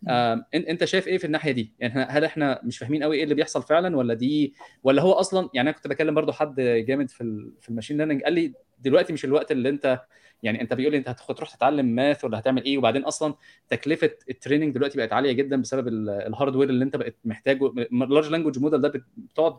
آه 0.09 0.47
أنت 0.55 0.85
شايف 0.85 1.09
إيه 1.09 1.19
في 1.19 1.25
الناحية 1.25 1.53
دي؟ 1.53 1.73
يعني 1.79 2.07
هل 2.11 2.25
إحنا 2.25 2.61
مش 2.65 2.79
فاهمين 2.79 3.03
قوي 3.03 3.17
إيه 3.17 3.25
اللي 3.25 3.35
بيحصل 3.35 3.63
فعلا 3.63 3.97
ولا 3.97 4.15
دي 4.15 4.55
ولا 4.83 5.03
هو 5.03 5.13
أصلا 5.13 5.49
يعني 5.55 5.69
أنا 5.69 5.77
كنت 5.77 5.89
بكلم 5.89 6.15
برضو 6.15 6.33
حد 6.33 6.61
جامد 6.61 7.11
في 7.11 7.51
في 7.61 7.69
ال 7.69 7.72
machine 7.72 7.97
learning 7.97 8.23
قال 8.23 8.33
لي 8.33 8.53
دلوقتي 8.79 9.13
مش 9.13 9.25
الوقت 9.25 9.53
اللي 9.53 9.69
أنت 9.69 10.01
يعني 10.43 10.61
انت 10.61 10.75
بيقول 10.75 10.93
لي 10.93 10.99
انت 10.99 11.09
هتروح 11.09 11.55
تتعلم 11.57 11.87
math 11.87 12.25
ولا 12.25 12.39
هتعمل 12.39 12.65
إيه؟ 12.65 12.79
وبعدين 12.79 13.05
أصلا 13.05 13.35
تكلفة 13.69 14.11
ال 14.31 14.36
training 14.36 14.75
دلوقتي 14.75 14.99
بقت 14.99 15.13
عالية 15.13 15.33
جدا 15.33 15.61
بسبب 15.61 15.89
ال 16.09 16.15
hardware 16.15 16.69
اللي 16.69 16.85
انت 16.85 16.97
بقت 16.97 17.17
محتاجه. 17.25 17.67
ال 17.77 17.86
large 17.86 18.31
language 18.31 18.59
model 18.59 18.81
ده 18.81 18.93
بتقعد 19.19 19.57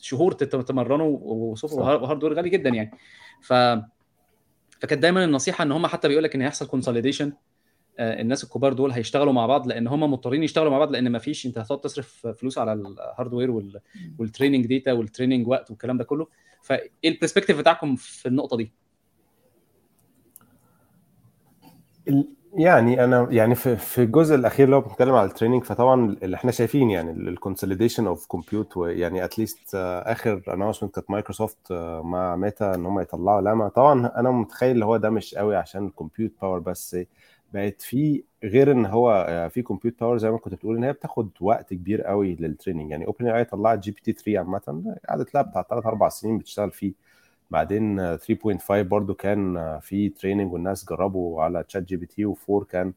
شهور 0.00 0.32
تمرنه 0.32 1.04
و 1.04 1.18
soft 1.18 1.74
و 1.74 1.81
hardware 1.81 2.34
غالي 2.34 2.48
جدا 2.48 2.70
يعني. 2.70 2.90
ف 3.40 3.52
فكانت 4.80 5.02
دايما 5.02 5.24
النصيحة 5.24 5.62
إن 5.64 5.72
هم 5.72 5.86
حتى 5.86 6.08
بيقول 6.08 6.24
لك 6.24 6.34
إن 6.34 6.42
هيحصل 6.42 6.66
consolidation 6.66 7.32
الناس 8.00 8.44
الكبار 8.44 8.72
دول 8.72 8.90
هيشتغلوا 8.92 9.32
مع 9.32 9.46
بعض 9.46 9.66
لأن 9.66 9.86
هم 9.86 10.12
مضطرين 10.12 10.42
يشتغلوا 10.42 10.70
مع 10.70 10.78
بعض 10.78 10.90
لأن 10.92 11.08
ما 11.08 11.18
فيش 11.18 11.46
أنت 11.46 11.58
هتقعد 11.58 11.80
تصرف 11.80 12.26
فلوس 12.26 12.58
على 12.58 12.72
ال 12.72 12.81
hardware 12.81 13.50
وال... 13.50 13.80
وال 14.18 14.28
training 14.28 14.66
data 14.66 14.92
وال 14.92 15.03
training 15.03 15.48
وقت 15.48 15.70
والكلام 15.70 15.98
ده 15.98 16.04
كله. 16.04 16.26
فايه 16.62 16.90
ال 17.04 17.09
perspective 17.09 17.58
بتاعكم 17.58 17.96
في 17.96 18.26
النقطة 18.28 18.56
دي؟ 18.56 18.72
يعني 22.54 23.04
أنا 23.04 23.28
يعني 23.30 23.54
في 23.54 23.76
في 23.76 24.02
الجزء 24.02 24.34
الأخير 24.34 24.64
اللي 24.64 24.76
هو 24.76 24.80
بنتكلم 24.80 25.14
على 25.14 25.28
ال 25.28 25.32
training 25.32 25.64
فطبعا 25.64 26.16
اللي 26.22 26.36
إحنا 26.36 26.50
شايفين 26.50 26.90
يعني 26.90 27.10
ال 27.10 27.17
consolidation 27.17 28.06
of 28.06 28.26
compute 28.26 28.72
يعني 28.76 29.24
at 29.24 29.38
least 29.38 29.74
آخر 30.06 30.42
announcement 30.48 30.94
كانت 30.94 31.10
مايكروسوفت 31.10 31.72
مع 32.04 32.36
Meta 32.36 32.74
إن 32.74 32.86
هم 32.86 33.00
يطلعوا. 33.00 33.40
Llama 33.40 33.68
طبعا 33.68 34.06
أنا 34.20 34.30
متخيل 34.30 34.70
اللي 34.70 34.84
هو 34.84 34.96
ده 34.96 35.10
مش 35.10 35.34
قوي 35.34 35.56
عشان 35.56 35.86
ال 35.86 35.92
compute 35.92 36.32
power 36.42 36.58
بس 36.58 36.96
بقت 37.54 37.82
في 37.82 38.24
غير 38.44 38.72
إن 38.72 38.86
هو 38.86 39.26
في 39.52 39.62
compute 39.62 40.00
power 40.00 40.18
زي 40.18 40.30
ما 40.30 40.38
كنت 40.38 40.54
بتقول 40.54 40.76
إن 40.76 40.84
هي 40.84 40.92
بتاخد 40.92 41.30
وقت 41.40 41.74
كبير 41.74 42.02
قوي 42.02 42.34
لل 42.40 42.50
training 42.50 42.90
يعني 42.90 43.06
OpenAI 43.06 43.44
طلعت 43.44 43.78
GPT 43.78 44.12
3 44.12 44.38
عامة 44.38 44.94
قعدت 45.08 45.34
لها 45.34 45.42
بتاع 45.42 45.62
3 45.62 45.88
4 45.88 46.08
سنين 46.08 46.38
بتشتغل 46.38 46.70
فيه. 46.70 47.09
بعدين 47.50 48.16
3.5 48.16 48.82
برضو 48.82 49.14
كان 49.14 49.78
في 49.80 50.08
training 50.08 50.52
والناس 50.52 50.88
جربوا 50.88 51.42
على 51.42 51.62
ChatGPT 51.62 52.26
و4 52.26 52.64
كان 52.70 52.92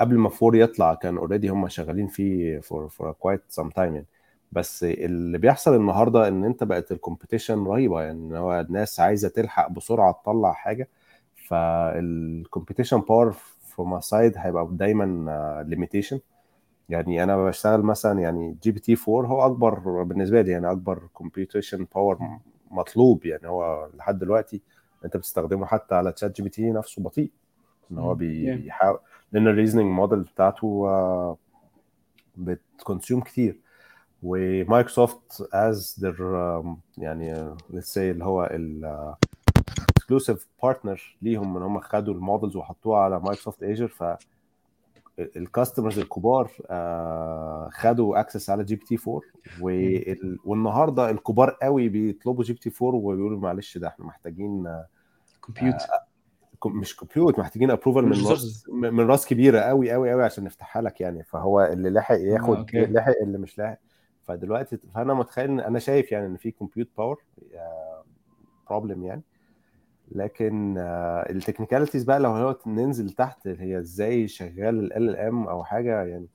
قبل 0.00 0.18
ما 0.18 0.30
4 0.42 0.60
يطلع 0.60 0.94
كان 0.94 1.16
already 1.18 1.48
هم 1.48 1.68
شغالين 1.68 2.06
فيه 2.06 2.60
for 2.60 2.88
for 2.88 3.12
quite 3.12 3.42
some 3.48 3.68
time 3.68 3.94
يعني. 3.94 4.06
بس 4.52 4.84
اللي 4.84 5.38
بيحصل 5.38 5.74
النهارده 5.74 6.28
إن 6.28 6.44
أنت 6.44 6.64
بقت 6.64 6.92
ال 6.92 6.98
competition 6.98 7.64
رهيبة 7.64 8.02
يعني 8.02 8.38
هو 8.38 8.60
الناس 8.60 9.00
عايزة 9.00 9.28
تلحق 9.28 9.70
بسرعة 9.70 10.20
تطلع 10.22 10.52
حاجة. 10.52 10.88
فال 11.48 11.71
computation 11.71 13.00
power 13.00 13.34
from 13.62 14.00
side 14.00 14.32
هيبقى 14.36 14.68
دايما 14.72 15.64
limitation 15.68 16.20
يعني 16.88 17.22
أنا 17.22 17.44
بشتغل 17.44 17.82
مثلا 17.82 18.20
يعني 18.20 18.56
GPT 18.62 18.96
4 19.08 19.26
هو 19.26 19.46
أكبر 19.46 20.02
بالنسبة 20.02 20.42
لي 20.42 20.50
يعني 20.50 20.70
أكبر 20.70 21.08
computation 21.14 21.86
power 21.94 22.18
مطلوب 22.70 23.26
يعني 23.26 23.48
هو 23.48 23.88
لحد 23.94 24.18
دلوقتي 24.18 24.60
انت 25.04 25.16
بتستخدمه 25.16 25.66
حتى 25.66 25.94
على 25.94 26.12
ChatGPT 26.12 26.70
نفسه 26.70 27.02
بطيء. 27.02 27.30
إن 27.92 27.98
هو 27.98 28.14
بيحاول 28.14 28.98
لأن 29.32 29.48
ال 29.48 29.52
reasoning 29.52 29.90
model 29.90 30.20
بتاعته 30.20 31.36
بت 32.36 32.55
consume 32.55 33.20
كتير. 33.20 33.60
و 34.22 34.35
Microsoft 34.35 35.48
is 35.52 35.96
there 36.00 36.16
يعني 36.98 37.54
let's 37.70 37.94
say 37.94 38.10
اللي 38.10 38.24
هو 38.24 38.44
ال 38.44 38.84
exclusive 39.96 40.46
partner 40.62 41.16
ليهم 41.22 41.56
إن 41.56 41.62
هم 41.62 41.80
خدوا 41.80 42.14
ال 42.14 42.20
models 42.20 42.56
وحطوها 42.56 43.00
على 43.00 43.20
Microsoft 43.20 43.62
Azure 43.62 43.88
ف 43.88 44.04
ال 45.36 45.42
customers 45.42 45.98
الكبار 45.98 46.50
خدوا 47.72 48.20
access 48.20 48.50
على 48.50 48.64
GPT 48.64 48.98
4 49.08 49.20
والنهارده 50.44 51.10
الكبار 51.10 51.50
قوي 51.62 51.88
بيطلبوا 51.88 52.44
GPT 52.44 52.72
4 52.82 52.94
وبيقولوا 52.94 53.40
معلش 53.40 53.78
ده 53.78 53.88
إحنا 53.88 54.04
محتاجين 54.04 54.82
compute 55.46 55.76
مش 56.66 56.96
compute 56.96 57.38
محتاجين 57.38 57.70
approval 57.70 58.04
من 58.04 58.26
راس 58.26 58.64
من 58.68 59.00
راس 59.06 59.26
كبيرة 59.26 59.60
قوي 59.60 59.92
قوي 59.92 60.10
قوي 60.10 60.24
عشان 60.24 60.44
نفتحها 60.44 60.82
لك 60.82 61.00
يعني. 61.00 61.24
فهو 61.24 61.60
اللي 61.60 61.90
لاحق 61.90 62.16
ياخد 62.18 62.54
آه، 62.54 62.58
okay. 62.58 62.86
لحق 62.86 63.14
اللي 63.22 63.38
مش 63.38 63.58
لاحق 63.58 63.78
فدلوقتي 64.22 64.78
فأنا 64.94 65.14
متخيل 65.14 65.60
أنا 65.60 65.78
شايف 65.78 66.12
يعني 66.12 66.26
إن 66.26 66.36
في 66.36 66.50
compute 66.50 66.88
power 66.98 67.22
problem 68.70 69.04
يعني. 69.04 69.22
لكن 70.10 70.74
ال 71.30 71.35
technicalities 71.35 72.04
بقى 72.04 72.20
لو 72.20 72.30
هو 72.30 72.56
ننزل 72.66 73.10
تحت 73.10 73.48
هي 73.48 73.78
إزاي 73.78 74.28
شغال 74.28 74.68
LLM 74.68 75.48
أو 75.48 75.64
حاجة 75.64 76.02
يعني 76.02 76.26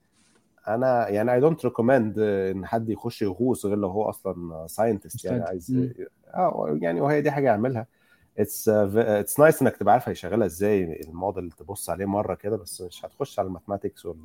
أنا 0.68 1.10
يعني 1.10 1.34
I 1.34 1.40
don't 1.40 1.66
recommend 1.66 2.20
إن 2.20 2.66
حد 2.66 2.90
يخش 2.90 3.22
يغوص 3.22 3.66
غير 3.66 3.78
لو 3.78 3.90
هو 3.90 4.10
أصلا 4.10 4.68
scientist 4.68 5.26
يعني. 5.26 5.44
عايز 5.44 5.92
آه 6.34 6.78
يعني 6.82 7.02
وهي 7.02 7.22
دي 7.22 7.32
حاجة 7.32 7.46
يعملها 7.46 7.88
it's 8.40 8.70
it's 8.70 9.40
nice 9.40 9.62
إنك 9.62 9.78
تبقى 9.78 9.94
عارف 9.94 10.10
هيشغلها 10.10 10.46
إزاي 10.48 11.02
الموديل 11.08 11.52
تبص 11.52 11.90
عليه 11.90 12.06
مرة 12.06 12.36
كده 12.36 12.58
بس 12.58 12.82
مش 12.82 13.06
هتخش 13.06 13.40
على 13.40 13.48
ال 13.48 13.53
mathematics 13.53 14.06
وال 14.06 14.18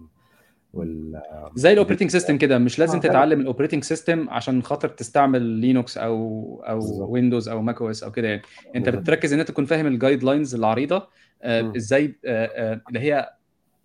وال 0.72 1.22
زي 1.54 1.72
ال 1.72 1.76
operating 1.76 2.10
system 2.10 2.38
كده 2.38 2.58
مش 2.58 2.78
لازم 2.78 2.96
آه. 2.96 3.00
تتعلم 3.00 3.40
ال 3.40 3.45
operating 3.45 3.84
system 3.84 4.30
عشان 4.30 4.62
خاطر 4.62 4.88
تستعمل 4.88 5.42
Linux 5.42 5.98
أو 5.98 6.62
أو 6.68 6.78
بالظبط. 6.78 7.08
Windows 7.08 7.48
أو 7.48 7.62
Mac 7.62 7.80
OS 7.80 8.02
أو 8.02 8.12
كده 8.12 8.28
يعني 8.28 8.42
أنت 8.76 8.84
بالظبط. 8.84 9.02
بتركز 9.02 9.32
إن 9.32 9.40
أنت 9.40 9.48
تكون 9.48 9.64
فاهم 9.64 9.86
ال 9.86 10.24
guidelines 10.24 10.54
العريضة 10.54 11.08
آه،. 11.42 11.72
إزاي 11.76 12.18
آه، 12.24 12.46
آه، 12.46 12.80
اللي 12.88 13.00
هي 13.00 13.30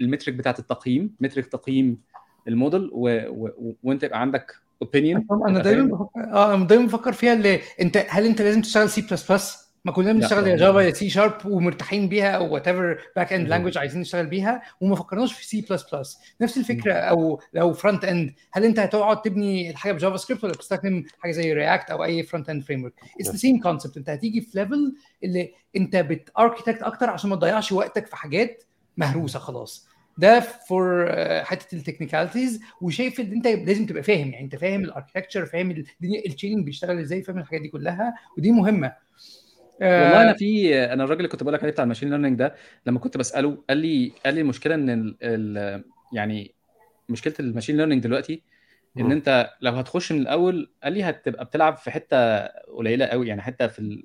ال 0.01 0.06
metric 0.06 0.33
بتاعت 0.33 0.59
التقييم 0.59 1.15
metric 1.19 1.45
تقييم 1.45 1.97
الموديل. 2.47 2.89
وأنت 3.83 4.03
يبقى 4.03 4.21
عندك 4.21 4.55
opinion 4.81 5.27
أنا 5.47 5.59
دايما 5.59 5.83
بفكر 5.83 6.33
آه 6.33 6.55
أنا 6.55 6.65
دايما 6.65 6.85
بفكر 6.85 7.13
فيها 7.13 7.33
اللي 7.33 7.59
أنت 7.81 8.05
هل 8.09 8.25
أنت 8.25 8.41
لازم 8.41 8.61
تشتغل 8.61 8.89
سي 8.89 9.01
بلس 9.01 9.31
بلس؟ 9.31 9.64
ما 9.85 9.91
كلنا 9.91 10.13
بنشتغل 10.13 10.47
يا. 10.47 10.55
جافا 10.55 10.79
يا 10.79 10.91
سي 10.91 11.09
شارب 11.09 11.45
ومرتاحين 11.45 12.09
بيها 12.09 12.31
أو 12.31 12.53
whatever 12.53 12.97
backend. 13.15 13.47
language 13.47 13.77
عايزين 13.77 14.01
نشتغل 14.01 14.25
بيها 14.25 14.61
وما 14.81 14.95
فكرناش 14.95 15.33
في 15.33 15.45
سي 15.45 15.65
بلس 15.69 15.95
بلس 15.95 16.19
نفس 16.41 16.57
الفكرة 16.57 16.93
أو 16.93 17.41
لو 17.53 17.73
frontend 17.73 18.33
هل 18.51 18.65
أنت 18.65 18.79
هتقعد 18.79 19.21
تبني 19.21 19.69
الحاجة 19.69 19.91
ب 19.91 20.17
JavaScript 20.17 20.43
ولا 20.43 20.53
بتستخدم 20.53 21.03
حاجة 21.19 21.31
زي 21.31 21.53
React 21.53 21.89
أو 21.91 22.03
أي 22.03 22.23
frontend 22.23 22.63
framework 22.63 22.93
it's 23.19 23.29
the. 23.31 23.37
same 23.37 23.59
concept 23.59 23.97
أنت 23.97 24.09
هتيجي 24.09 24.41
في 24.41 24.59
level 24.59 24.95
اللي 25.23 25.51
أنت 25.75 25.95
بت 25.95 26.11
architect 26.11 26.81
أكتر 26.81 27.09
عشان 27.09 27.29
ما 27.29 27.35
تضيعش 27.35 27.71
وقتك 27.71 28.07
في 28.07 28.15
حاجات 28.15 28.63
مهروسة 28.97 29.39
خلاص 29.39 29.87
ده 30.17 30.39
for 30.39 31.07
حتة 31.43 31.75
ال 31.75 31.81
technicalities 31.81 32.61
وشايف 32.81 33.19
إن 33.19 33.31
أنت 33.31 33.47
لازم 33.47 33.85
تبقى 33.85 34.03
فاهم 34.03 34.29
يعني 34.31 34.45
أنت 34.45 34.55
فاهم 34.55 34.83
ال 34.83 34.88
architecture 34.88 35.45
فاهم 35.45 35.71
الدنيا 35.71 36.25
ال 36.25 36.30
chaining 36.30 36.65
بيشتغل 36.65 36.99
إزاي 36.99 37.21
فاهم 37.23 37.37
الحاجات 37.37 37.61
دي 37.61 37.67
كلها 37.67 38.13
ودي 38.37 38.51
مهمة 38.51 38.93
والله 39.81 40.21
أنا 40.21 40.33
في 40.33 40.75
أنا 40.93 41.03
الراجل 41.03 41.19
اللي 41.19 41.27
كنت 41.29 41.43
بقول 41.43 41.53
لك 41.53 41.63
عليه 41.63 41.71
بتاع 41.71 41.83
ال 41.83 41.86
machine 41.87 42.09
learning 42.09 42.39
ده 42.39 42.55
لما 42.85 42.99
كنت 42.99 43.17
بسأله 43.17 43.63
قال 43.69 43.77
لي 43.77 44.11
قال 44.25 44.35
لي 44.35 44.41
المشكلة 44.41 44.75
إن 44.75 44.89
ال... 44.89 45.17
ال... 45.21 45.83
يعني 46.13 46.55
مشكلة 47.09 47.33
ال 47.39 47.44
machine 47.44 47.77
learning 47.77 48.03
دلوقتي 48.03 48.43
إن. 48.97 49.11
أنت 49.11 49.49
لو 49.61 49.71
هتخش 49.71 50.11
من 50.11 50.21
الأول 50.21 50.71
قال 50.83 50.93
لي 50.93 51.03
هتبقى 51.03 51.45
بتلعب 51.45 51.77
في 51.77 51.91
حتة 51.91 52.45
قليلة 52.47 53.05
قوي 53.05 53.27
يعني 53.27 53.41
حتة 53.41 53.67
في 53.67 53.79
ال... 53.79 54.03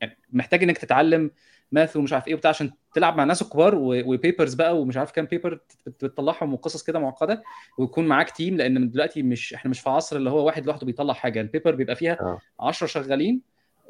يعني 0.00 0.18
محتاج 0.32 0.62
إنك 0.62 0.78
تتعلم 0.78 1.30
math 1.72 1.96
ومش 1.96 2.12
عارف 2.12 2.28
إيه 2.28 2.34
وبتاع 2.34 2.48
عشان 2.48 2.70
تلعب 2.94 3.16
مع 3.16 3.22
الناس 3.22 3.42
الكبار 3.42 3.74
و- 3.74 4.12
و 4.14 4.20
papers 4.20 4.54
بقى 4.54 4.80
ومش 4.80 4.96
عارف 4.96 5.10
كام 5.12 5.24
paper 5.24 5.60
بتطلعهم 5.86 6.54
وقصص 6.54 6.82
كده 6.82 6.98
معقدة 6.98 7.42
ويكون 7.78 8.06
معاك 8.06 8.30
team 8.30 8.56
لأن 8.56 8.90
دلوقتي 8.90 9.22
مش 9.22 9.54
إحنا 9.54 9.70
مش 9.70 9.80
في 9.80 9.90
عصر 9.90 10.16
اللي 10.16 10.30
هو 10.30 10.46
واحد 10.46 10.66
لوحده 10.66 10.86
بيطلع 10.86 11.14
حاجة 11.14 11.40
ال 11.40 11.46
paper 11.46 11.74
بيبقى 11.74 11.96
فيها 11.96 12.20
آه 12.20 12.40
10 12.68 12.86
شغالين 12.86 13.40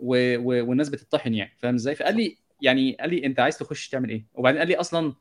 و... 0.02 0.37
و... 0.38 0.68
والناس 0.68 0.88
بتطحن 0.88 1.34
يعني 1.34 1.52
فاهم 1.58 1.74
إزاي؟ 1.74 1.94
فقال 1.94 2.16
لي 2.16 2.37
يعني 2.62 2.96
قال 3.00 3.11
لي 3.11 3.26
أنت 3.26 3.40
عايز 3.40 3.58
تخش 3.58 3.88
تعمل 3.88 4.11
إيه؟ 4.11 4.24
وبعدين 4.34 4.58
قال 4.58 4.68
لي 4.68 4.76
أصلا 4.76 5.14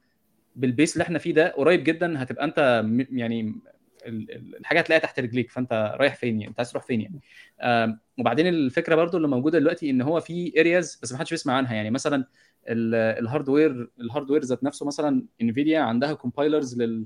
بال 0.55 0.68
pace 0.68 0.93
اللي 0.93 1.01
إحنا 1.03 1.19
فيه 1.19 1.33
ده 1.33 1.47
قريب 1.57 1.83
جدا 1.83 2.23
هتبقى 2.23 2.45
أنت 2.45 2.81
م- 2.85 3.17
يعني 3.17 3.41
ال- 4.05 4.31
ال- 4.35 4.55
الحاجة 4.55 4.79
هتلاقيها 4.79 5.03
تحت 5.03 5.19
رجليك 5.19 5.51
فأنت 5.51 5.95
رايح 5.99 6.15
فين 6.15 6.35
يعني؟ 6.41 6.47
أنت 6.49 6.59
عايز 6.59 6.71
تروح 6.71 6.83
فين 6.85 7.01
يعني؟ 7.01 7.19
وبعدين 8.19 8.47
الفكرة 8.47 8.95
برضو 8.95 9.17
اللي 9.17 9.27
موجودة 9.27 9.59
دلوقتي 9.59 9.89
إن 9.89 10.01
هو 10.01 10.19
في 10.19 10.53
areas 10.59 10.99
بس 11.03 11.11
ما 11.11 11.19
حدش 11.19 11.29
بيسمع 11.29 11.53
عنها 11.53 11.73
يعني 11.75 11.91
مثلا 11.91 12.25
ال- 12.67 12.95
ال 12.95 13.06
hardware 13.06 13.89
ال 13.99 14.04
hardware 14.04 14.41
ذات 14.43 14.63
نفسه 14.63 14.85
مثلا 14.85 15.23
Nvidia 15.41 15.79
عندها 15.79 16.13
compilers 16.13 16.81
لل 16.81 17.05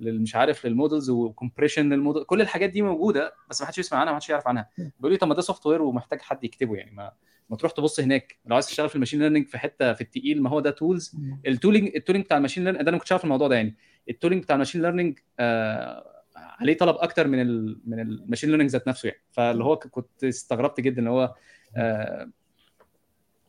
مش 0.00 0.36
عارف 0.36 0.66
لل 0.66 0.77
models 0.77 1.10
و 1.10 1.17
compression 1.17 1.92
لل 1.92 2.01
model 2.01 2.24
كل 2.24 2.40
الحاجات 2.40 2.70
دي 2.70 2.82
موجودة 2.82 3.34
بس 3.50 3.60
ما 3.60 3.66
حدش 3.66 3.78
يسمع 3.78 3.98
عنها 3.98 4.12
ما 4.12 4.16
حدش 4.18 4.30
يعرف 4.30 4.48
عنها. 4.48 4.68
بيقول 4.78 5.12
لي 5.12 5.18
طب 5.18 5.28
ما 5.28 5.34
ده 5.34 5.40
software 5.42 5.82
ومحتاج 5.82 6.20
حد 6.20 6.44
يكتبه 6.44 6.74
يعني 6.76 6.90
ما 6.90 7.12
ما 7.50 7.56
تروح 7.56 7.72
تبص 7.72 8.00
هناك. 8.00 8.38
لو 8.46 8.54
عايز 8.54 8.66
تشتغل 8.66 8.88
في 8.88 8.94
ال 8.94 8.97
machine 8.97 9.20
learning 9.20 9.46
في 9.46 9.58
حتة 9.58 9.92
في 9.92 10.00
التقيل 10.00 10.42
ما 10.42 10.50
هو 10.50 10.60
ده 10.60 10.70
tools 10.70 11.16
ال 11.46 11.52
tooling 11.52 11.90
ال 11.96 12.00
tooling 12.00 12.24
بتاع 12.24 12.36
ال 12.36 12.39
machine 12.39 12.64
learning 12.64 12.82
ده 12.84 12.88
أنا 12.88 12.96
ما 12.96 12.98
كنتش 12.98 13.12
عارف 13.12 13.24
الموضوع 13.24 13.48
ده 13.48 13.56
يعني. 13.56 13.76
ال 14.10 14.14
tooling 14.14 14.42
بتاع 14.42 14.54
ال 14.54 14.58
machine 14.58 14.82
learning 14.82 15.18
آه 15.40 16.04
عليه 16.36 16.76
طلب 16.76 16.96
أكتر 16.98 17.26
من 17.28 17.40
ال 17.40 17.80
من 17.84 18.00
ال 18.00 18.06
machine 18.06 18.50
learning 18.50 18.70
ذات 18.70 18.88
نفسه 18.88 19.06
يعني. 19.08 19.20
فاللي 19.30 19.64
هو 19.64 19.76
كنت 19.76 20.24
استغربت 20.24 20.80
جدا 20.80 21.02
ان 21.02 21.06
هو 21.06 21.34
آه 21.76 22.30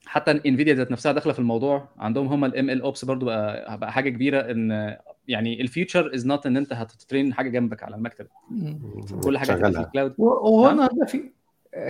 حتى 0.05 0.31
إنفيديا 0.31 0.73
ذات 0.73 0.91
نفسها 0.91 1.11
داخلة 1.11 1.33
في 1.33 1.39
الموضوع. 1.39 1.89
عندهم 1.97 2.27
هم 2.27 2.45
ال 2.45 2.81
ML 2.81 2.91
Ops 2.91 3.05
برضو 3.05 3.25
بقى, 3.25 3.77
بقى 3.77 3.91
حاجة 3.91 4.09
كبيرة 4.09 4.51
إن 4.51 4.97
يعني 5.27 5.61
ال 5.61 5.69
future 5.69 6.15
is 6.15 6.25
not 6.25 6.45
ان 6.45 6.57
انت 6.57 6.73
ه 6.73 6.83
train 6.83 7.33
حاجة 7.33 7.49
جنبك 7.49 7.83
على 7.83 7.95
المكتب. 7.95 8.27
كل 9.23 9.37
حاجة 9.37 9.71
في 9.71 9.79
ال 9.79 9.85
cloud 9.85 10.15
وهو 10.17 10.71
نعم. 10.71 10.89
في 11.07 11.31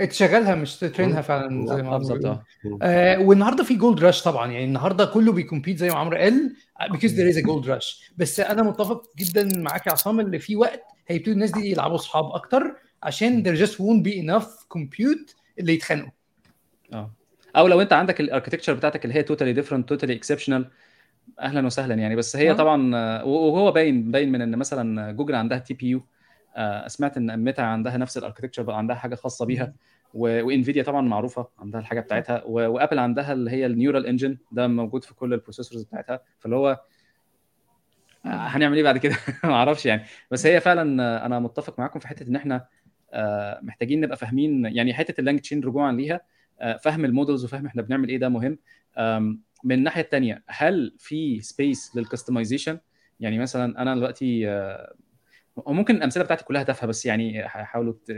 تشغلها 0.09 0.55
مش 0.55 0.77
ت 0.77 0.84
train 0.84 1.15
ها 1.15 1.21
فعلا 1.21 1.65
زي 1.67 1.83
ما 1.83 1.95
آه، 1.95 1.97
بالظبط. 1.97 2.25
آه. 2.25 2.43
آه 2.81 3.19
والنهاردة 3.19 3.63
في 3.63 3.75
gold 3.75 4.03
rush 4.03 4.23
طبعا. 4.23 4.51
يعني 4.51 4.65
النهارده 4.65 5.05
كله 5.05 5.31
بي 5.31 5.42
compete 5.42 5.77
زي 5.77 5.89
ما 5.89 5.95
عمرو 5.95 6.17
قال 6.17 6.55
because 6.83 7.11
there 7.11 7.33
is 7.33 7.37
a 7.37 7.47
gold 7.47 7.65
rush. 7.67 8.11
بس 8.17 8.39
أنا 8.39 8.63
متفق 8.63 9.03
جدا 9.17 9.59
معاك 9.59 9.87
يا 9.87 9.91
عصام 9.91 10.19
اللي 10.19 10.39
في 10.39 10.55
وقت 10.55 10.83
هيبتدوا 11.07 11.33
الناس 11.33 11.51
دي 11.51 11.71
يلعبوا 11.71 11.95
أصحاب 11.95 12.25
أكتر 12.25 12.75
عشان 13.03 13.43
there 13.43 13.59
just 13.59 13.73
won't 13.73 14.03
be 14.07 14.13
enough 14.25 14.77
compute 14.77 15.35
اللي 15.59 15.73
يتخانقوا. 15.73 16.11
آه. 16.93 17.11
أو 17.55 17.67
لو 17.67 17.81
أنت 17.81 17.93
عندك 17.93 18.19
ال 18.19 18.24
architecture 18.24 18.73
بتاعتك 18.73 19.05
اللي 19.05 19.15
هي 19.15 19.23
totally 19.23 19.53
different 19.53 19.89
totally 19.89 20.13
exceptional 20.13 20.69
أهلا 21.39 21.65
وسهلا 21.65 21.95
يعني. 21.95 22.15
بس 22.15 22.35
هي 22.35 22.51
آه. 22.51 22.53
طبعا 22.53 22.95
وهو 23.23 23.71
باين 23.71 24.11
باين 24.11 24.31
من 24.31 24.41
إن 24.41 24.57
مثلا 24.57 25.11
جوجل 25.11 25.35
عندها 25.35 25.57
TPU 25.57 26.01
سمعت 26.87 27.17
إن 27.17 27.39
ميتا 27.39 27.61
عندها 27.61 27.97
نفس 27.97 28.17
ال 28.17 28.21
architecture 28.21 28.63
بقى 28.63 28.77
عندها 28.77 28.95
حاجة 28.95 29.15
خاصة 29.15 29.45
بيها 29.45 29.73
وإنفيديا 30.13 30.83
طبعا 30.83 31.01
معروفة 31.01 31.47
عندها 31.59 31.81
الحاجة 31.81 31.99
بتاعتها 31.99 32.43
وأبل 32.45 32.99
عندها 32.99 33.33
اللي 33.33 33.51
هي 33.51 33.65
ال 33.65 33.71
neural 33.71 34.05
engine 34.05 34.37
ده 34.51 34.67
موجود 34.67 35.03
في 35.03 35.15
كل 35.15 35.33
ال 35.33 35.38
processors 35.38 35.83
بتاعتها. 35.83 36.19
فاللي 36.39 36.55
هو 36.55 36.81
آه، 38.25 38.29
هنعمل 38.29 38.77
إيه 38.77 38.83
بعد 38.83 38.97
كده؟ 38.97 39.15
ما 39.43 39.53
أعرفش 39.53 39.85
يعني. 39.85 40.03
بس 40.31 40.45
هي 40.45 40.59
فعلا 40.59 41.03
آه، 41.03 41.25
أنا 41.25 41.39
متفق 41.39 41.79
معاكم 41.79 41.99
في 41.99 42.07
حتة 42.07 42.27
إن 42.27 42.35
إحنا 42.35 42.65
محتاجين 43.61 44.01
نبقى 44.01 44.17
فاهمين 44.17 44.65
يعني 44.65 44.93
حتة 44.93 45.21
ال 45.21 45.39
LangChain 45.39 45.63
رجوعا 45.63 45.91
ليها 45.91 46.21
فهم 46.83 47.05
ال 47.05 47.11
models 47.11 47.45
وفهم 47.45 47.65
إحنا 47.65 47.81
بنعمل 47.81 48.09
إيه 48.09 48.17
ده 48.17 48.29
مهم. 48.29 48.57
من 49.63 49.75
الناحية 49.75 50.01
الثانية 50.01 50.43
هل 50.47 50.95
في 50.97 51.41
space 51.41 51.95
لل 51.95 52.07
customization 52.07 52.79
يعني 53.19 53.39
مثلا 53.39 53.81
أنا 53.81 53.95
دلوقتي 53.95 54.49
آه، 54.49 54.93
وممكن 55.55 55.95
الأمثلة 55.95 56.23
بتاعتي 56.23 56.45
كلها 56.45 56.63
تافهة 56.63 56.87
بس 56.87 57.05
يعني 57.05 57.47
حاولوا 57.47 57.93
ت... 58.05 58.09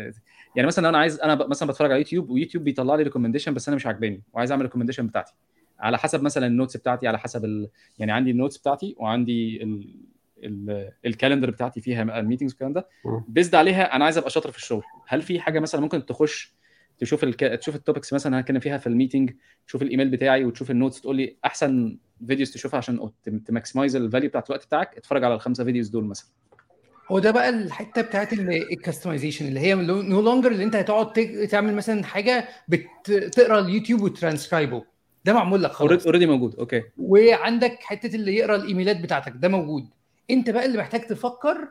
يعني 0.56 0.68
مثلا 0.68 0.90
أنا 0.90 0.98
عايز 0.98 1.20
أنا. 1.20 1.36
مثلا 1.48 1.70
بتفرج 1.70 1.92
على 1.92 2.00
يوتيوب 2.00 2.30
ويوتيوب 2.30 2.64
بيطلع 2.64 2.96
لي 2.96 3.04
recommendation 3.04 3.54
بس 3.54 3.68
أنا 3.68 3.76
مش 3.76 3.86
عاجباني 3.86 4.24
وعايز 4.34 4.52
أعمل 4.52 4.64
recommendation 4.64 5.08
بتاعتي. 5.08 5.34
على 5.80 5.98
حسب 5.98 6.24
مثلا 6.24 6.48
ال 6.48 6.53
notes 6.53 6.78
بتاعتي 6.78 7.08
على 7.08 7.20
حسب 7.20 7.46
ال... 7.46 7.70
يعني 8.00 8.12
عندي 8.12 8.32
ال 8.32 8.36
notes 8.36 8.58
بتاعتي 8.58 8.96
وعندي 8.98 9.64
ال... 9.64 9.96
ال... 10.44 10.92
ال 11.06 11.11
calendar 11.11 11.52
بتاعتي 11.52 11.82
فيها 11.82 12.20
ال 12.20 12.23
meetings 12.23 12.52
والكلام 12.52 12.74
ده. 12.74 12.88
بيزد 13.28 13.56
عليها 13.56 13.96
أنا 13.96 14.06
عايز 14.06 14.18
أبقى 14.18 14.30
شاطر 14.30 14.52
في 14.52 14.58
الشغل. 14.58 14.84
هل 15.08 15.22
في 15.22 15.40
حاجة 15.40 15.60
مثلا 15.60 15.82
ممكن 15.82 16.06
تخش 16.06 16.54
تشوف 17.04 17.24
الك... 17.24 17.40
تشوف 17.40 17.76
ال 17.76 17.81
topics 17.81 18.14
مثلا 18.14 18.40
هتكلم 18.40 18.60
فيها 18.60 18.78
في 18.78 18.88
ال 18.88 18.93
meeting 18.93 19.32
تشوف 19.68 19.82
الإيميل 19.82 20.10
بتاعي 20.10 20.46
وتشوف 20.46 20.72
ال 20.72 20.77
notes 20.77 21.02
تقول 21.02 21.16
لي 21.16 21.38
أحسن 21.46 21.98
videos 22.28 22.52
تشوفها 22.52 22.78
عشان 22.78 23.10
ت 23.46 23.51
maximize 23.51 23.96
ال 23.96 24.01
value 24.01 24.30
بتاعت 24.30 24.50
الوقت 24.50 24.66
بتاعك 24.66 24.98
اتفرج 24.98 25.24
على 25.24 25.34
الخمسة 25.34 25.64
videos 25.64 25.90
دول 25.90 26.06
مثلا. 26.06 26.28
هو 27.12 27.20
ده 27.20 27.32
بقى 27.32 27.50
الحتة 27.50 28.02
بتاعت 28.02 28.34
ال 28.34 28.42
customization 28.42 29.48
اللي 29.48 29.60
هي 29.60 29.76
no 29.76 30.22
longer 30.22 30.52
اللي 30.52 30.64
أنت 30.64 30.76
هتقعد 30.76 31.14
تعمل 31.50 31.76
مثلا 31.76 32.04
حاجة 32.04 32.48
بتقرا 32.68 33.60
اليوتيوب 33.60 34.02
وترانسكرايبه. 34.02 34.84
ده 35.26 35.34
معمول 35.34 35.64
لك 35.64 35.72
خلاص. 35.72 36.06
already 36.06 36.26
موجود. 36.26 36.56
okay. 36.56 36.84
وعندك 36.98 37.78
حتة 37.82 38.16
اللي 38.16 38.36
يقرأ 38.36 38.56
الإيميلات 38.56 39.00
بتاعتك. 39.00 39.34
ده 39.36 39.48
موجود. 39.48 39.88
أنت 40.30 40.50
بقى 40.50 40.66
اللي 40.66 40.78
محتاج 40.78 41.02
تفكر 41.02 41.68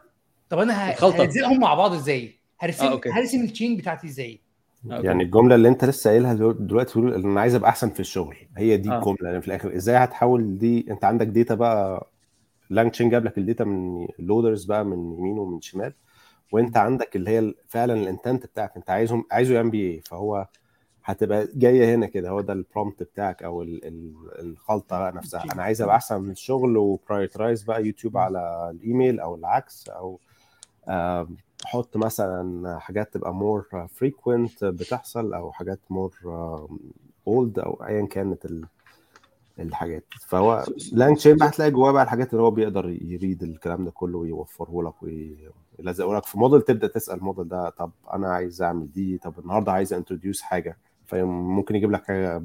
طب 0.49 0.59
أنا 0.59 0.75
هرسمهم 0.91 1.61
مع 1.61 1.75
بعض 1.75 1.93
إزاي؟ 1.93 2.39
هرسم 2.61 2.87
آه، 2.87 3.01
هرسم 3.07 3.41
ال 3.45 3.50
chain 3.50 3.77
بتاعتي 3.77 4.07
إزاي؟ 4.07 4.41
يعني 4.85 5.23
الجملة 5.23 5.55
اللي 5.55 5.69
انت 5.69 5.85
لسه 5.85 6.11
قايلها 6.11 6.35
دلوقتي 6.53 6.93
تقول 6.93 7.15
إن 7.15 7.25
أنا 7.31 7.41
عايز 7.41 7.55
أبقى 7.55 7.71
أحسن 7.71 7.91
في 7.91 8.01
الشغل 8.01 8.37
هي 8.57 8.77
دي 8.77 8.91
آه. 8.91 8.99
الجملة 8.99 9.17
يعني 9.23 9.41
في 9.41 9.49
الآخر. 9.49 9.77
إزاي 9.77 9.97
هتحول 9.97 10.59
دي؟ 10.59 10.87
أنت 10.91 11.05
عندك 11.05 11.27
data 11.27 11.55
بقى 11.55 12.11
LangChain 12.71 13.11
جاب 13.11 13.25
لك 13.25 13.39
ال 13.39 13.44
data 13.44 13.65
من 13.65 14.07
loaders 14.19 14.65
بقى 14.65 14.85
من 14.85 15.13
يمين 15.19 15.39
ومن 15.39 15.61
شمال 15.61 15.93
وأنت 16.53 16.77
عندك 16.77 17.17
اللي 17.17 17.31
هي 17.31 17.55
فعلا 17.69 17.95
ال 17.95 18.02
intent 18.02 18.47
بتاعك. 18.47 18.73
أنت 18.77 18.91
عايزهم 18.91 19.25
عايزه 19.33 19.55
يعمل 19.55 19.71
بيه 19.71 19.91
إيه 19.91 20.01
فهو 20.01 20.47
هتبقى 21.05 21.49
جاية 21.55 21.95
هنا 21.95 22.07
كده 22.07 22.31
هو 22.31 22.41
ده 22.41 22.53
ال 22.53 22.60
prompt 22.60 23.03
بتاعك 23.03 23.43
أو 23.43 23.63
الخلطة 24.43 25.11
نفسها. 25.11 25.45
أنا 25.53 25.63
عايز 25.63 25.83
أبقى 25.83 25.97
أحسن 25.97 26.21
من 26.21 26.31
الشغل 26.31 26.77
و 26.77 26.84
prioritize 26.84 27.63
بقى 27.63 27.87
يوتيوب 27.87 28.17
على 28.17 28.71
الإيميل 28.75 29.21
أو 29.21 29.35
العكس 29.35 29.89
أو 29.89 30.21
حط 31.65 31.97
مثلا 31.97 32.79
حاجات 32.79 33.15
تبقى 33.15 33.35
more 33.35 33.87
frequent 33.95 34.65
بتحصل 34.65 35.35
أو 35.35 35.53
حاجات 35.53 35.81
more 35.91 36.15
old 37.29 37.59
أو 37.59 37.73
ايا 37.87 38.07
كانت 38.07 38.47
الحاجات. 39.59 40.05
فهو 40.29 40.65
LangChain 40.93 41.43
هتلاقي 41.43 41.71
جواه 41.71 41.93
بقى 41.93 42.03
الحاجات 42.03 42.31
اللي 42.33 42.43
هو 42.43 42.51
بيقدر 42.51 42.89
ي 43.03 43.11
read 43.11 43.43
الكلام 43.43 43.85
ده 43.85 43.91
كله 43.91 44.19
ويوفره 44.19 44.83
لك 44.83 45.03
ويلزقه 45.79 46.15
لك 46.17 46.25
في 46.25 46.39
موديل 46.39 46.63
تبدأ 46.63 46.87
تسأل 46.87 47.19
الموديل 47.19 47.49
ده 47.49 47.71
طب 47.71 47.91
أنا 48.13 48.29
عايز 48.33 48.63
أعمل 48.63 48.93
دي 48.93 49.19
طب 49.19 49.39
النهارده 49.39 49.73
عايز 49.73 49.93
introduce 49.93 50.43
حاجة. 50.43 50.79
فممكن 51.07 51.77
يجيب 51.77 51.91
لك 51.91 52.05
حاجة 52.07 52.43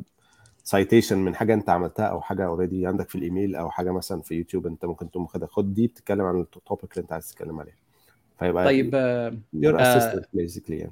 citation 0.63 1.17
من 1.17 1.35
حاجة 1.35 1.53
أنت 1.53 1.69
عملتها 1.69 2.05
أو 2.05 2.21
حاجة 2.21 2.45
already 2.45 2.87
عندك 2.87 3.09
في 3.09 3.15
الإيميل 3.15 3.55
أو 3.55 3.69
حاجة 3.69 3.91
مثلا 3.91 4.21
في 4.21 4.35
يوتيوب 4.35 4.67
أنت 4.67 4.85
ممكن 4.85 5.11
تقوم 5.11 5.25
خدها 5.27 5.47
خد 5.47 5.73
دي 5.73 5.87
بتتكلم 5.87 6.21
عن 6.25 6.39
ال 6.39 6.48
topic 6.48 6.91
اللي 6.93 7.01
أنت 7.01 7.13
عايز 7.13 7.29
تتكلم 7.31 7.59
عليه 7.59 7.86
فيبقى 8.39 8.65
طيب 8.65 8.93
your 9.53 9.81
assistant 9.81 10.25
basically 10.33 10.89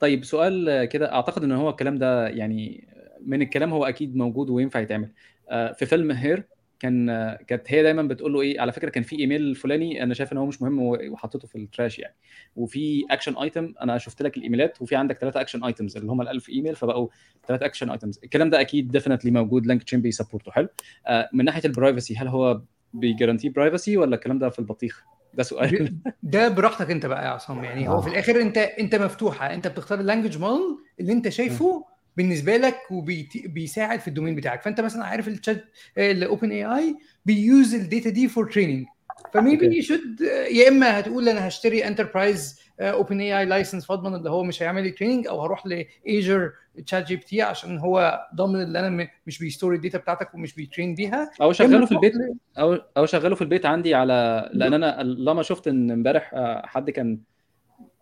طيب 0.00 0.24
سؤال 0.24 0.84
كده 0.84 1.12
أعتقد 1.12 1.44
إن 1.44 1.52
هو 1.52 1.70
الكلام 1.70 1.98
ده 1.98 2.28
يعني 2.28 2.88
من 3.26 3.42
الكلام 3.42 3.72
هو 3.72 3.84
أكيد 3.84 4.16
موجود 4.16 4.50
وينفع 4.50 4.80
يتعمل. 4.80 5.08
آه، 5.50 5.72
في 5.72 5.86
فيلم 5.86 6.10
Her 6.10 6.44
كان 6.80 7.06
كانت 7.46 7.62
هي 7.72 7.82
دايما 7.82 8.02
بتقول 8.02 8.32
له 8.32 8.40
إيه 8.40 8.60
على 8.60 8.72
فكرة 8.72 8.90
كان 8.90 9.02
في 9.02 9.18
إيميل 9.18 9.54
فلاني 9.54 10.02
أنا 10.02 10.14
شايف 10.14 10.32
إن 10.32 10.38
هو 10.38 10.46
مش 10.46 10.62
مهم 10.62 10.78
وحطيته 10.82 11.48
في 11.48 11.58
ال 11.58 11.65
trash 11.65 11.98
يعني. 11.98 12.14
وفي 12.56 13.04
action 13.10 13.36
item 13.36 13.74
أنا 13.82 13.98
شفت 13.98 14.22
لك 14.22 14.36
الإيميلات 14.36 14.82
وفي 14.82 14.96
عندك 14.96 15.18
ثلاثة 15.18 15.40
action 15.40 15.64
items 15.64 15.96
اللي 15.96 16.12
هم 16.12 16.24
ال1000 16.24 16.48
إيميل 16.48 16.74
فبقوا 16.76 17.08
ثلاثة 17.48 17.66
action 17.66 17.90
items 17.90 18.20
الكلام 18.24 18.50
ده 18.50 18.60
أكيد 18.60 18.90
definitely 18.90 19.30
موجود 19.30 19.66
LangChain 19.66 20.00
بي 20.00 20.10
support 20.10 20.47
ه 20.47 20.52
حلو. 20.52 20.68
آه 21.06 21.28
من 21.32 21.44
ناحية 21.44 21.62
ال 21.64 21.70
privacy 21.70 22.16
هل 22.16 22.28
هو 22.28 22.60
بي 22.94 23.04
guarantee 23.04 23.48
privacy 23.48 23.96
ولا 23.96 24.14
الكلام 24.16 24.38
ده 24.38 24.48
في 24.48 24.58
البطيخ؟ 24.58 25.04
ده 25.34 25.42
سؤال. 25.42 25.94
ده 26.22 26.48
براحتك 26.48 26.90
انت 26.90 27.06
بقى 27.06 27.24
يا 27.24 27.28
عصام. 27.30 27.64
يعني 27.64 27.88
هو 27.88 28.00
في 28.00 28.08
الآخر 28.08 28.40
انت 28.40 28.58
انت 28.58 28.94
مفتوحة. 28.94 29.54
انت 29.54 29.66
بتختار 29.68 30.00
ال 30.00 30.04
language 30.04 30.38
model 30.38 30.76
اللي 31.00 31.12
انت 31.12 31.28
شايفه 31.28 31.84
بالنسبة 32.16 32.56
لك 32.56 32.76
وبيساعد 32.90 34.00
في 34.00 34.08
ال 34.08 34.12
domain 34.12 34.34
بتاعك. 34.34 34.62
فانت 34.62 34.80
مثلا 34.80 35.04
عارف 35.04 35.28
الشات 35.28 35.64
ال 35.98 36.05
OpenAI 36.05 36.50
بي 36.50 36.64
use 36.64 37.74
ال 37.74 37.81
data 37.81 38.10
دي 38.10 38.28
for 38.28 38.52
training 38.52 38.86
ف 39.34 39.41
maybe 39.41 39.76
you 39.76 39.82
should 39.82 40.20
يا 40.50 40.68
إما 40.68 40.98
هتقول 40.98 41.28
أنا 41.28 41.48
هشتري 41.48 41.86
enterprise 41.86 42.61
OpenAI 42.80 43.20
license 43.20 43.86
فاضمن 43.86 44.14
اللي 44.14 44.30
هو 44.30 44.42
مش 44.42 44.62
هيعمل 44.62 44.82
لي 44.82 44.90
training 44.90 45.26
أو 45.26 45.42
هروح 45.42 45.66
ل 45.66 45.80
Azure 45.80 46.52
ChatGPT 46.86 47.42
عشان 47.42 47.78
هو 47.78 48.26
ضامن 48.34 48.62
اللي 48.62 48.78
أنا 48.80 49.08
مش 49.26 49.38
بي 49.38 49.49
store 49.49 49.76
ال 49.76 49.80
data 49.80 49.98
بتاعتك 49.98 50.34
ومش 50.34 50.54
بي 50.54 50.65
train 50.65 50.94
بيها. 50.94 51.30
أو 51.42 51.52
شغله 51.52 51.86
في 51.86 51.92
البيت 51.92 52.12
أو 52.58 52.78
أو 52.96 53.06
شغله 53.06 53.34
في 53.34 53.42
البيت 53.42 53.66
عندي 53.66 53.94
على 53.94 54.50
لأن 54.52 54.74
أنا 54.74 55.02
لما 55.02 55.42
شفت 55.42 55.68
إن 55.68 55.90
إمبارح 55.90 56.34
آه، 56.34 56.66
حد 56.66 56.90
كان 56.90 57.18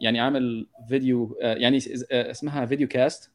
يعني 0.01 0.21
عامل 0.21 0.67
فيديو 0.89 1.39
آه، 1.43 1.55
يعني 1.55 1.79
آه، 2.13 2.31
اسمها 2.31 2.67
فيديو 2.67 2.89
cast 2.89 3.31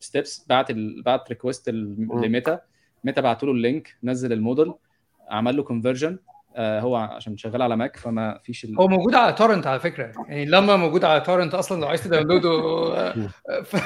steps 0.00 0.46
بعت 0.48 0.70
ال... 0.70 1.02
بعت 1.02 1.28
request 1.28 1.70
لميتا. 1.70 2.60
ميتا 3.04 3.20
بعتوا 3.20 3.48
له 3.48 3.54
ال 3.54 3.62
link 3.62 3.96
نزل 4.02 4.32
الموديل 4.32 4.74
عمل 5.28 5.56
له 5.56 5.62
conversion 5.62 6.18
هو 6.56 6.96
عشان 6.96 7.36
شغال 7.36 7.62
على 7.62 7.76
ماك 7.76 7.96
فما 7.96 8.40
فيش 8.44 8.64
ال... 8.64 8.76
هو 8.80 8.88
موجود 8.88 9.14
على 9.14 9.32
torrent 9.32 9.66
على 9.66 9.80
فكرة. 9.80 10.12
يعني 10.28 10.44
لما 10.44 10.76
موجود 10.76 11.04
على 11.04 11.20
torrent 11.20 11.54
أصلا 11.54 11.80
لو 11.80 11.88
عايز 11.88 12.04
ت 12.04 12.09
download 12.09 12.45
ه 12.45 12.50
آه، 12.50 13.30
ف... 13.68 13.76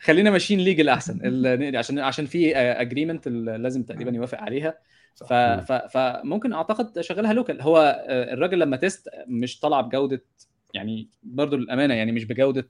خلينا 0.00 0.30
ماشيين 0.30 0.60
legal 0.60 0.88
أحسن. 0.88 1.20
ال... 1.24 1.76
عشان 1.76 1.98
عشان 1.98 2.26
في 2.26 2.56
agreement 2.56 3.28
لازم 3.28 3.82
تقريبا 3.82 4.10
يوافق 4.10 4.40
عليها. 4.40 4.74
ف... 5.16 5.32
ف... 5.32 5.72
فممكن 5.72 6.52
أعتقد 6.52 7.00
شغلها 7.00 7.32
local 7.32 7.62
هو 7.62 8.04
آه، 8.08 8.32
الراجل 8.34 8.58
لما 8.58 8.76
test 8.76 9.08
مش 9.26 9.60
طالع 9.60 9.80
بجودة 9.80 10.22
يعني 10.74 11.08
برضو 11.22 11.56
للأمانة 11.56 11.94
يعني 11.94 12.12
مش 12.12 12.24
بجودة 12.24 12.68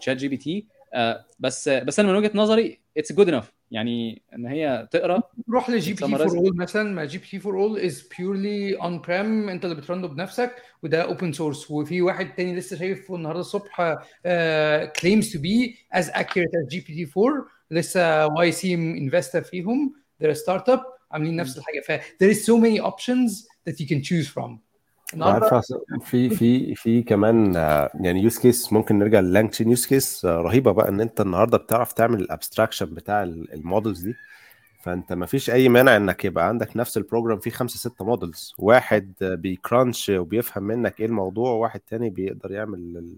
ChatGPT 0.00 0.66
آه، 0.94 1.24
بس 1.38 1.68
بس 1.68 2.00
أنا 2.00 2.08
من 2.08 2.14
وجهة 2.14 2.30
نظري 2.34 2.80
it's 2.96 3.12
good 3.12 3.28
enough 3.28 3.52
يعني 3.70 4.22
إن 4.34 4.46
هي 4.46 4.88
تقرأ 4.90 5.22
روح 5.50 5.70
ل 5.70 5.92
GPT4All 5.92 6.56
مثلا 6.56 6.94
ما 6.94 7.04
جي 7.04 7.18
بي 7.18 7.26
تي 7.26 7.38
فور 7.38 7.54
اول 7.54 7.80
از 7.80 8.08
بيورلي 8.18 8.74
اون 8.74 9.00
بريم 9.00 9.48
أنت 9.48 9.64
اللي 9.64 9.76
بت 9.76 9.87
run 9.87 10.03
ه 10.03 10.08
بنفسك 10.08 10.62
وده 10.82 11.02
open 11.02 11.32
source 11.32 11.70
وفي 11.70 12.02
واحد 12.02 12.34
تاني 12.34 12.56
لسه 12.56 12.76
شايفه 12.76 13.14
النهارده 13.16 13.40
الصبح 13.40 13.98
claims 15.00 15.32
to 15.32 15.38
be 15.38 15.76
as 15.92 16.10
accurate 16.10 16.54
as 16.54 16.68
GPT 16.68 17.20
4 17.20 17.46
لسه 17.70 18.26
YC 18.26 18.74
investor 18.74 19.42
فيهم 19.42 19.94
they're 20.22 20.34
a 20.34 20.38
startup 20.38 20.80
عاملين 21.10 21.36
نفس 21.36 21.58
الحاجة. 21.58 21.80
ف 21.80 21.92
there 21.92 22.30
is 22.34 22.44
so 22.46 22.56
many 22.56 22.80
options 22.80 23.46
that 23.68 23.80
you 23.80 23.86
can 23.86 24.02
choose 24.02 24.28
from. 24.28 24.69
عارفه 25.32 25.62
في 26.04 26.30
في 26.30 26.74
في 26.74 27.02
كمان 27.02 27.56
آه، 27.56 27.90
يعني 28.00 28.22
use 28.22 28.38
case 28.38 28.72
ممكن 28.72 28.98
نرجع 28.98 29.20
لل 29.20 29.29
LangChain 29.29 29.68
use 29.68 29.86
case 29.86 30.24
رهيبة 30.24 30.72
بقى 30.72 30.88
إن 30.88 31.00
أنت 31.00 31.20
النهارده 31.20 31.58
بتعرف 31.58 31.92
تعمل 31.92 32.20
ال 32.20 32.26
abstraction 32.26 32.94
بتاع 32.94 33.22
ال 33.22 33.33
models 33.33 34.00
دي. 34.00 34.14
فأنت 34.82 35.12
ما 35.12 35.26
فيش 35.26 35.50
أي 35.50 35.68
مانع 35.68 35.96
إنك 35.96 36.24
يبقى 36.24 36.48
عندك 36.48 36.76
نفس 36.76 36.96
ال 36.96 37.01
program 37.01 37.38
فيه 37.38 37.50
خمسة 37.50 37.78
ستة 37.78 38.04
models 38.04 38.54
واحد 38.58 39.12
بي 39.20 39.42
crunch 39.42 40.08
وبيفهم 40.10 40.62
منك 40.64 41.00
إيه 41.00 41.06
الموضوع 41.06 41.50
وواحد 41.50 41.80
تاني 41.80 42.10
بيقدر 42.10 42.52
يعمل 42.52 43.14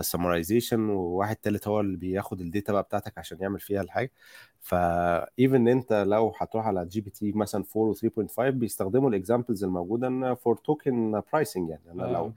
summarization 0.00 0.80
وواحد 0.90 1.36
تالت 1.36 1.68
هو 1.68 1.80
اللي 1.80 1.96
بياخد 1.96 2.40
ال 2.40 2.46
data 2.46 2.72
بقى 2.72 2.82
بتاعتك 2.82 3.18
عشان 3.18 3.38
يعمل 3.40 3.60
فيها 3.60 3.82
الحاجة. 3.82 4.10
ف 4.60 4.82
even 4.82 5.68
انت 5.68 5.92
لو 5.92 6.32
هتروح 6.38 6.66
على 6.66 6.86
GPT 6.86 7.32
مثلا 7.32 7.64
4 7.76 7.88
و 7.88 7.94
3.5 7.94 8.40
بيستخدموا 8.40 9.10
ال 9.10 9.16
examples 9.16 9.64
الموجودة 9.64 10.34
for 10.34 10.56
token 10.56 11.22
pricing 11.32 11.68
يعني. 11.70 11.92
أنا 11.92 12.04
آه، 12.04 12.12
لو. 12.12 12.32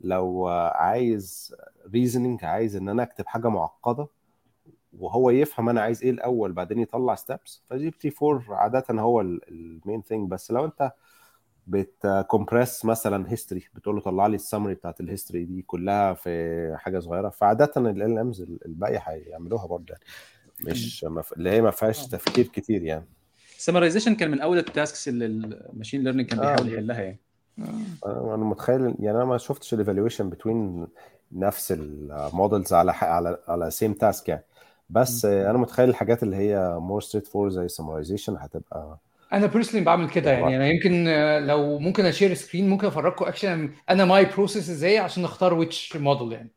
لو 0.00 0.46
عايز 0.74 1.54
reasoning 1.94 2.44
عايز 2.44 2.76
إن 2.76 2.88
أنا 2.88 3.02
أكتب 3.02 3.26
حاجة 3.26 3.48
معقدة 3.48 4.06
وهو 4.98 5.30
يفهم 5.30 5.68
أنا 5.68 5.80
عايز 5.80 6.02
إيه 6.02 6.10
الأول 6.10 6.52
بعدين 6.52 6.78
يطلع 6.78 7.14
steps 7.14 7.62
ف 7.66 7.90
GPT 7.90 8.12
4 8.22 8.54
عادة 8.56 8.84
هو 8.90 9.20
ال 9.20 9.36
main 9.36 10.02
thing 10.02 10.30
بس 10.30 10.50
لو 10.50 10.64
أنت 10.64 10.92
بت 11.66 11.90
compress 11.90 12.84
مثلا 12.84 13.32
history 13.32 13.64
بتقول 13.74 13.94
له 13.94 14.00
طلع 14.00 14.26
لي 14.26 14.34
السمري 14.34 14.74
بتاعت 14.74 15.00
ال 15.00 15.05
history 15.05 15.44
دي 15.44 15.62
كلها 15.62 16.14
في 16.14 16.74
حاجة 16.78 16.98
صغيرة 16.98 17.28
فعادة 17.28 17.72
ال 17.76 18.02
ال 18.02 18.18
امز 18.18 18.40
الباقي 18.40 19.00
هيعملوها 19.02 19.66
برضه 19.66 19.86
يعني. 19.90 20.04
مش 20.60 21.04
مف... 21.04 21.32
اللي 21.32 21.50
هي 21.50 21.62
ما 21.62 21.70
فيهاش 21.70 22.06
تفكير 22.06 22.46
كتير 22.46 22.82
يعني. 22.82 23.04
ال 23.58 23.62
summarization 23.62 24.14
كان 24.14 24.30
من 24.30 24.40
أول 24.40 24.58
ال 24.58 24.66
tasks 24.66 25.08
اللي 25.08 25.26
ال 25.26 25.36
machine 25.36 26.04
learning 26.04 26.28
كان 26.28 26.40
بيحاول 26.40 26.68
آه. 26.68 26.72
يحلها 26.72 27.00
يعني. 27.00 27.18
أنا 28.06 28.36
متخيل 28.36 28.94
يعني 28.98 29.16
أنا 29.16 29.24
ما 29.24 29.38
شفتش 29.38 29.74
ال 29.74 29.79
evaluation 29.79 30.30
between 30.30 30.86
نفس 31.32 31.72
ال 31.72 31.86
models 31.86 32.72
على 32.72 32.92
على 32.92 33.38
على 33.48 33.70
same 33.70 33.92
task 33.92 34.28
يعني. 34.28 34.44
بس 34.90 35.24
آه، 35.24 35.50
أنا 35.50 35.58
متخيل 35.58 35.88
الحاجات 35.88 36.22
اللي 36.22 36.36
هي 36.36 36.76
more 36.78 37.00
straightforward 37.00 37.50
زي 37.50 37.68
summarization 37.68 38.36
هتبقى 38.38 38.98
أنا 39.32 39.46
personally 39.46 39.84
بعمل 39.84 40.10
كده 40.10 40.30
يعني. 40.30 40.56
أنا 40.56 40.68
يمكن 40.68 41.08
آه، 41.08 41.38
لو 41.38 41.78
ممكن 41.78 42.04
أ 42.04 42.09
share 42.09 42.34
screen 42.34 42.68
ممكن 42.68 42.86
أفرجكم 42.86 43.24
اكشن 43.24 43.70
أنا 43.90 44.04
my 44.04 44.24
process 44.24 44.70
إزاي 44.70 44.98
عشان 44.98 45.22
نختار 45.22 45.54
which 45.54 45.96
model 45.96 46.32
يعني. 46.32 46.50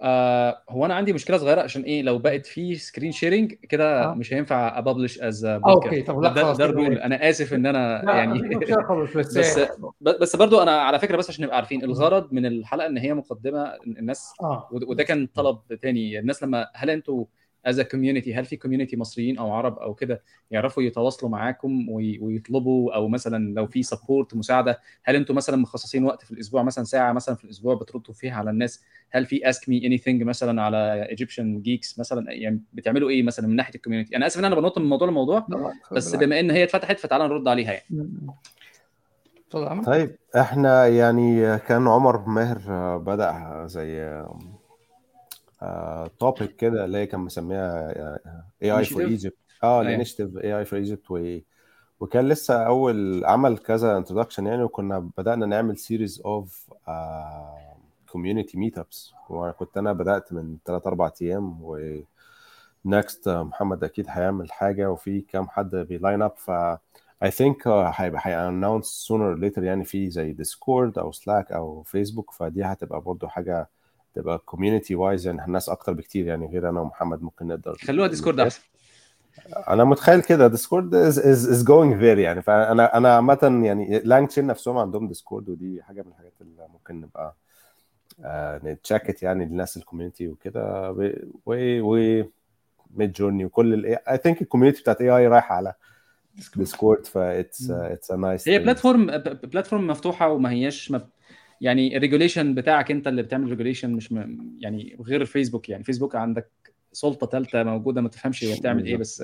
آه 0.00 0.62
هو 0.70 0.84
أنا 0.84 0.94
عندي 0.94 1.12
مشكلة 1.12 1.36
صغيرة 1.38 1.60
عشان 1.60 1.82
إيه 1.82 2.02
لو 2.02 2.18
بقت 2.18 2.46
في 2.46 2.74
screen 2.74 3.12
sharing 3.12 3.52
كده 3.52 4.04
آه. 4.10 4.14
مش 4.14 4.32
هينفع 4.34 4.78
أبلش 4.78 5.18
از 5.18 5.44
okay 5.44 6.02
طب 6.02 6.20
لا 6.22 6.28
ده, 6.32 6.42
خلاص 6.42 6.56
ده 6.56 6.66
كده 6.68 6.78
ال 6.80 6.83
rule. 6.83 6.98
أنا 6.98 7.28
آسف 7.30 7.54
إن 7.54 7.66
أنا 7.66 8.02
يعني 8.16 8.56
بس 9.16 9.38
بس 9.38 9.58
بس 10.00 10.36
برضو 10.36 10.62
أنا 10.62 10.70
على 10.80 10.98
فكرة 10.98 11.16
بس 11.16 11.30
عشان 11.30 11.44
نبقى 11.44 11.56
عارفين 11.56 11.84
الغرض 11.84 12.32
من 12.32 12.46
الحلقة 12.46 12.86
إن 12.86 12.98
هي 12.98 13.14
مقدمة 13.14 13.72
الناس 13.86 14.32
ود- 14.70 14.84
وده 14.84 15.02
كان 15.04 15.26
طلب 15.34 15.58
تاني. 15.82 16.18
الناس 16.18 16.42
لما 16.42 16.68
هل 16.74 16.90
أنتوا 16.90 17.24
as 17.68 17.80
community 17.80 18.34
هل 18.34 18.44
في 18.44 18.56
community 18.56 18.96
مصريين 18.96 19.38
أو 19.38 19.52
عرب 19.52 19.78
أو 19.78 19.94
كده 19.94 20.22
يعرفوا 20.50 20.82
يتواصلوا 20.82 21.30
معاكم 21.32 21.88
وي- 21.88 22.18
ويطلبوا 22.18 22.94
أو 22.94 23.08
مثلا 23.08 23.54
لو 23.54 23.66
في 23.66 23.82
support 23.82 24.34
مساعدة 24.36 24.80
هل 25.04 25.16
أنتوا 25.16 25.34
مثلا 25.34 25.56
مخصصين 25.56 26.04
وقت 26.04 26.22
في 26.24 26.30
الأسبوع 26.30 26.62
مثلا 26.62 26.84
ساعة 26.84 27.12
مثلا 27.12 27.34
في 27.34 27.44
الأسبوع 27.44 27.74
بتردوا 27.74 28.14
فيها 28.14 28.34
على 28.34 28.50
الناس؟ 28.50 28.82
هل 29.10 29.26
في 29.26 29.48
ask 29.50 29.68
me 29.68 29.86
anything 29.86 30.22
مثلا 30.22 30.62
على 30.62 31.06
Egyptian 31.10 31.60
Geeks 31.62 31.98
مثلا؟ 31.98 32.32
يعني 32.32 32.60
بتعملوا 32.72 33.10
إيه 33.10 33.22
مثلا 33.22 33.46
من 33.46 33.56
ناحية 33.56 33.74
ال 33.74 33.78
community 33.78 34.16
أنا 34.16 34.26
آسف 34.26 34.40
إن 34.40 34.44
أنا 34.44 34.54
بنط 34.54 34.78
من 34.78 34.84
موضوع 34.88 35.08
لموضوع 35.08 35.46
بس. 35.92 36.14
بما 36.26 36.40
إن 36.40 36.50
هي 36.50 36.64
اتفتحت 36.64 36.98
فتعالى 36.98 37.28
نرد 37.28 37.48
عليها 37.48 37.72
يعني. 37.72 37.84
طيب 39.84 40.16
إحنا 40.36 40.86
يعني 40.86 41.58
كان 41.58 41.88
عمر 41.88 42.28
ماهر 42.28 42.96
بدأ 42.98 43.62
زي 43.66 44.22
topic 46.18 46.56
كده 46.56 46.84
اللي 46.84 46.98
هي 46.98 47.06
كان 47.06 47.20
مسميها 47.20 47.92
AI 48.62 48.70
for? 48.78 49.02
Egypt 49.02 49.36
آه 49.62 49.66
أيوة. 49.66 49.82
ال 49.82 50.36
initiative 50.36 50.58
AI 50.58 50.64
for 50.64 50.78
Egypt 50.78 51.10
وكان 52.00 52.28
لسه 52.28 52.66
أول 52.66 53.24
عمل 53.24 53.58
كذا 53.58 53.96
introduction 53.96 54.46
يعني 54.46 54.62
وكنا 54.62 55.10
بدأنا 55.16 55.46
نعمل 55.46 55.78
series 55.78 56.22
of 56.24 56.70
community 58.12 58.58
meetups 58.58 59.12
وكنت 59.30 59.76
أنا 59.78 59.92
بدأت 59.92 60.32
من 60.32 60.56
3 60.64 60.88
4 60.88 61.12
أيام 61.22 61.62
و 61.62 61.98
next 62.84 63.28
محمد 63.28 63.84
أكيد 63.84 64.06
هيعمل 64.08 64.52
حاجة 64.52 64.90
وفي 64.90 65.20
كام 65.20 65.48
حد 65.48 65.76
بي 65.76 65.91
line 65.91 66.22
up 66.22 66.32
ف 66.36 66.50
I 67.24 67.30
think 67.30 67.64
uh, 67.66 67.68
هيبقى 67.68 68.20
هي 68.24 68.50
sooner 68.82 69.36
or 69.36 69.40
later 69.40 69.62
يعني 69.62 69.84
في 69.84 70.10
زي 70.10 70.32
Discord 70.32 70.98
أو 70.98 71.12
Slack 71.12 71.52
أو 71.52 71.82
فيسبوك 71.82 72.30
فدي 72.30 72.64
هتبقى 72.64 73.00
برضو 73.00 73.28
حاجة 73.28 73.68
تبقى 74.14 74.38
community 74.38 74.94
wise 74.94 75.26
يعني 75.26 75.44
الناس 75.44 75.68
أكتر 75.68 75.92
بكتير 75.92 76.26
يعني 76.26 76.46
غير 76.46 76.68
أنا 76.68 76.80
ومحمد 76.80 77.22
ممكن 77.22 77.46
نقدر 77.46 77.74
خلوها 77.74 78.08
Discord 78.08 78.40
أحسن. 78.40 78.60
أنا 79.68 79.84
متخيل 79.84 80.20
كده 80.20 80.46
Discord 80.48 80.94
is 80.94 81.18
is 81.18 81.48
is 81.48 81.64
going 81.64 81.94
there 81.96 82.18
يعني. 82.18 82.42
فأنا 82.42 82.96
أنا 82.96 83.16
عامة 83.16 83.60
يعني 83.64 83.98
LangChain 83.98 84.46
نفسهم 84.46 84.78
عندهم 84.78 85.08
Discord 85.08 85.48
ودي 85.48 85.82
حاجة 85.82 86.02
من 86.02 86.08
الحاجات 86.08 86.32
اللي 86.40 86.68
ممكن 86.72 87.00
نبقى 87.00 87.36
آه 88.24 88.60
نتشاكت 88.64 89.22
يعني 89.22 89.44
للناس 89.44 89.76
ال 89.76 89.81
community 89.81 90.28
وكده. 90.28 90.90
و 90.92 91.54
و 91.80 92.22
Midjourney 92.96 93.44
وكل 93.44 93.74
ال 93.74 93.98
AI 94.10 94.16
I 94.16 94.20
think 94.20 94.42
ال 94.42 94.46
community 94.46 94.80
بتاعت 94.80 95.00
AI 95.00 95.28
رايحة 95.28 95.54
على 95.54 95.74
Discord 96.56 97.06
ف 97.06 97.19
it's 97.19 97.70
it's 97.70 98.10
a 98.10 98.16
nice 98.16 98.48
هي 98.48 98.58
platform 98.58 99.06
platform 99.42 99.86
مفتوحة 99.86 100.28
وما 100.28 100.50
هياش 100.50 100.90
مب... 100.90 101.08
يعني 101.60 101.96
ال 101.96 102.01
regulation 102.01 102.54
بتاعك 102.54 102.90
انت 102.90 103.06
اللي 103.08 103.22
بتعمل 103.22 103.48
regulation 103.50 103.90
مش 103.92 104.12
م... 104.12 104.38
يعني 104.58 104.96
غير 105.00 105.24
فيسبوك 105.24 105.68
يعني 105.68 105.84
فيسبوك 105.84 106.16
عندك 106.16 106.50
سلطة 106.92 107.26
ثالثه 107.26 107.62
موجودة 107.62 108.00
ما 108.00 108.08
تفهمش 108.08 108.44
هي 108.44 108.56
بتعمل 108.60 108.84
إيه 108.86 108.96
بس 108.96 109.20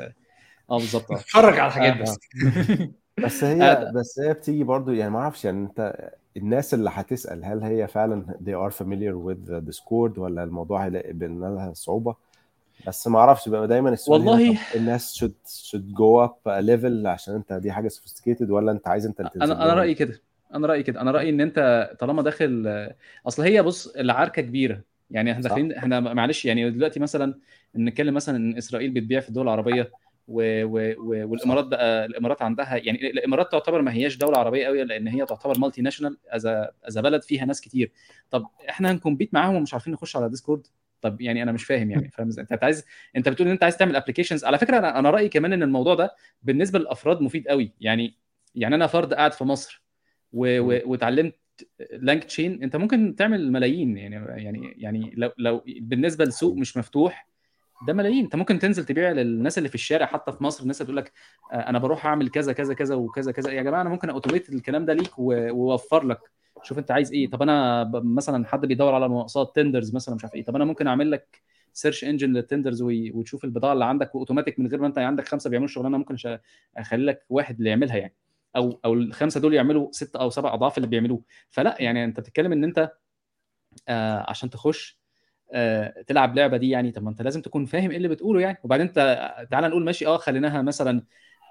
آه 0.70 0.78
بالظبط 0.78 1.12
آه 1.12 1.16
اتفرج 1.20 1.58
على 1.58 1.66
الحاجات 1.68 1.96
آه. 1.96 2.02
بس 2.02 2.18
بس 3.24 3.44
آه. 3.44 3.54
هي 3.54 3.92
بس 3.94 4.20
هي 4.20 4.32
بتيجي 4.32 4.64
برضو 4.64 4.92
يعني 4.92 5.10
ما 5.10 5.18
أعرفش 5.18 5.44
يعني 5.44 5.58
أنت 5.66 6.10
الناس 6.36 6.74
اللي 6.74 6.90
هتسأل 6.92 7.44
هل 7.44 7.62
هي 7.62 7.88
فعلا 7.88 8.26
they 8.44 8.70
are 8.70 8.74
familiar 8.76 9.14
with 9.28 9.70
Discord 9.70 10.18
ولا 10.18 10.44
الموضوع 10.44 10.84
هيلاقي 10.84 11.12
بان 11.12 11.40
لها 11.40 11.72
صعوبة 11.74 12.16
بس 12.86 13.08
ما 13.08 13.18
أعرفش 13.18 13.48
بقى 13.48 13.68
دايما 13.68 13.90
السؤال 13.90 14.20
والله- 14.20 14.58
الناس 14.74 15.24
should 15.24 15.48
should 15.70 15.94
go 15.94 16.26
up 16.28 16.50
a 16.50 16.62
level 16.66 17.06
عشان 17.06 17.34
أنت 17.34 17.52
دي 17.52 17.72
حاجة 17.72 17.88
sophisticated 17.88 18.50
ولا 18.50 18.72
أنت 18.72 18.88
عايز 18.88 19.06
أنت 19.06 19.20
أنا 19.20 19.34
أنا؟ 19.42 19.74
رأيي 19.74 19.94
كده 19.94 20.20
أنا 20.54 20.66
رأيي 20.66 20.82
كده. 20.82 21.00
أنا 21.00 21.10
رأيي 21.10 21.30
إن 21.30 21.40
أنت 21.40 21.90
طالما 22.00 22.22
داخل 22.22 22.66
أصل 23.26 23.42
هي 23.42 23.62
بص 23.62 23.86
العركة 23.86 24.42
كبيرة. 24.42 24.82
يعني 25.10 25.32
إحنا. 25.32 25.42
داخلين 25.42 25.72
إحنا 25.72 26.00
معلش 26.00 26.44
يعني 26.44 26.70
دلوقتي 26.70 27.00
مثلا 27.00 27.34
نتكلم 27.76 28.14
مثلا 28.14 28.36
إن 28.36 28.56
إسرائيل 28.56 28.90
بتبيع 28.90 29.20
في 29.20 29.28
الدول 29.28 29.44
العربية 29.44 29.90
و... 30.28 30.64
و... 30.64 30.94
و... 30.98 31.28
والإمارات 31.28 31.64
بقى 31.64 32.04
الإمارات 32.06 32.42
عندها 32.42 32.76
يعني 32.76 33.10
الإمارات 33.10 33.52
تعتبر 33.52 33.82
ما 33.82 33.92
هياش 33.92 34.16
دولة 34.16 34.38
عربية 34.38 34.66
قوي 34.66 34.84
لأن 34.84 35.08
هي 35.08 35.26
تعتبر 35.26 35.58
multinational 35.58 36.18
as 36.28 36.46
as 36.84 36.98
بلد 36.98 37.22
فيها 37.22 37.44
ناس 37.44 37.60
كتير. 37.60 37.92
طب 38.30 38.46
إحنا 38.68 38.90
هن 38.90 39.00
compete 39.00 39.34
معاهم 39.34 39.54
ومش 39.54 39.74
عارفين 39.74 39.92
نخش 39.92 40.16
على 40.16 40.28
Discord 40.28 40.66
طب 41.00 41.20
يعني 41.20 41.42
أنا 41.42 41.52
مش 41.52 41.64
فاهم 41.64 41.90
يعني 41.90 42.10
فاهم 42.10 42.30
أنت 42.38 42.64
عايز 42.64 42.84
أنت 43.16 43.28
بتقول 43.28 43.46
إن 43.48 43.52
أنت 43.52 43.62
عايز 43.62 43.76
تعمل 43.76 43.96
applications 43.96 44.44
على 44.44 44.58
فكرة 44.58 44.78
أنا 44.78 44.98
أنا 44.98 45.10
رأيي 45.10 45.28
كمان 45.28 45.52
إن 45.52 45.62
الموضوع 45.62 45.94
ده 45.94 46.14
بالنسبة 46.42 46.78
للأفراد 46.78 47.20
مفيد 47.20 47.48
قوي 47.48 47.72
يعني 47.80 48.14
يعني 48.54 48.74
أنا 48.74 48.86
فرد 48.86 49.14
قاعد 49.14 49.32
في 49.32 49.44
مصر. 49.44 49.83
واتعلمت 50.34 51.34
LangChain 51.92 52.62
انت 52.62 52.76
ممكن 52.76 53.16
تعمل 53.16 53.52
ملايين 53.52 53.96
يعني 53.96 54.14
يعني 54.42 54.74
يعني 54.78 55.12
لو 55.16 55.30
لو 55.38 55.62
بالنسبة 55.66 56.24
لسوق 56.24 56.56
مش 56.56 56.76
مفتوح 56.76 57.28
ده 57.86 57.92
ملايين. 57.92 58.24
انت 58.24 58.36
ممكن 58.36 58.58
تنزل 58.58 58.84
تبيع 58.84 59.10
للناس 59.12 59.58
اللي 59.58 59.68
في 59.68 59.74
الشارع 59.74 60.06
حتى 60.06 60.32
في 60.32 60.44
مصر 60.44 60.62
الناس 60.62 60.80
اللي 60.80 60.86
تقول 60.86 60.96
لك 60.96 61.12
آه، 61.52 61.56
أنا 61.70 61.78
بروح 61.78 62.06
أعمل 62.06 62.28
كذا 62.28 62.52
كذا 62.52 62.74
كذا 62.74 62.94
وكذا 62.94 63.32
كذا. 63.32 63.52
يا 63.52 63.62
جماعة 63.62 63.80
أنا 63.80 63.90
ممكن 63.90 64.10
automate 64.10 64.48
الكلام 64.50 64.84
ده 64.84 64.92
ليك 64.92 65.18
وأوفر 65.18 66.06
لك. 66.06 66.20
شوف 66.62 66.78
أنت 66.78 66.90
عايز 66.90 67.12
إيه. 67.12 67.30
طب 67.30 67.42
أنا 67.42 67.84
مثلا 67.94 68.46
حد 68.46 68.66
بيدور 68.66 68.94
على 68.94 69.08
مناقصات 69.08 69.56
tenders 69.56 69.94
مثلا 69.94 70.14
مش 70.14 70.24
عارف 70.24 70.34
إيه. 70.34 70.44
طب 70.44 70.56
أنا 70.56 70.64
ممكن 70.64 70.86
أعمل 70.86 71.10
لك 71.10 71.42
search 71.72 72.04
engine 72.04 72.32
لل 72.32 72.43
tenders 72.43 72.82
وتشوف 72.82 73.44
البضاعة 73.44 73.72
اللي 73.72 73.84
عندك 73.84 74.14
وأوتوماتيك 74.14 74.60
من 74.60 74.66
غير 74.66 74.80
ما 74.80 74.86
أنت 74.86 74.98
عندك 74.98 75.28
خمسة 75.28 75.50
بيعملوا 75.50 75.68
الشغلانه 75.68 75.98
ممكن 75.98 76.16
أخلي 76.76 77.04
لك 77.04 77.24
واحد 77.28 77.58
اللي 77.58 77.70
يعملها 77.70 77.96
يعني. 77.96 78.14
أو 78.56 78.80
أو 78.84 78.94
الخمسة 78.94 79.40
دول 79.40 79.54
يعملوا 79.54 79.88
ست 79.92 80.16
أو 80.16 80.30
سبع 80.30 80.54
أضعاف 80.54 80.76
اللي 80.76 80.88
بيعملوه. 80.88 81.22
فلا 81.50 81.76
يعني 81.80 82.04
أنت 82.04 82.20
بتتكلم 82.20 82.52
إن 82.52 82.64
أنت 82.64 82.92
آه 83.88 84.24
عشان 84.30 84.50
تخش 84.50 84.98
آه 85.52 86.02
تلعب 86.06 86.36
لعبة 86.36 86.56
دي 86.56 86.70
يعني 86.70 86.90
طب 86.92 87.02
ما 87.02 87.10
أنت 87.10 87.22
لازم 87.22 87.42
تكون 87.42 87.64
فاهم 87.64 87.90
إيه 87.90 87.96
اللي 87.96 88.08
بتقوله 88.08 88.40
يعني. 88.40 88.58
وبعدين 88.64 88.86
أنت 88.86 89.30
تعال 89.50 89.64
نقول 89.64 89.84
ماشي 89.84 90.06
آه 90.06 90.16
خليناها 90.16 90.62
مثلا 90.62 91.02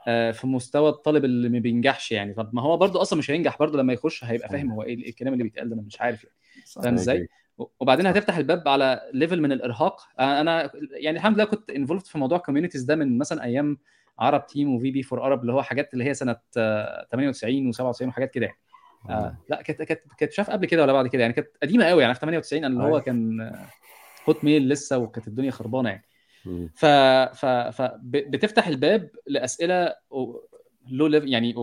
آه 0.08 0.32
في 0.32 0.48
مستوى 0.48 0.90
الطالب 0.90 1.26
اللي 1.26 1.50
ما 1.50 1.60
بينجحش 1.60 2.12
يعني. 2.12 2.34
طب 2.34 2.50
ما 2.56 2.62
هو 2.62 2.78
برضه 2.78 3.02
أصلا 3.02 3.20
مش 3.20 3.32
هينجح 3.32 3.58
برضه 3.60 3.78
لما 3.78 3.94
يخش 3.94 4.24
هيبقى 4.24 4.50
فاهم 4.50 4.72
هو 4.72 4.84
إيه 4.84 5.10
الكلام 5.10 5.34
اللي 5.34 5.44
بيتقال 5.44 5.70
ده 5.70 5.76
أنا 5.76 5.82
مش 5.82 6.02
عارف 6.02 6.24
يعني. 6.24 6.36
فاهم 6.84 6.94
إزاي؟ 6.94 7.28
وبعدين 7.80 8.08
هتفتح 8.08 8.38
الباب 8.38 8.68
على 8.68 9.10
level 9.14 9.42
من 9.42 9.52
الإرهاق. 9.52 10.02
آه، 10.20 10.42
أنا 10.42 10.72
يعني 10.92 11.18
الحمد 11.18 11.36
لله 11.36 11.46
كنت 11.46 11.70
involved 11.70 12.06
في 12.06 12.18
موضوع 12.18 12.38
ال 12.38 12.42
communities 12.42 12.84
ده 12.84 12.96
من 12.96 13.18
مثلا 13.18 13.44
أيام 13.44 13.78
عرب 14.20 14.48
تيم 14.48 14.76
و 14.76 14.92
VB4Arab 14.92 15.42
اللي 15.42 15.54
هو 15.54 15.62
حاجات 15.62 15.94
اللي 15.94 16.04
هي 16.06 16.14
سنة 16.14 16.36
آه، 16.58 17.08
98 17.12 17.74
و97 17.74 18.02
وحاجات 18.02 18.32
كده 18.32 18.46
يعني. 18.46 18.58
آه. 19.10 19.38
لا 19.50 19.62
كانت 19.62 19.82
كانت 19.82 20.02
كانت 20.18 20.32
شاف 20.32 20.50
قبل 20.50 20.66
كده 20.66 20.82
ولا 20.82 20.94
بعد 20.94 21.08
كده 21.08 21.22
يعني 21.22 21.34
كانت 21.34 21.48
قديمة 21.64 21.86
قوي 21.86 22.02
يعني 22.02 22.14
في 22.14 22.20
98 22.20 22.66
اللي 22.66 22.84
هو. 22.84 23.02
كان 23.02 23.42
آه، 23.42 23.66
Hotmail 24.30 24.70
لسه 24.70 24.98
وكانت 24.98 25.28
الدنيا 25.28 25.52
خربانة 25.52 25.90
يعني. 25.90 26.06
ف 26.76 26.86
ف 26.86 27.46
ف 27.46 27.82
بتفتح 28.04 28.68
الباب 28.68 29.10
لأسئلة 29.28 29.96
low 30.88 31.08
level 31.08 31.30
يعني. 31.30 31.54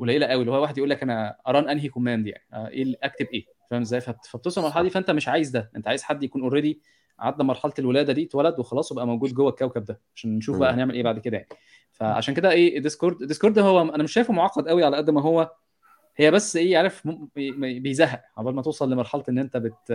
قليلة 0.00 0.26
قوي. 0.26 0.40
اللي 0.40 0.52
هو 0.52 0.62
واحد 0.62 0.78
يقول 0.78 0.90
لك 0.90 1.02
أنا 1.02 1.36
أ 1.48 1.53
run 1.53 1.68
أنهي 1.68 1.88
command 1.88 2.26
يعني 2.26 2.44
آه، 2.52 2.68
إيه 2.68 2.94
أكتب 3.02 3.26
إيه؟ 3.26 3.44
فاهم 3.70 3.80
إزاي؟ 3.80 4.00
فبت- 4.00 4.26
فبتوصل 4.26 4.60
المرحله 4.60 4.82
دي 4.82 4.90
فأنت 4.90 5.10
مش 5.10 5.28
عايز 5.28 5.50
ده 5.50 5.70
أنت 5.76 5.88
عايز 5.88 6.02
حد 6.02 6.22
يكون 6.22 6.42
already 6.42 6.80
عدى 7.18 7.44
مرحلة 7.44 7.72
الولادة 7.78 8.12
دي 8.12 8.24
اتولد 8.24 8.58
وخلاص 8.58 8.92
وبقى 8.92 9.06
موجود 9.06 9.34
جوه 9.34 9.50
الكوكب 9.50 9.84
ده 9.84 10.00
عشان 10.16 10.36
نشوف 10.38 10.58
بقى. 10.58 10.74
هنعمل 10.74 10.94
إيه 10.94 11.02
بعد 11.02 11.18
كده. 11.18 11.36
يعني 11.36 11.48
فعشان 11.92 12.34
كده 12.34 12.50
إيه 12.50 12.78
Discord 12.78 13.24
Discord 13.26 13.58
هو 13.58 13.82
أنا 13.82 14.02
مش 14.02 14.12
شايفه 14.12 14.32
معقد 14.32 14.68
قوي 14.68 14.84
على 14.84 14.96
قد 14.96 15.10
ما 15.10 15.22
هو 15.22 15.50
هي 16.16 16.30
بس 16.30 16.56
إيه 16.56 16.78
عارف 16.78 17.08
بيزهق. 17.56 18.22
عقبال 18.36 18.54
ما 18.54 18.62
توصل 18.62 18.92
لمرحلة 18.92 19.24
إن 19.28 19.38
أنت 19.38 19.56
بت 19.56 19.92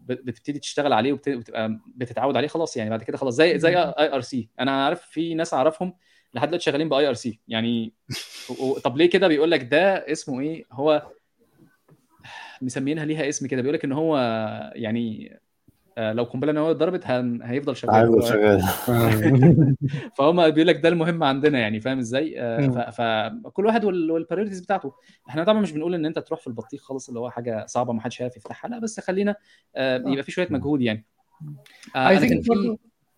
بت- 0.00 0.20
بتبتدي 0.24 0.58
تشتغل 0.58 0.92
عليه 0.92 1.12
وبت- 1.12 1.28
وبتبقى 1.28 1.78
بتتعود 1.96 2.36
عليه 2.36 2.48
خلاص 2.48 2.76
يعني 2.76 2.90
بعد 2.90 3.02
كده 3.02 3.18
خلاص. 3.18 3.34
زي 3.34 3.58
زي 3.58 3.76
IRC. 3.78 4.48
أنا 4.60 4.84
عارف 4.84 5.02
في 5.02 5.34
ناس 5.34 5.54
أعرفهم 5.54 5.94
لحد 6.34 6.48
دلوقتي 6.48 6.64
شغالين 6.64 6.88
ب 6.88 7.08
IRC. 7.08 7.40
يعني 7.48 7.92
طب 8.84 8.96
ليه 8.96 9.10
كده 9.10 9.28
بيقول 9.28 9.50
لك 9.50 9.62
ده 9.64 10.12
اسمه 10.12 10.40
إيه؟ 10.40 10.64
هو 10.72 11.06
مسمينها 12.62 13.04
ليها 13.04 13.28
اسم 13.28 13.46
كده. 13.46 13.62
بيقول 13.62 13.74
لك 13.74 13.84
إن 13.84 13.92
هو 13.92 14.16
يعني 14.74 15.36
لو 15.98 16.24
قنبلة 16.24 16.52
نووية 16.52 16.70
اتضربت 16.70 17.06
هن- 17.06 17.42
هيفضل 17.42 17.76
شغال. 17.76 17.94
هيفضل 17.94 18.28
شغال. 18.28 18.62
فهم 20.18 20.50
بيقول 20.50 20.66
لك 20.68 20.80
ده 20.80 20.88
المهم 20.88 21.22
عندنا 21.24 21.58
يعني 21.58 21.80
فاهم 21.80 21.98
إزاي؟ 21.98 22.34
آه،. 22.40 22.68
ف- 22.90 23.00
فكل 23.00 23.66
واحد 23.66 23.84
وال 23.84 23.97
priorities 23.97 24.60
بتاعته. 24.60 24.92
إحنا 25.28 25.44
طبعا 25.44 25.60
مش 25.60 25.72
بنقول 25.72 25.94
إن 25.94 26.06
أنت 26.06 26.18
تروح 26.18 26.40
في 26.40 26.46
البطيخ 26.46 26.82
خالص 26.82 27.08
اللي 27.08 27.20
هو 27.20 27.30
حاجة 27.30 27.66
صعبة 27.66 27.92
ما 27.92 28.00
حدش 28.00 28.22
هيعرف 28.22 28.36
يفتحها. 28.36 28.68
لا 28.70 28.78
بس 28.78 29.00
خلينا 29.00 29.34
آه، 29.76 29.96
يبقى 30.06 30.22
في 30.22 30.32
شوية 30.32 30.48
مجهود 30.50 30.82
يعني. 30.82 31.06
آه، 31.96 32.08
أنا 32.08 32.26
كان 32.28 32.42
في 32.42 32.76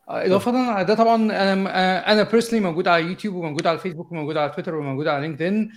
إضافة 0.09 0.83
ده 0.83 0.95
طبعا 0.95 1.15
أنا 1.53 2.13
أنا 2.13 2.23
personally 2.23 2.65
موجود 2.65 2.89
على 2.89 3.05
يوتيوب 3.05 3.35
وموجود 3.35 3.67
على 3.67 3.79
فيسبوك 3.79 4.13
وموجود 4.13 4.37
على 4.37 4.51
تويتر 4.51 4.75
وموجود 4.75 5.07
على 5.07 5.21
لينكدين 5.27 5.71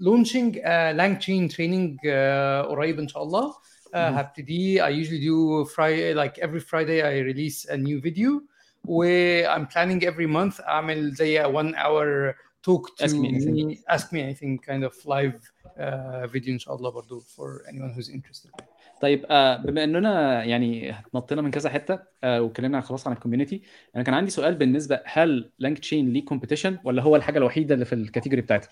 launching 0.00 0.54
a 0.54 0.92
LangChain 1.00 1.48
training 1.54 1.96
uh, 2.04 2.68
قريب 2.68 2.98
إن 2.98 3.08
شاء 3.08 3.22
الله. 3.22 3.54
Uh, 3.92 3.96
هبتدي 3.96 4.82
I 4.82 4.88
usually 4.88 5.20
do 5.20 5.64
Friday 5.74 6.14
like 6.14 6.38
every 6.38 6.60
Friday 6.60 7.02
I 7.02 7.22
release 7.32 7.70
a 7.70 7.76
new 7.76 8.00
video 8.00 8.42
و 8.84 9.04
I'm 9.44 9.66
planning 9.66 10.02
every 10.02 10.26
month 10.26 10.60
اعمل 10.60 11.10
زي 11.10 11.44
one 11.44 11.74
hour 11.74 12.34
talk 12.68 12.96
to 12.96 13.04
Ask 13.04 13.16
me 13.16 13.28
anything. 13.28 13.68
me 13.68 13.94
ask 13.96 14.12
me 14.12 14.20
anything 14.22 14.58
kind 14.70 14.84
of 14.84 14.94
live 15.06 15.38
uh, 15.78 16.26
video 16.32 16.48
ان 16.48 16.58
شاء 16.58 16.74
الله 16.76 16.90
برضو 16.90 17.20
for 17.20 17.68
anyone 17.68 17.94
who's 17.98 18.08
interested 18.08 18.50
طيب 19.00 19.26
آه، 19.30 19.56
بما 19.56 19.84
إننا 19.84 20.44
يعني 20.44 20.94
نطينا 21.14 21.42
من 21.42 21.50
كذا 21.50 21.70
حتة 21.70 21.98
آه، 22.24 22.42
واتكلمنا 22.42 22.80
خلاص 22.80 23.06
عن 23.06 23.12
ال 23.12 23.17
community 23.17 23.62
أنا 23.96 24.04
كان 24.04 24.14
عندي 24.14 24.30
سؤال 24.30 24.54
بالنسبة 24.54 25.00
هل 25.04 25.50
LangChain 25.58 26.12
ليه 26.12 26.24
competition 26.24 26.78
ولا 26.84 27.02
هو 27.02 27.16
الحاجة 27.16 27.38
الوحيدة 27.38 27.74
اللي 27.74 27.84
في 27.84 27.92
ال 27.94 27.99
category 27.99 28.42
بتاعتها؟ 28.42 28.68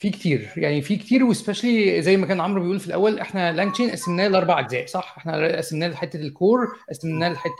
في 0.00 0.10
كتير. 0.10 0.48
يعني 0.56 0.82
في 0.82 0.96
كتير 0.96 1.24
و 1.24 1.32
specially 1.32 2.02
زي 2.02 2.16
ما 2.16 2.26
كان 2.26 2.40
عمرو 2.40 2.60
بيقول 2.62 2.80
في 2.80 2.86
الأول 2.86 3.18
إحنا 3.18 3.52
LangChain 3.52 3.90
قسمناه 3.90 4.28
لأربع 4.28 4.58
أجزاء 4.60 4.86
صح؟ 4.86 5.14
إحنا 5.18 5.56
قسمناه 5.56 5.88
لحتة 5.88 6.16
ال 6.16 6.28
core 6.28 6.76
قسمناه 6.88 7.28
لحتة 7.28 7.52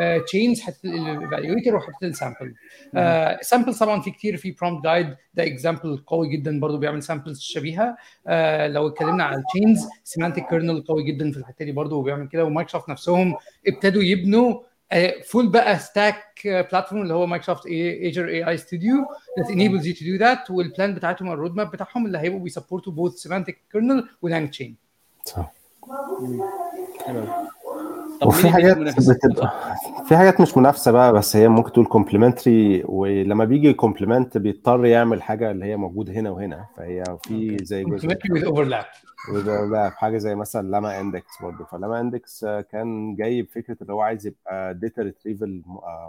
ال 0.00 0.09
chains 0.09 0.60
حتة 0.60 0.78
ال 0.84 0.93
evaluator 0.93 1.76
وحتة 1.76 1.94
ال 2.06 2.13
sample 2.13 2.54
samples 3.42 3.78
طبعا 3.78 4.00
في 4.00 4.10
كتير 4.10 4.36
في 4.36 4.50
Prompt 4.50 4.84
Guide 4.84 5.16
ده 5.34 5.46
example 5.46 6.02
قوي 6.06 6.28
جدا 6.36 6.60
برضو 6.60 6.78
بيعمل 6.78 7.02
samples 7.02 7.40
شبيهة. 7.40 7.96
آه، 8.26 8.68
لو 8.68 8.88
اتكلمنا 8.88 9.24
على 9.24 9.36
ال 9.36 9.43
chains 9.43 9.88
Semantic 10.04 10.46
Kernel 10.48 10.82
قوي 10.82 11.02
جدا 11.04 11.30
في 11.32 11.36
الحتة 11.38 11.64
دي 11.64 11.72
برضو 11.72 11.98
وبيعمل 11.98 12.28
كده 12.28 12.44
ومايكروسوفت 12.44 12.88
نفسهم 12.88 13.34
ابتدوا 13.66 14.02
يبنوا 14.02 14.60
full 15.24 15.48
بقى 15.48 15.78
stack 15.78 16.24
platform 16.44 17.02
اللي 17.02 17.14
هو 17.14 17.26
مايكروسوفت 17.26 17.66
Azure 17.66 18.28
AI 18.28 18.48
Studio 18.48 19.04
that 19.40 19.44
enables 19.48 19.84
you 19.86 19.94
to 19.98 20.02
do 20.02 20.20
that 20.24 20.50
وال 20.50 20.65
plan 20.65 20.94
بتاعتهم 20.94 21.32
ال 21.32 21.36
road 21.36 21.54
map 21.56 21.70
بتاعهم 21.70 22.06
اللي 22.06 22.18
هيبقوا 22.18 22.40
بي 22.40 22.50
support 22.50 22.87
وا 22.87 22.92
both 23.10 23.12
semantic 23.12 23.54
kernel 23.76 24.04
و 24.22 24.50
LangChain 24.50 24.76
صح. 25.24 25.52
وفي 28.26 28.48
حاجات؟ 28.48 28.78
بتبقى 28.78 29.52
في 30.06 30.16
حاجات 30.16 30.40
مش 30.40 30.56
منافسة 30.56 30.90
بقى 30.90 31.12
بس 31.12 31.36
هي 31.36 31.48
ممكن 31.48 31.72
تقول 31.72 31.86
complementary 31.86 32.82
ولما 32.84 33.44
بيجي 33.44 33.72
complement 33.72 34.38
بيضطر 34.38 34.86
يعمل 34.86 35.22
حاجة 35.22 35.50
اللي 35.50 35.64
هي 35.64 35.76
موجودة 35.76 36.12
هنا 36.12 36.30
وهنا 36.30 36.66
فهي 36.76 37.04
في 37.24 37.56
زي 37.62 37.84
وده 39.34 39.66
بقى 39.66 39.90
في 39.90 39.98
حاجة 39.98 40.18
زي 40.18 40.34
مثلا 40.34 40.70
LlamaIndex 40.70 41.42
برضه 41.42 41.64
ف 41.64 42.00
LlamaIndex 42.00 42.44
كان 42.44 43.14
جاي 43.14 43.42
بفكره 43.42 43.76
اللي 43.82 43.92
هو 43.92 44.00
عايز 44.00 44.26
يبقى 44.26 44.74
data 44.74 45.02
retrieval 45.02 45.62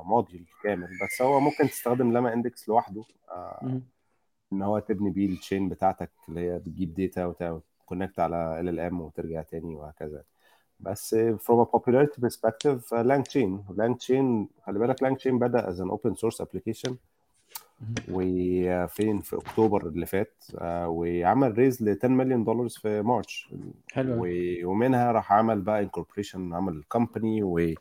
model 0.06 0.46
كامل 0.64 0.88
بس 1.04 1.22
هو 1.22 1.40
ممكن 1.40 1.68
تستخدم 1.68 2.12
LlamaIndex 2.12 2.70
لوحده 2.70 3.04
آه،. 3.30 3.82
إن 4.54 4.62
هو 4.62 4.80
تبني 4.80 5.10
بيه 5.10 5.30
ال 5.30 5.36
chain 5.36 5.70
بتاعتك 5.70 6.12
اللي 6.30 6.40
هي 6.40 6.60
بتجيب 6.60 6.94
data 6.94 7.26
وت 7.26 7.46
connect 7.46 8.20
على 8.20 8.60
ال 8.60 8.70
LLM 8.70 9.02
وترجع 9.02 9.42
تاني 9.42 9.76
وهكذا 9.76 10.24
بس 10.84 11.16
from 11.16 11.66
a 11.66 11.66
popularity 11.78 12.22
perspective 12.26 12.94
LangChain 12.94 13.64
LangChain 13.78 14.50
خلي 14.66 14.80
بالك 14.80 15.04
LangChain 15.04 15.40
بدأ 15.40 15.72
as 15.74 15.80
an 15.80 15.92
open 15.92 16.14
source 16.16 16.46
application. 16.46 16.94
وفين؟ 18.12 19.22
في 19.22 19.36
أكتوبر 19.36 19.88
اللي 19.88 20.06
فات 20.06 20.44
آه، 20.58 20.88
وعمل 20.90 21.58
raise 21.58 21.84
ل 21.84 21.90
10 21.98 22.08
مليون 22.08 22.44
دولار 22.44 22.70
في 22.70 23.02
March 23.02 23.54
حلو 23.94 24.26
ومنها 24.70 25.12
راح 25.12 25.34
عمل 25.34 25.62
بقى 25.62 25.82
incorporation 25.82 26.54
عمل 26.54 26.74
ال 26.74 26.82
company 26.82 27.44
و 27.44 27.74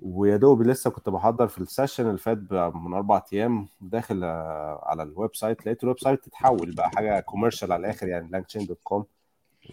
ويا 0.00 0.36
دوب 0.36 0.62
لسه 0.62 0.90
كنت 0.90 1.08
بحضر 1.08 1.48
في 1.48 1.58
ال 1.58 1.64
session 1.64 2.06
اللي 2.06 2.18
فات 2.18 2.38
من 2.74 2.94
أربع 2.94 3.22
أيام 3.32 3.68
داخل 3.80 4.24
آه، 4.24 4.80
على 4.86 5.02
ال 5.02 5.36
website. 5.36 5.66
لقيت 5.66 5.82
ال 5.82 5.98
website 5.98 6.26
اتحول 6.26 6.74
بقى 6.74 6.90
حاجة 6.90 7.20
commercial 7.20 7.72
على 7.72 7.80
الآخر 7.80 8.08
يعني 8.08 8.28
LangChain 8.30 8.66
dot 8.66 8.80
com 8.82 9.04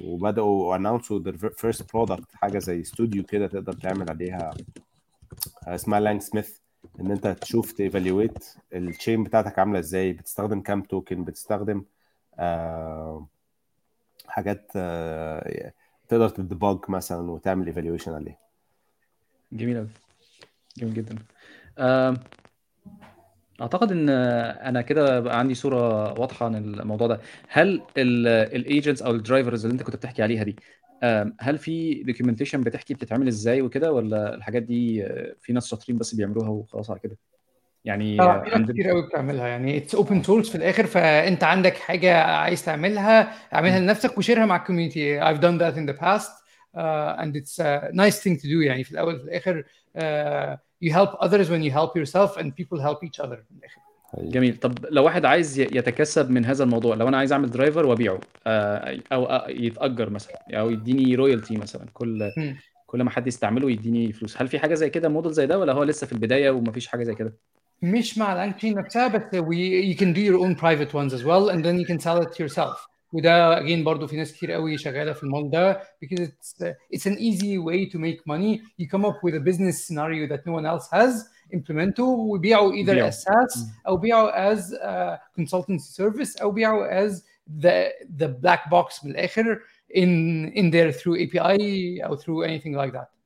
وبدأوا 0.01 0.75
announce 0.75 1.19
وا 1.19 1.27
the 1.27 1.49
first 1.49 1.93
product 1.93 2.35
حاجة 2.35 2.59
زي 2.59 2.81
استوديو 2.81 3.23
كده 3.23 3.47
تقدر 3.47 3.73
تعمل 3.73 4.09
عليها 4.09 4.53
آه، 5.67 5.75
اسمها 5.75 5.99
LangSmith 5.99 6.57
إن 6.99 7.11
أنت 7.11 7.27
تشوف 7.27 7.71
ت 7.71 7.80
evaluate 7.80 8.55
ال 8.73 8.81
chain 8.81 9.23
بتاعتك 9.23 9.59
عاملة 9.59 9.79
إزاي 9.79 10.13
بتستخدم 10.13 10.61
كام 10.61 10.81
token 10.81 11.23
بتستخدم 11.23 11.83
آه 12.39 13.27
حاجات 14.27 14.71
آه 14.75 15.73
تقدر 16.07 16.29
ت 16.29 16.37
debug 16.37 16.77
مثلا 16.89 17.31
وتعمل 17.31 17.67
evaluation 17.67 18.13
عليه 18.13 18.37
جميل 19.51 19.77
قوي 19.77 19.87
جميل 20.77 20.93
جدا. 20.93 21.15
أعتقد 23.61 23.91
إن 23.91 24.09
أنا 24.09 24.81
كده 24.81 25.19
بقى 25.19 25.39
عندي 25.39 25.53
صورة 25.53 26.13
واضحة 26.19 26.45
عن 26.45 26.55
الموضوع 26.55 27.07
ده. 27.07 27.19
هل 27.49 27.81
ال 27.97 28.12
agents 28.12 29.01
أو 29.01 29.11
ال 29.11 29.18
drivers 29.18 29.65
اللي 29.65 29.73
أنت 29.73 29.83
كنت 29.83 29.95
بتحكي 29.95 30.23
عليها 30.23 30.43
دي 30.43 30.55
هل 31.39 31.57
في 31.57 32.03
documentation 32.03 32.61
بتحكي 32.61 32.93
بتتعمل 32.93 33.27
إزاي 33.27 33.61
وكده 33.61 33.91
ولا 33.91 34.35
الحاجات 34.35 34.63
دي 34.63 35.05
في 35.41 35.53
ناس 35.53 35.67
شاطرين 35.67 35.97
بس 35.97 36.15
بيعملوها 36.15 36.49
وخلاص 36.49 36.89
على 36.91 36.99
كده؟ 36.99 37.17
يعني 37.85 38.21
آه 38.21 38.43
في 38.43 38.55
عندنا 38.55 38.73
كتير 38.73 38.89
قوي 38.89 39.07
بتعملها. 39.07 39.47
يعني 39.47 39.77
it's 39.77 39.95
open 39.95 40.23
source 40.23 40.49
في 40.49 40.55
الآخر 40.55 40.85
فأنت 40.85 41.43
عندك 41.43 41.77
حاجة 41.77 42.23
عايز 42.23 42.65
تعملها 42.65 43.33
اعملها 43.53 43.79
لنفسك 43.79 44.17
و 44.17 44.21
share 44.21 44.41
ها 44.41 44.45
مع 44.45 44.55
ال 44.55 44.62
community 44.62 45.21
I've 45.21 45.39
done 45.39 45.61
that 45.61 45.77
in 45.77 45.93
the 45.93 46.01
past 46.01 46.31
uh, 46.77 47.23
and 47.23 47.35
it's 47.35 47.59
a 47.59 47.91
nice 47.93 48.19
thing 48.23 48.37
to 48.41 48.45
do 48.45 48.61
يعني 48.65 48.83
في 48.83 48.91
الأول 48.91 49.19
في 49.19 49.23
الآخر 49.25 49.63
uh, 49.97 50.70
you 50.83 50.91
help 50.91 51.11
others 51.25 51.47
when 51.49 51.61
you 51.63 51.71
help 51.71 51.91
yourself 51.95 52.37
and 52.37 52.45
people 52.55 52.79
help 52.79 53.03
each 53.03 53.19
other 53.25 53.37
الآخر 53.51 53.81
جميل. 54.17 54.57
طب 54.57 54.85
لو 54.89 55.03
واحد 55.03 55.25
عايز 55.25 55.59
يتكسب 55.59 56.29
من 56.29 56.45
هذا 56.45 56.63
الموضوع 56.63 56.95
لو 56.95 57.07
أنا 57.07 57.17
عايز 57.17 57.31
أعمل 57.31 57.51
driver 57.51 57.85
وأبيعه 57.85 58.19
آه، 58.47 58.99
أو 59.13 59.25
آه، 59.25 59.49
يتأجر 59.49 60.09
مثلا 60.09 60.35
أو 60.53 60.69
يديني 60.69 61.15
royalty 61.15 61.57
مثلا 61.57 61.85
كل. 61.93 62.31
كل 62.87 63.03
ما 63.03 63.09
حد 63.09 63.27
يستعمله 63.27 63.71
يديني 63.71 64.13
فلوس. 64.13 64.41
هل 64.41 64.47
في 64.47 64.59
حاجة 64.59 64.73
زي 64.73 64.89
كده 64.89 65.09
موديل 65.09 65.31
زي 65.31 65.45
ده 65.45 65.59
ولا 65.59 65.73
هو 65.73 65.83
لسه 65.83 66.07
في 66.07 66.13
البداية 66.13 66.49
ومفيش 66.49 66.87
حاجة 66.87 67.03
زي 67.03 67.15
كده؟ 67.15 67.33
مش 67.81 68.17
مع 68.17 68.33
الانك 68.33 68.55
تشين 68.55 68.77
نفسها 68.77 69.07
بس 69.07 69.21
we, 69.35 69.93
you 69.93 69.97
can 69.99 70.13
do 70.13 70.21
your 70.21 70.39
own 70.45 70.55
private 70.61 70.93
ones 70.93 71.13
as 71.13 71.23
well 71.23 71.49
and 71.49 71.63
then 71.65 71.79
you 71.79 71.85
can 71.85 71.99
sell 71.99 72.21
it 72.21 72.39
yourself. 72.39 72.90
وده 73.13 73.59
again 73.59 73.83
برضو 73.83 74.07
في 74.07 74.17
ناس 74.17 74.33
كتير 74.33 74.51
قوي 74.51 74.77
شغاله 74.77 75.13
في 75.13 75.23
المول 75.23 75.49
ده 75.49 75.81
because 76.05 76.19
it's 76.21 76.63
it's 76.95 77.05
an 77.05 77.17
easy 77.17 77.57
way 77.57 77.85
to 77.93 77.97
make 77.97 78.19
money 78.27 78.61
you 78.81 78.87
come 78.87 79.05
up 79.05 79.17
with 79.23 79.35
a 79.35 79.39
business 79.39 79.87
scenario 79.87 80.27
that 80.27 80.45
no 80.45 80.53
one 80.53 80.65
else 80.65 80.87
has 80.91 81.25
implemenته 81.53 82.03
وبيعوا 82.03 82.73
either 82.73 82.93
بيعوا. 82.93 83.09
as 83.09 83.13
SaaS 83.13 83.59
أو 83.87 83.97
بيعوا 83.97 84.53
as 84.53 84.59
uh, 84.59 85.17
consultancy 85.41 86.01
service 86.01 86.41
أو 86.41 86.51
بيعوا 86.51 87.07
as 87.07 87.11
the 87.59 87.91
the 88.17 88.27
black 88.27 88.69
box 88.69 89.05
من 89.05 89.11
الآخر 89.11 89.59
in 89.93 90.51
in 90.55 90.71
there 90.71 90.91
through 90.91 91.17
API 91.17 92.01
أو 92.05 92.15
through 92.17 92.43
anything 92.43 92.73
like 92.73 92.93
that 92.93 93.20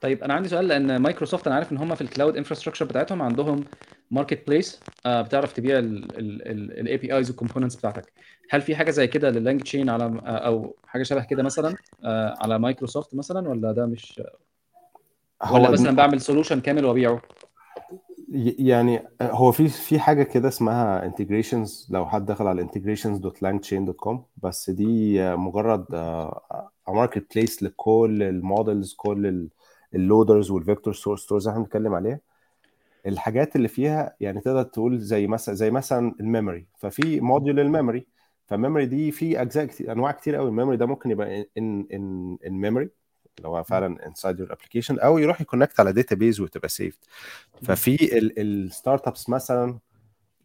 طيب 0.00 0.24
أنا 0.24 0.34
عندي 0.34 0.48
سؤال 0.48 0.68
لأن 0.68 0.96
مايكروسوفت 0.96 1.46
أنا 1.46 1.56
عارف 1.56 1.72
إن 1.72 1.76
هم 1.76 1.94
في 1.94 2.00
ال 2.00 2.06
cloud 2.06 2.36
infrastructure 2.36 2.84
بتاعتهم 2.84 3.22
عندهم 3.22 3.64
marketplace 4.10 4.80
بتعرف 5.06 5.52
تبيع 5.52 5.78
ال 5.78 6.96
APIs 6.96 7.30
وال 7.30 7.38
components 7.38 7.76
بتاعتك. 7.76 8.12
هل 8.50 8.60
في 8.62 8.76
حاجة 8.76 8.90
زي 8.90 9.06
كده 9.06 9.30
لل 9.30 9.62
LangChain 9.62 9.90
على 9.90 10.04
آه، 10.04 10.28
أو 10.28 10.76
حاجة 10.86 11.02
شبه 11.02 11.24
كده 11.24 11.42
مثلا 11.42 11.74
آه، 12.04 12.36
على 12.40 12.58
مايكروسوفت 12.58 13.14
مثلا 13.14 13.48
ولا 13.48 13.72
ده 13.72 13.86
مش 13.86 14.22
ولا 15.52 15.70
مثلا 15.70 15.96
بعمل 15.96 16.20
solution 16.20 16.60
كامل 16.60 16.84
وأبيعه؟ 16.84 17.22
يعني 18.58 19.02
هو 19.22 19.52
في 19.52 19.68
في 19.68 19.98
حاجة 19.98 20.22
كده 20.22 20.48
اسمها 20.48 21.06
integrations 21.06 21.88
لو 21.90 22.06
حد 22.06 22.26
دخل 22.26 22.46
على 22.46 22.68
integrations.langchain.com 22.68 24.16
بس 24.42 24.70
دي 24.70 25.22
مجرد 25.36 25.84
marketplace 26.88 27.62
لكل 27.62 28.22
ال 28.22 28.32
models 28.32 28.94
كل 28.94 29.48
ال 29.94 30.01
loaders 30.01 30.50
وال 30.50 30.61
vector 30.61 30.94
source 30.94 31.20
stores 31.22 31.42
اللي 31.48 31.52
إحنا 31.54 31.64
بنتكلم 31.64 31.94
عليها. 31.94 32.20
الحاجات 33.06 33.56
اللي 33.56 33.68
فيها 33.68 34.16
يعني 34.20 34.40
تقدر 34.40 34.62
تقول 34.62 34.98
زي 34.98 35.26
مثلا 35.26 35.54
زي 35.54 35.70
مثلا 35.70 36.14
ال 36.20 36.26
memory. 36.26 36.66
ففي 36.78 37.20
module 37.20 37.60
ال 37.60 37.67
memory 37.67 38.06
فال 38.46 38.56
memory 38.56 38.86
دي 38.86 39.10
في 39.12 39.42
أجزاء 39.42 39.64
كتير 39.64 39.92
أنواع 39.92 40.12
كتير 40.12 40.36
قوي. 40.36 40.48
ال 40.48 40.52
memory 40.52 40.76
ده 40.76 40.86
ممكن 40.86 41.10
يبقى 41.10 41.46
in 41.58 41.86
in 41.92 42.38
in 42.46 42.52
memory 42.52 42.90
اللي 43.38 43.48
هو 43.48 43.62
فعلا 43.62 44.06
inside 44.06 44.38
your 44.40 44.52
application 44.52 44.98
أو 44.98 45.18
يروح 45.18 45.40
ي 45.40 45.45
connect 45.45 45.80
على 45.80 45.92
database 45.92 46.40
وتبقى 46.40 46.68
saved 46.68 46.98
ففي 47.62 48.18
ال 48.18 49.08
startups 49.08 49.28
مثلا 49.28 49.78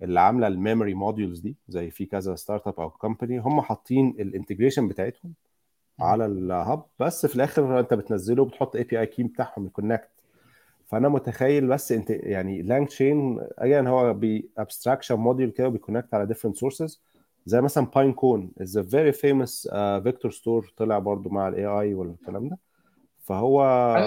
اللي 0.02 0.20
عاملة 0.20 0.48
ال 0.48 0.54
memory 0.54 0.94
modules 0.94 1.40
دي 1.40 1.56
زي 1.68 1.90
في 1.90 2.06
كذا 2.06 2.36
startup 2.36 2.80
أو 2.80 2.90
company 2.90 3.40
هم 3.40 3.62
حاطين 3.62 4.10
ال 4.20 4.25
integration 4.25 4.88
بتاعتهم 4.88 5.34
على 6.00 6.26
ال 6.26 6.40
hub 6.40 6.84
بس 7.00 7.26
في 7.26 7.36
الآخر 7.36 7.80
أنت 7.80 7.94
بتنزله 7.94 8.42
وبتحط 8.44 8.76
API 8.76 9.00
key 9.00 9.24
بتاعهم 9.24 9.66
ي 9.66 9.71
connect 9.71 10.10
فأنا 10.86 11.10
متخيل 11.10 11.68
بس 11.68 11.92
أنت 11.92 12.10
يعني 12.10 12.62
LangChain 12.62 13.40
again 13.60 13.88
هو 13.88 14.14
ب 14.14 14.22
abstraction 14.22 15.16
module 15.16 15.50
كده 15.50 15.68
بي 15.68 15.78
connect 15.78 16.14
على 16.14 16.26
different 16.26 16.58
sources 16.58 17.02
زي 17.46 17.62
مثلا 17.62 17.86
Pinecone 17.86 18.52
is 18.62 18.78
a 18.78 18.84
very 18.84 19.12
famous 19.12 19.68
vector 20.04 20.32
store 20.32 20.74
طلع 20.78 21.00
برضو 21.00 21.30
مع 21.30 21.48
ال 21.48 21.66
AI 21.66 21.94
والكلام 21.94 22.50
ده. 22.50 22.58
فهو 23.24 23.58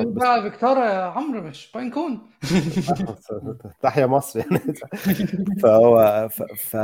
بقى 0.07 0.43
Vectara 0.43 0.85
يا 0.85 1.03
عمرو 1.03 1.41
مش 1.41 1.73
Pinecone 1.75 2.21
تحيا 3.83 4.07
مصر 4.07 4.39
يعني. 4.39 4.61
فهو 5.63 6.29
ف... 6.31 6.43
ف... 6.43 6.77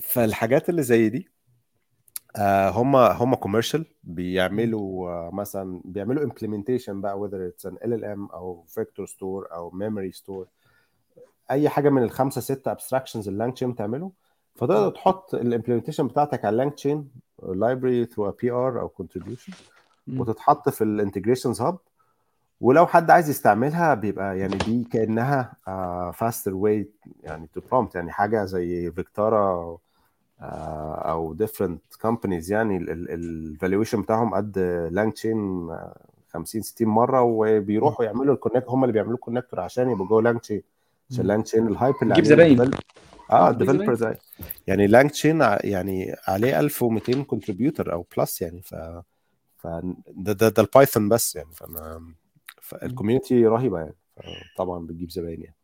فالحاجات 0.00 0.68
اللي 0.68 0.82
زي 0.82 1.08
دي 1.08 1.28
آه، 2.36 2.70
هم 2.70 2.96
هم 2.96 3.34
commercial 3.34 3.84
بيعملوا 4.04 5.10
آه، 5.10 5.30
مثلا 5.32 5.80
بيعملوا 5.84 6.24
implementation 6.24 7.00
بقى 7.00 7.20
whether 7.20 7.52
it's 7.52 7.70
an 7.70 7.74
LLM 7.74 8.34
أو 8.34 8.64
vector 8.68 9.06
store 9.06 9.48
أو 9.52 9.70
memory 9.70 10.12
store 10.12 10.46
أي 11.50 11.68
حاجة 11.68 11.90
من 11.90 12.02
الخمسة 12.02 12.40
ستة 12.40 12.72
abstractions 12.72 13.28
اللي 13.28 13.38
LangChain 13.38 13.72
بتعمله 13.72 14.12
فتقدر 14.54 14.90
تحط 14.90 15.34
ال 15.34 15.39
implementation 15.39 16.06
بتاعتك 16.08 16.44
على 16.44 16.56
LangChain 16.56 17.10
library 17.42 18.04
through 18.04 18.30
PR 18.30 18.80
أو 18.80 18.88
contribution 18.88 19.52
وتتحط 20.08 20.68
في 20.68 20.84
ال 20.84 20.90
integrations 20.90 21.60
hub 21.60 21.78
ولو 22.60 22.86
حد 22.86 23.10
عايز 23.10 23.30
يستعملها 23.30 23.94
بيبقى 23.94 24.38
يعني 24.38 24.56
دي 24.56 24.84
كأنها 24.84 25.56
faster 26.14 26.54
way 26.54 26.88
يعني 27.22 27.46
to 27.54 27.60
prompt 27.70 27.94
يعني 27.94 28.12
حاجة 28.12 28.44
زي 28.44 28.90
Vectara 28.92 29.78
أو 30.42 31.32
different 31.32 31.82
companies 32.02 32.52
يعني 32.52 32.76
ال 32.76 32.89
valuation 32.89 34.02
بتاعهم 34.02 34.34
قد 34.34 34.58
LangChain 34.92 35.70
50 36.32 36.62
60 36.62 36.88
مرة 36.88 37.22
وبيروحوا 37.22 38.04
يعملوا 38.04 38.34
ال 38.34 38.38
connect 38.38 38.64
هم 38.68 38.84
اللي 38.84 38.92
بيعملوا 38.92 39.14
ال 39.14 39.19
connector 39.19 39.60
عشان 39.60 39.90
يبقوا 39.90 40.06
جوه 40.06 40.22
LangChain 40.22 40.62
عشان 41.10 41.26
LangChain 41.26 41.44
ال 41.44 41.66
hype 41.68 41.94
اللي 42.02 42.14
عليه 42.14 42.24
زباين. 42.24 42.70
آه. 43.30 43.50
ال 43.50 43.55
developers 43.55 44.06
يعني 44.66 44.86
LangChain 44.86 45.40
يعني 45.40 46.14
عليه 46.28 46.60
1200 46.60 47.22
contributor 47.22 47.92
أو 47.92 48.06
plus 48.16 48.42
يعني 48.42 48.62
ف 48.62 48.74
ف 49.56 49.66
ده 50.08 50.32
ده, 50.32 50.48
ده 50.48 50.62
ال 50.62 50.69
Python 50.69 51.08
بس 51.08 51.36
يعني 51.36 51.52
فانا 51.52 52.02
فال 52.60 52.76
community 52.76 53.46
رهيبة 53.46 53.78
يعني. 53.78 53.94
طبعا 54.56 54.86
بتجيب 54.86 55.10
زباين 55.10 55.40
يعني. 55.42 55.56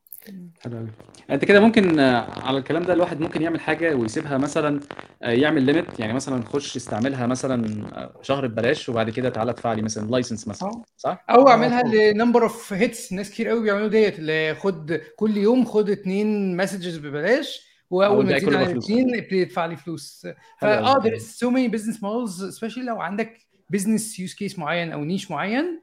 حلو 0.61 0.77
قوي 0.77 0.89
انت 1.31 1.45
كده 1.45 1.61
ممكن 1.61 1.99
آه، 1.99 2.27
على 2.41 2.59
الكلام 2.59 2.83
ده 2.83 2.93
الواحد 2.93 3.21
ممكن 3.21 3.43
يعمل 3.43 3.61
حاجة 3.61 3.95
ويسيبها 3.95 4.39
مثلا 4.39 4.81
آه، 5.23 5.31
يعمل 5.31 5.63
limit 5.63 6.01
يعني 6.01 6.13
مثلا 6.13 6.45
خش 6.45 6.77
استعملها 6.77 7.27
مثلا 7.27 7.87
آه، 7.93 8.21
شهر 8.23 8.47
ببلاش 8.47 8.89
وبعد 8.89 9.11
كده 9.11 9.29
تعالى 9.29 9.51
ادفع 9.51 9.73
لي 9.73 9.83
مثلا 9.83 10.11
license 10.11 10.49
مثلا. 10.49 10.83
صح؟ 10.97 11.25
أو 11.31 11.49
اعملها 11.49 11.83
ل 11.83 11.91
number 11.91 12.43
of 12.43 12.73
hits 12.73 13.13
ناس 13.13 13.31
كتير 13.31 13.49
قوي 13.49 13.63
بيعملوا 13.63 13.89
ديت 13.89 14.19
اللي 14.19 14.55
خد 14.55 15.01
كل 15.17 15.37
يوم 15.37 15.65
خد 15.65 15.91
اتنين 15.91 16.57
messages 16.57 16.99
ببلاش 16.99 17.69
واول 17.91 18.27
ما 18.27 18.39
تزيد 18.39 18.49
بفلوس. 18.49 18.69
الاثنين 18.71 19.17
ابتدي 19.17 19.41
يدفع 19.41 19.67
لي 19.67 19.77
فلوس 19.77 20.27
فاه 20.61 20.95
there 20.95 21.19
is 21.19 21.23
so 21.23 21.51
many 21.51 21.79
business 21.79 21.97
models 21.97 22.55
especially 22.57 22.79
لو 22.79 23.01
عندك 23.01 23.39
business 23.77 24.17
use 24.27 24.35
case 24.35 24.59
معين 24.59 24.93
أو 24.93 25.05
نيش 25.05 25.31
معين 25.31 25.81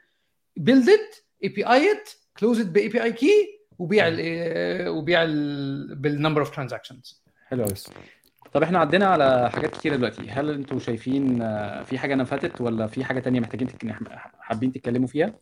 build 0.59 0.85
it 0.87 1.15
API 1.47 1.79
it 1.79 2.09
close 2.39 2.57
it 2.59 2.65
ب 2.67 2.77
API 2.89 3.11
key 3.21 3.54
وبيع 3.79 4.07
ال 4.07 4.87
وبيع 4.87 5.23
ال 5.23 5.95
بال 5.95 6.07
number 6.07 6.41
of 6.41 6.55
transactions 6.55 7.23
حلو 7.47 7.63
قوي 7.63 7.73
طب 8.53 8.63
إحنا 8.63 8.79
عدينا 8.79 9.05
على 9.05 9.49
حاجات 9.51 9.77
كتيرة 9.77 9.95
دلوقتي. 9.95 10.29
هل 10.29 10.49
أنتوا 10.49 10.79
شايفين 10.79 11.41
آه، 11.41 11.83
في 11.83 11.97
حاجة 11.97 12.15
نفدت 12.15 12.61
ولا 12.61 12.87
في 12.87 13.03
حاجة 13.03 13.19
تانية 13.19 13.39
محتاجين 13.39 13.67
تك... 13.67 13.95
حابين 14.39 14.71
تتكلموا 14.71 15.07
فيها؟ 15.07 15.33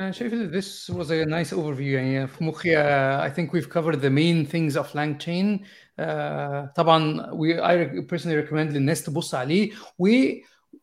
أنا 0.00 0.10
شايف 0.10 0.32
إن 0.32 0.60
this 0.60 0.94
was 0.94 1.06
a 1.06 1.30
nice 1.30 1.56
overview. 1.56 1.80
يعني 1.80 2.26
في 2.26 2.44
مخي 2.44 2.76
uh, 2.76 3.30
I 3.30 3.36
think 3.36 3.50
we've 3.52 3.70
covered 3.70 4.00
the 4.00 4.10
main 4.10 4.52
things 4.52 4.82
of 4.82 4.86
LangChain 4.86 5.60
uh, 6.00 6.74
طبعا 6.74 7.30
we 7.32 7.60
I 7.60 8.00
personally 8.14 8.46
recommend 8.46 8.72
للناس 8.72 9.02
تبص 9.04 9.34
عليه. 9.34 9.70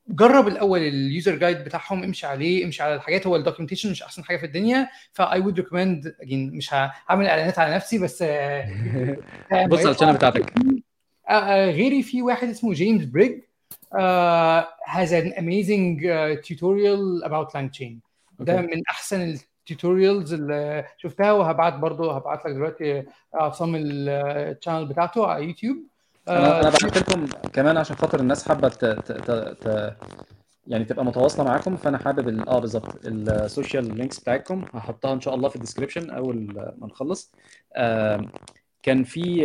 وجرب 0.10 0.48
الأول 0.48 0.80
ال 0.80 0.91
user 0.91 1.36
guide 1.36 1.64
بتاعهم 1.64 2.04
امشي 2.04 2.28
عليه 2.28 2.66
امشي 2.66 2.84
على 2.84 2.96
الحاجات. 2.96 3.28
هو 3.28 3.36
ال 3.36 3.40
documentation 3.40 3.92
مش 3.92 4.04
أحسن 4.04 4.24
حاجة 4.24 4.38
في 4.38 4.46
الدنيا 4.46 4.88
ف 5.14 5.22
I 5.22 5.38
would 5.38 5.56
recommend 5.62 6.08
again 6.26 6.54
مش 6.54 6.74
هعمل 6.74 7.26
إعلانات 7.28 7.60
على 7.60 7.76
نفسي 7.76 8.00
بس 8.00 8.24
بص 9.70 9.80
على 9.80 9.92
ال 9.92 9.94
channel 9.94 10.14
بتاعتك. 10.14 10.54
آه، 11.30 11.32
آه، 11.32 11.72
غيري 11.72 12.04
في 12.04 12.22
واحد 12.22 12.48
اسمه 12.50 12.74
James 12.74 13.06
Briggs 13.06 13.42
has 14.88 15.12
an 15.12 15.34
amazing 15.38 16.00
uh, 16.02 16.36
tutorial 16.48 17.24
about 17.24 17.52
LangChain 17.54 18.00
ده. 18.40 18.62
من 18.62 18.82
أحسن 18.90 19.38
ال 19.72 19.78
tutorials 19.78 20.34
اللي 20.34 20.86
شفتها 20.98 21.32
وهبعت 21.32 21.74
برضو 21.74 22.12
هبعت 22.12 22.46
لك 22.46 22.52
دلوقتي 22.52 23.04
عصام 23.34 23.76
ال 23.76 23.89
channel 23.89 24.86
بتاعته 24.86 25.28
على 25.28 25.46
يوتيوب 25.46 25.78
أنا 26.30 26.60
أنا 26.60 26.68
آه، 26.68 26.72
بعت 26.72 26.98
لكم 26.98 27.26
كمان 27.54 27.78
عشان 27.78 27.96
خاطر 27.96 28.20
الناس 28.20 28.48
حابة 28.48 28.68
ت... 28.70 28.86
ت... 28.86 29.12
ت... 29.62 29.96
يعني 30.68 30.86
تبقى 30.86 31.06
متواصلة 31.06 31.46
معاكم 31.46 31.76
فأنا 31.78 31.98
حابب. 31.98 32.50
آه 32.50 32.60
بالظبط 32.60 33.06
ال 33.06 33.19
social 33.19 33.98
links 33.98 34.20
بتاعتكم 34.20 34.66
هحطها 34.74 35.14
إن 35.14 35.22
شاء 35.22 35.36
الله 35.36 35.50
في 35.50 35.56
ال 35.56 35.60
description 35.60 36.10
أول 36.10 36.36
ما 36.78 36.88
نخلص. 36.88 37.32
آم، 37.78 38.30
كان 38.84 39.04
في 39.04 39.44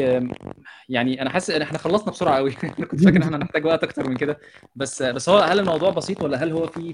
يعني 0.89 1.23
أنا 1.23 1.31
حاسس 1.31 1.51
إن 1.51 1.63
إحنا 1.63 1.79
خلصنا 1.79 2.11
بسرعة 2.11 2.37
قوي 2.37 2.55
أنا 2.79 2.87
كنت 2.87 3.05
فاكر 3.05 3.17
إن 3.17 3.23
إحنا 3.23 3.37
هنحتاج 3.37 3.65
وقت 3.67 3.85
أكتر 3.85 4.09
من 4.09 4.17
كده. 4.17 4.39
بس 4.77 5.03
بس 5.03 5.29
هو 5.29 5.39
هل 5.39 5.59
الموضوع 5.61 5.91
بسيط 5.91 6.23
ولا 6.23 6.43
هل 6.45 6.53
هو 6.53 6.67
في 6.67 6.93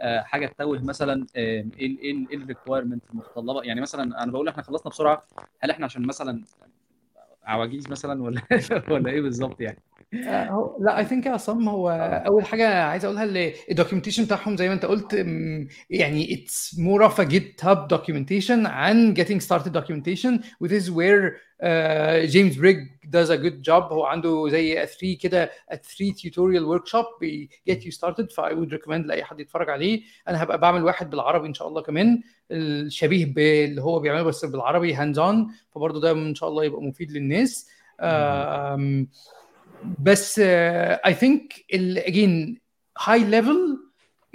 آه، 0.00 0.20
حاجة 0.22 0.46
تتوه 0.46 0.82
مثلا 0.84 1.26
إيه 1.36 1.66
إيه 1.78 1.86
ال- 2.12 2.30
إيه 2.30 2.36
ال 2.36 2.41
requirement 2.41 3.02
المتطلبة؟ 3.10 3.62
يعني 3.62 3.80
مثلا 3.80 4.22
أنا 4.22 4.32
بقول 4.32 4.48
إحنا 4.48 4.62
خلصنا 4.62 4.90
بسرعة 4.90 5.22
هل 5.60 5.70
إحنا 5.70 5.84
عشان 5.84 6.06
مثلا 6.06 6.44
عواجيز 7.48 7.90
مثلا 7.90 8.22
ولا 8.22 8.42
ولا 8.92 9.10
إيه 9.10 9.20
بالظبط 9.20 9.60
يعني؟ 9.60 9.78
آه، 10.14 10.76
لا 10.80 10.98
I 10.98 11.04
think 11.04 11.26
يا 11.26 11.30
عصام 11.30 11.68
هو 11.68 11.90
أول 12.26 12.44
حاجة 12.44 12.82
عايز 12.84 13.04
أقولها 13.04 13.24
اللي 13.24 13.54
ال 13.70 13.74
documentation 13.74 14.24
بتاعهم 14.24 14.56
زي 14.56 14.68
ما 14.68 14.74
أنت 14.74 14.84
قلت 14.84 15.14
يعني 15.90 16.34
it's 16.34 16.78
more 16.78 17.04
of 17.04 17.20
a 17.20 17.24
GitHub 17.24 17.88
documentation 17.88 18.66
than 18.66 19.14
getting 19.14 19.40
started 19.40 19.72
documentation 19.72 20.42
which 20.64 20.72
is 20.72 20.90
where 20.90 21.47
James 22.24 22.56
Briggs 22.56 22.78
does 23.04 23.30
a 23.30 23.34
good 23.36 23.62
job 23.62 23.82
هو 23.82 24.04
عنده 24.04 24.48
زي 24.48 24.74
3 24.86 25.16
كده 25.20 25.50
3 25.70 26.14
tutorial 26.24 26.64
workshop 26.64 27.04
get 27.66 27.86
you 27.86 27.92
started 27.92 28.30
ف 28.30 28.54
I 28.54 28.57
would 28.57 28.72
recommend 28.72 29.06
لأي 29.06 29.24
حد 29.24 29.40
يتفرج 29.40 29.70
عليه. 29.70 30.02
أنا 30.28 30.42
هبقى 30.42 30.58
بعمل 30.58 30.84
واحد 30.84 31.10
بالعربي 31.10 31.48
إن 31.48 31.54
شاء 31.54 31.68
الله 31.68 31.82
كمان 31.82 32.22
الشبيه 32.50 33.26
باللي 33.26 33.82
هو 33.82 33.98
بيعمله 34.00 34.22
بس 34.22 34.44
بالعربي 34.44 34.94
hands 34.94 35.18
on 35.18 35.48
فبرضه 35.74 36.00
ده 36.00 36.10
إن 36.10 36.34
شاء 36.34 36.48
الله 36.48 36.64
يبقى 36.64 36.82
مفيد 36.82 37.10
للناس. 37.12 37.68
بس 40.00 40.38
I 40.38 41.14
think 41.14 41.54
again 41.74 42.60
high 42.98 43.24
level 43.24 43.78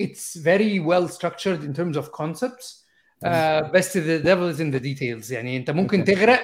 it's 0.01 0.37
very 0.37 0.79
well 0.79 1.09
structured 1.09 1.63
in 1.63 1.73
terms 1.73 1.97
of 1.97 2.09
concepts 2.09 2.87
بس 3.73 3.97
the 3.97 4.17
devil 4.17 4.43
is 4.49 4.61
in 4.61 4.71
the 4.71 4.77
details 4.77 5.31
يعني 5.33 5.57
أنت 5.57 5.71
ممكن. 5.71 6.03
تغرق 6.03 6.39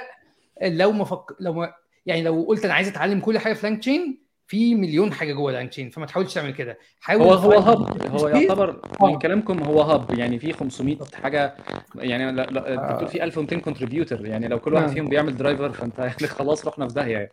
لو 0.62 0.92
ما 0.92 1.06
فك... 1.06 1.26
لو 1.40 1.54
ما 1.54 1.74
يعني 2.06 2.22
لو 2.22 2.46
قلت 2.48 2.66
أنا 2.66 2.74
عايز 2.74 2.88
أتعلم 2.88 3.20
كل 3.20 3.40
حاجة 3.40 3.54
في 3.54 3.68
LangChain 3.68 4.30
في 4.48 4.76
مليون 4.76 5.14
حاجة 5.14 5.34
جوه 5.34 5.52
LangChain 5.52 5.90
فما 5.90 6.06
تحاولش 6.06 6.34
تعمل 6.34 6.54
كده 6.54 6.78
حاول 7.00 7.22
هو 7.22 7.34
هو 7.34 7.60
hub 7.60 8.12
هو 8.12 8.32
space. 8.32 8.36
يعتبر 8.36 8.82
آه. 9.02 9.06
من 9.06 9.20
كلامكم 9.20 9.64
هو 9.64 9.82
hub 9.82 10.20
يعني 10.20 10.40
في 10.40 10.54
500 10.54 10.98
حاجة 11.24 11.56
يعني 11.96 12.32
لا 12.32 12.42
لا 12.42 12.74
أنت 12.74 12.80
آه. 12.80 12.94
بتقول 12.94 13.08
في 13.08 13.24
1200 13.24 13.60
contributor 13.60 14.26
يعني 14.26 14.48
لو 14.48 14.60
كل 14.60 14.74
واحد 14.74 14.90
آه. 14.90 14.94
فيهم 14.94 15.10
بيعمل 15.10 15.38
driver 15.38 15.72
فأنت 15.72 16.00
يعني 16.00 16.28
خلاص 16.28 16.68
رحنا 16.68 16.88
في 16.88 16.94
داهية 16.94 17.14
يعني 17.14 17.30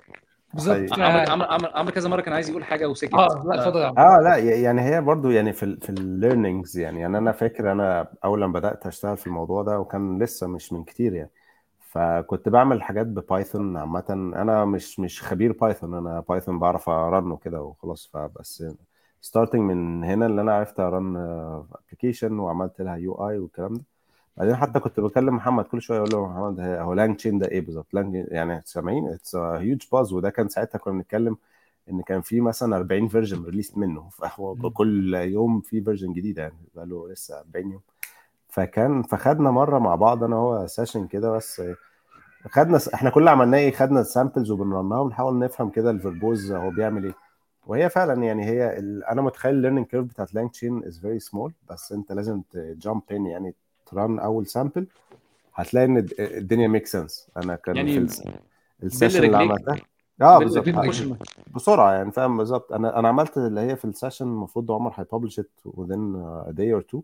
بالظبط. 0.54 0.92
عمرو 0.92 1.44
آه، 1.44 1.52
عمرو 1.52 1.70
عمرو 1.74 1.92
كذا 1.92 2.08
مرة 2.08 2.20
كان 2.20 2.34
عايز 2.34 2.50
يقول 2.50 2.64
حاجة 2.64 2.88
وسكت 2.88 3.14
آه 3.14 3.44
لا 3.46 3.54
اتفضل 3.54 3.82
آه 3.82 4.20
لا 4.22 4.36
يعني 4.36 4.82
هي 4.82 5.00
برضو 5.00 5.30
يعني 5.30 5.52
في 5.52 5.76
في 5.80 5.90
ال 5.90 5.99
learnings 5.99 6.78
يعني 6.78 7.00
يعني 7.00 7.18
أنا 7.18 7.32
فاكر 7.32 7.72
أنا 7.72 8.08
أول 8.24 8.42
لما 8.42 8.52
بدأت 8.52 8.86
أشتغل 8.86 9.16
في 9.16 9.26
الموضوع 9.26 9.62
ده 9.62 9.78
وكان 9.80 10.22
لسه 10.22 10.46
مش 10.46 10.72
من 10.72 10.84
كتير 10.84 11.14
يعني 11.14 11.30
فكنت 11.96 12.48
بعمل 12.48 12.82
حاجات 12.82 13.06
ب 13.06 13.16
Python 13.16 13.76
عامة. 13.76 14.04
أنا 14.10 14.64
مش 14.64 15.00
مش 15.00 15.22
خبير 15.22 15.52
Python 15.52 15.94
أنا 15.94 16.20
Python 16.28 16.58
بعرف 16.58 16.88
أ 16.88 16.98
run 16.98 17.27
ه 17.27 17.36
كده 17.36 17.62
وخلاص. 17.62 18.06
فبس 18.12 18.64
starting 19.20 19.60
من 19.62 20.04
هنا 20.04 20.26
اللي 20.26 20.40
أنا 20.40 20.54
عرفت 20.54 20.80
أ 20.80 20.89
run 20.89 21.16
application 21.16 22.38
وعملت 22.38 22.80
لها 22.80 22.96
UI 22.96 23.38
والكلام 23.38 23.74
ده. 23.74 23.82
بعدين 24.36 24.56
حتى 24.56 24.80
كنت 24.80 25.00
بكلم 25.00 25.34
محمد 25.36 25.64
كل 25.64 25.82
شوية 25.82 25.98
أقول 25.98 26.10
له 26.12 26.26
محمد 26.28 26.60
هو 26.60 26.92
LangChain 26.94 27.38
ده 27.38 27.48
إيه 27.48 27.60
بالظبط؟ 27.60 27.94
Lang 27.94 28.14
يعني 28.28 28.62
سامعين؟ 28.64 29.08
it's 29.08 29.36
huge 29.36 29.82
buzz 29.92 30.12
وده 30.12 30.30
كان 30.30 30.48
ساعتها 30.48 30.78
كنا 30.78 30.94
بنتكلم 30.94 31.36
إن 31.90 32.02
كان 32.02 32.20
في 32.20 32.40
مثلا 32.40 32.76
40 32.76 33.08
version 33.08 33.44
release 33.44 33.76
منه. 33.78 34.08
فهو 34.18 34.70
كل 34.70 35.14
يوم 35.14 35.60
في 35.60 35.80
version 35.82 36.12
جديدة 36.12 36.42
يعني. 36.42 36.56
بقاله 36.74 37.08
لسه 37.08 37.38
40 37.40 37.72
يوم. 37.72 37.82
فكان 38.56 39.02
فخدنا 39.02 39.50
مرة 39.50 39.78
مع 39.78 39.94
بعض 39.94 40.24
أنا 40.24 40.36
هو 40.36 40.66
session 40.66 41.06
كده 41.06 41.30
بس 41.30 41.62
خدنا 42.50 42.78
إحنا 42.94 43.10
كل 43.10 43.20
اللي 43.20 43.30
عملناه 43.30 43.58
إيه 43.58 43.72
خدنا 43.72 44.00
ال 44.00 44.07
samples 44.07 44.50
وبن 44.50 44.71
run 44.71 44.91
ها 44.91 44.98
ونحاول 45.00 45.38
نفهم 45.38 45.70
كده 45.70 45.90
ال 45.90 45.98
verbose 45.98 46.52
هو 46.52 46.70
بيعمل 46.70 47.04
إيه. 47.04 47.14
وهي 47.66 47.88
فعلا 47.90 48.22
يعني 48.22 48.44
هي 48.44 48.78
ال... 48.78 49.04
أنا 49.04 49.22
متخيل 49.22 49.54
ال 49.54 49.58
learning 49.58 49.86
curve 49.86 50.04
بتاعت 50.06 50.34
LangChain 50.34 50.84
is 50.84 50.98
very 51.00 51.18
small 51.18 51.52
بس 51.70 51.92
أنت 51.92 52.12
لازم 52.12 52.40
ت 52.50 52.61
jump 52.61 53.02
in 53.10 53.26
يعني 53.26 53.54
ت 53.86 53.94
run 53.94 54.18
أول 54.18 54.46
sample 54.46 54.86
هتلاقي 55.54 55.86
إن 55.86 55.96
الد- 55.96 56.14
الدنيا 56.20 56.68
make 56.68 56.86
sense 56.86 57.28
أنا 57.36 57.54
كان 57.56 57.76
يعني 57.76 57.88
في 58.08 58.32
ال 58.82 58.88
session 58.88 59.24
اللي 59.24 59.36
عملتها. 59.36 59.76
آه 60.22 60.38
بال- 60.38 60.44
بالظبط. 60.46 60.64
بسرعة 61.54 61.92
يعني 61.92 62.12
فاهم؟ 62.12 62.36
بالظبط. 62.36 62.72
أنا 62.72 62.98
أنا 62.98 63.08
عملت 63.08 63.36
اللي 63.38 63.60
هي 63.60 63.76
في 63.76 63.84
ال 63.84 63.89
session 63.89 64.24
المفروض 64.26 64.72
عمر 64.72 64.92
هيببلش 64.94 65.38
it 65.38 65.50
within 65.68 66.16
a 66.48 66.52
day 66.52 66.80
or 66.80 66.84
two. 66.96 67.00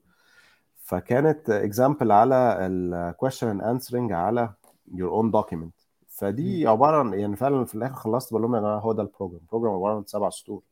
فكانت 0.83 1.51
example 1.51 2.13
على 2.13 2.57
ال 2.67 3.15
question 3.25 3.61
and 3.61 3.63
answering 3.65 4.13
على 4.13 4.53
your 4.95 5.11
own 5.23 5.33
document. 5.41 5.71
فدي 6.09 6.67
عبارة 6.67 6.97
عن 6.97 7.15
يعني 7.15 7.37
فعلا 7.37 7.65
في 7.65 7.75
الآخر 7.75 7.95
خلصت 7.95 8.31
بقول 8.33 8.43
لهم 8.43 8.55
يا 8.55 8.61
جماعة 8.61 8.79
هو 8.81 8.93
ده 8.93 9.03
ال 9.03 9.07
program 9.07 9.41
ال 9.43 9.47
program 9.47 9.75
عبارة 9.75 9.97
عن 9.97 10.05
سبع 10.07 10.31
سطور. 10.31 10.63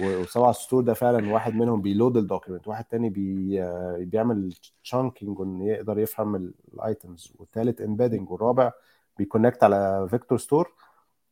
وسبع 0.00 0.52
سطور 0.52 0.82
ده 0.82 0.94
فعلا 0.94 1.32
واحد 1.32 1.54
منهم 1.54 1.82
بي 1.82 1.93
load 1.93 2.16
ال 2.16 2.22
document 2.22 2.68
واحد 2.68 2.84
تاني 2.84 3.10
بي 3.10 3.62
آه، 3.62 3.96
بيعمل 4.00 4.54
chunking 4.84 5.38
وإن 5.38 5.60
يقدر 5.62 5.98
يفهم 5.98 6.52
ال 6.74 6.84
items 6.84 7.32
والتالت 7.38 7.80
embedding 7.80 8.30
والرابع 8.30 8.72
بي 9.18 9.28
connect 9.28 9.64
على 9.64 10.06
vector 10.10 10.38
store 10.38 10.72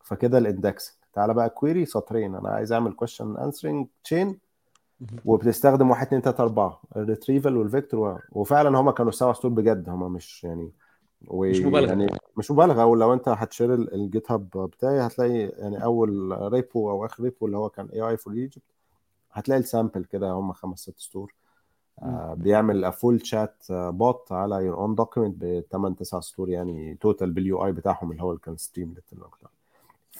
فكده 0.05 0.39
ال 0.39 0.45
indexing 0.45 0.95
تعالى 1.13 1.35
بقى 1.35 1.51
query 1.51 1.85
سطرين. 1.87 2.35
أنا 2.35 2.49
عايز 2.49 2.73
أعمل 2.73 2.93
question 2.93 3.37
answering 3.37 3.87
chain 4.05 4.39
وبتستخدم 5.25 5.91
1 5.91 6.07
2 6.07 6.23
3 6.23 6.43
4 6.43 6.81
ال 6.97 7.03
retrieval 7.03 7.57
وال 7.57 7.68
vector 7.68 8.01
و- 8.01 8.19
وفعلا 8.41 8.79
هم 8.81 8.91
كانوا 8.91 9.13
سبع 9.13 9.33
سطور 9.33 9.51
بجد. 9.51 9.89
هم 9.89 10.13
مش 10.13 10.45
يعني 10.45 10.73
مش 11.31 11.61
مبالغة. 11.61 11.89
يعني 11.89 12.07
مش 12.37 12.51
مبالغة. 12.51 12.85
ولو 12.85 13.13
أنت 13.13 13.29
هت 13.29 13.42
share 13.42 13.75
ال- 13.75 13.95
ال 13.95 14.33
GitHub 14.33 14.51
بتاعي 14.51 15.01
هتلاقي 15.07 15.39
يعني 15.39 15.85
أول 15.85 16.39
repo 16.53 16.91
أو 16.91 17.07
آخر 17.07 17.23
repo 17.23 17.47
اللي 17.47 17.57
هو 17.57 17.69
كان 17.69 17.87
AI 17.89 18.01
for 18.01 18.33
Egypt 18.33 18.63
هتلاقي 19.33 19.59
ال 19.61 19.67
sample 19.67 20.05
كده. 20.05 20.31
هم 20.33 20.53
خمس 20.53 20.79
ست 20.79 20.99
سطور. 20.99 21.35
آه 22.03 22.35
بيعمل 22.35 22.93
full 22.93 23.27
chatbot 23.27 24.33
على 24.33 24.55
your 24.65 24.77
own 24.77 24.95
document 24.95 25.35
ب 25.45 25.65
8 25.71 25.97
9 25.97 26.21
سطور 26.21 26.49
يعني 26.49 26.95
total 27.01 27.31
بال 27.31 27.65
UI 27.67 27.73
بتاعهم 27.73 28.11
اللي 28.13 28.23
هو 28.23 28.37
كان 28.37 28.57
Stream 28.57 28.95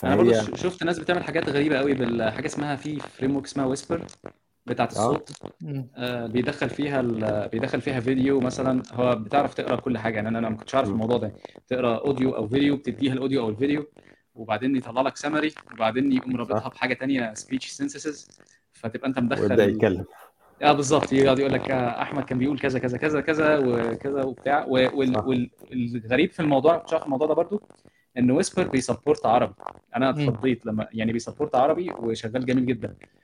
أنا 0.05 0.17
برضه 0.17 0.33
شفت 0.57 0.85
ناس 0.85 0.99
بتعمل 0.99 1.25
حاجات 1.25 1.49
غريبة 1.49 1.77
قوي 1.79 1.95
بالحاجة 1.95 2.47
اسمها 2.47 2.77
في 2.77 3.01
framework 3.01 3.45
اسمها 3.45 3.67
Whisper 3.67 4.07
بتاعت 4.67 4.97
آه 4.97 5.11
الصوت. 5.11 5.33
آه، 5.97 6.27
بيدخل 6.27 6.71
فيها 6.71 7.01
ال- 7.01 7.49
بيدخل 7.49 7.81
فيها 7.81 8.01
فيديو 8.01 8.41
مثلا 8.41 8.83
هو 8.93 9.15
بتعرف 9.17 9.55
تقرأ 9.55 9.77
كل 9.77 9.99
حاجة 9.99 10.15
يعني 10.17 10.29
أنا 10.29 10.39
أنا 10.39 10.49
ما 10.49 10.57
كنتش 10.57 10.75
عارف. 10.75 10.89
الموضوع 10.89 11.19
ده 11.19 11.33
تقرأ 11.69 11.99
audio 11.99 12.37
أو 12.37 12.49
فيديو 12.49 12.77
بتديها 12.77 13.13
ال 13.13 13.18
audio 13.18 13.43
أو 13.43 13.49
الفيديو 13.49 13.87
وبعدين 14.35 14.77
يطلع 14.77 15.03
لك 15.03 15.17
سمري 15.17 15.53
وبعدين 15.73 16.13
يقوم 16.13 16.37
رابطها 16.37 16.69
بحاجة 16.69 16.95
تانية 16.95 17.35
speech 17.35 17.69
synthesis 17.69 18.29
فتبقى 18.73 19.09
أنت 19.09 19.19
ويبدأ 19.19 19.35
مدخل 19.37 19.61
يتكلم 19.61 20.05
آه 20.63 20.73
بالظبط 20.73 21.13
يقعد 21.13 21.39
يقول 21.39 21.53
لك 21.53 21.71
آه، 21.71 22.03
أحمد 22.03 22.25
كان 22.25 22.39
بيقول 22.39 22.59
كذا 22.59 22.79
كذا 22.79 22.99
كذا 22.99 23.21
كذا 23.21 23.59
وكذا 23.59 24.25
وبتاع 24.25 24.65
والغريب 24.67 26.31
في 26.33 26.41
الموضوع 26.41 26.73
ما 26.73 26.79
كنتش 26.79 26.93
عارف 26.93 27.05
الموضوع 27.05 27.27
ده 27.27 27.35
برضو 27.35 27.63
إن 28.19 28.31
Whisper 28.31 28.69
بي 28.69 28.82
support 28.82 29.27
عربي 29.27 29.55
أنا 29.97 30.13
مم. 30.13 30.29
اتخضيت 30.29 30.67
لما 30.67 30.89
يعني 30.93 31.13
بي 31.13 31.22
support 31.22 31.55
عربي 31.55 31.91
وشغال 31.91 32.47
جميل 32.47 32.67
جدا. 32.67 32.89
آه،. 32.89 33.24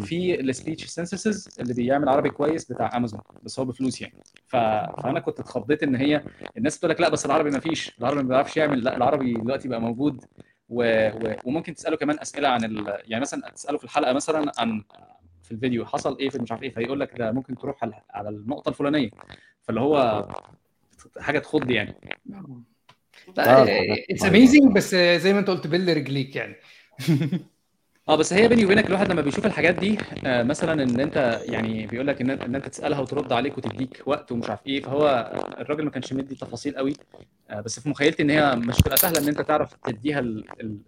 في 0.00 0.40
ال 0.40 0.46
speech 0.46 0.84
synthesis 0.84 1.60
اللي 1.60 1.74
بيعمل 1.74 2.08
عربي 2.08 2.30
كويس 2.30 2.72
بتاع 2.72 2.96
امازون 2.96 3.20
بس 3.42 3.58
هو 3.58 3.64
بفلوس 3.64 4.00
يعني. 4.00 4.22
ف... 4.46 4.56
فأنا 5.02 5.20
كنت 5.20 5.40
اتخضيت 5.40 5.82
إن 5.82 5.96
هي 5.96 6.24
الناس 6.56 6.76
بتقول 6.76 6.90
لك 6.90 7.00
لا 7.00 7.08
بس 7.08 7.26
العربي 7.26 7.50
ما 7.50 7.60
فيش 7.60 7.98
العربي 7.98 8.22
ما 8.22 8.28
بيعرفش 8.28 8.56
يعمل 8.56 8.84
لا 8.84 8.96
العربي 8.96 9.34
دلوقتي 9.34 9.68
بقى 9.68 9.80
موجود. 9.80 10.24
و... 10.68 11.08
و... 11.08 11.36
وممكن 11.44 11.74
تسأله 11.74 11.96
كمان 11.96 12.18
أسئلة 12.20 12.48
عن 12.48 12.64
ال... 12.64 12.98
يعني 13.04 13.20
مثلا 13.20 13.50
تسأله 13.50 13.78
في 13.78 13.84
الحلقة 13.84 14.12
مثلا 14.12 14.52
عن 14.58 14.84
في 15.42 15.52
الفيديو 15.52 15.86
حصل 15.86 16.18
إيه 16.18 16.28
في 16.30 16.38
مش 16.38 16.52
عارف 16.52 16.62
إيه 16.62 16.74
فيقول 16.74 17.00
لك 17.00 17.18
ده 17.18 17.32
ممكن 17.32 17.56
تروح 17.56 17.84
على 17.84 18.02
على 18.10 18.28
النقطة 18.28 18.68
الفلانية. 18.68 19.10
فاللي 19.62 19.80
هو 19.80 20.28
حاجة 21.18 21.38
تخض 21.38 21.70
يعني. 21.70 21.94
it's 24.10 24.24
amazing 24.24 24.72
بس 24.76 24.94
زي 24.94 25.32
ما 25.32 25.38
أنت 25.38 25.50
قلت 25.50 25.66
بل 25.66 25.96
رجليك 25.96 26.36
يعني. 26.36 26.56
آه 28.10 28.16
بس 28.16 28.32
هي 28.32 28.48
بيني 28.48 28.64
وبينك 28.64 28.86
الواحد 28.86 29.12
لما 29.12 29.20
بيشوف 29.22 29.46
الحاجات 29.46 29.74
دي 29.74 29.98
آه 30.26 30.42
مثلا 30.42 30.82
إن 30.82 31.00
أنت 31.00 31.40
يعني 31.44 31.86
بيقول 31.86 32.06
لك 32.06 32.20
ان 32.20 32.30
إن 32.30 32.54
أنت 32.54 32.68
تسألها 32.68 33.00
وترد 33.00 33.32
عليك 33.32 33.58
وتديك 33.58 34.02
وقت 34.06 34.32
ومش 34.32 34.50
عارف 34.50 34.66
إيه 34.66 34.82
فهو 34.82 35.32
الراجل 35.58 35.84
ما 35.84 35.90
كانش 35.90 36.12
مدي 36.12 36.34
تفاصيل 36.34 36.76
قوي 36.76 36.92
آه 37.50 37.60
بس 37.60 37.80
في 37.80 37.88
مخيلتي 37.88 38.22
إن 38.22 38.30
هي 38.30 38.56
مش 38.56 38.76
تبقى 38.76 38.96
سهلة 38.96 39.18
إن 39.18 39.28
أنت 39.28 39.40
تعرف 39.40 39.74
تديها 39.74 40.18
ال... 40.18 40.44
ال... 40.60 40.78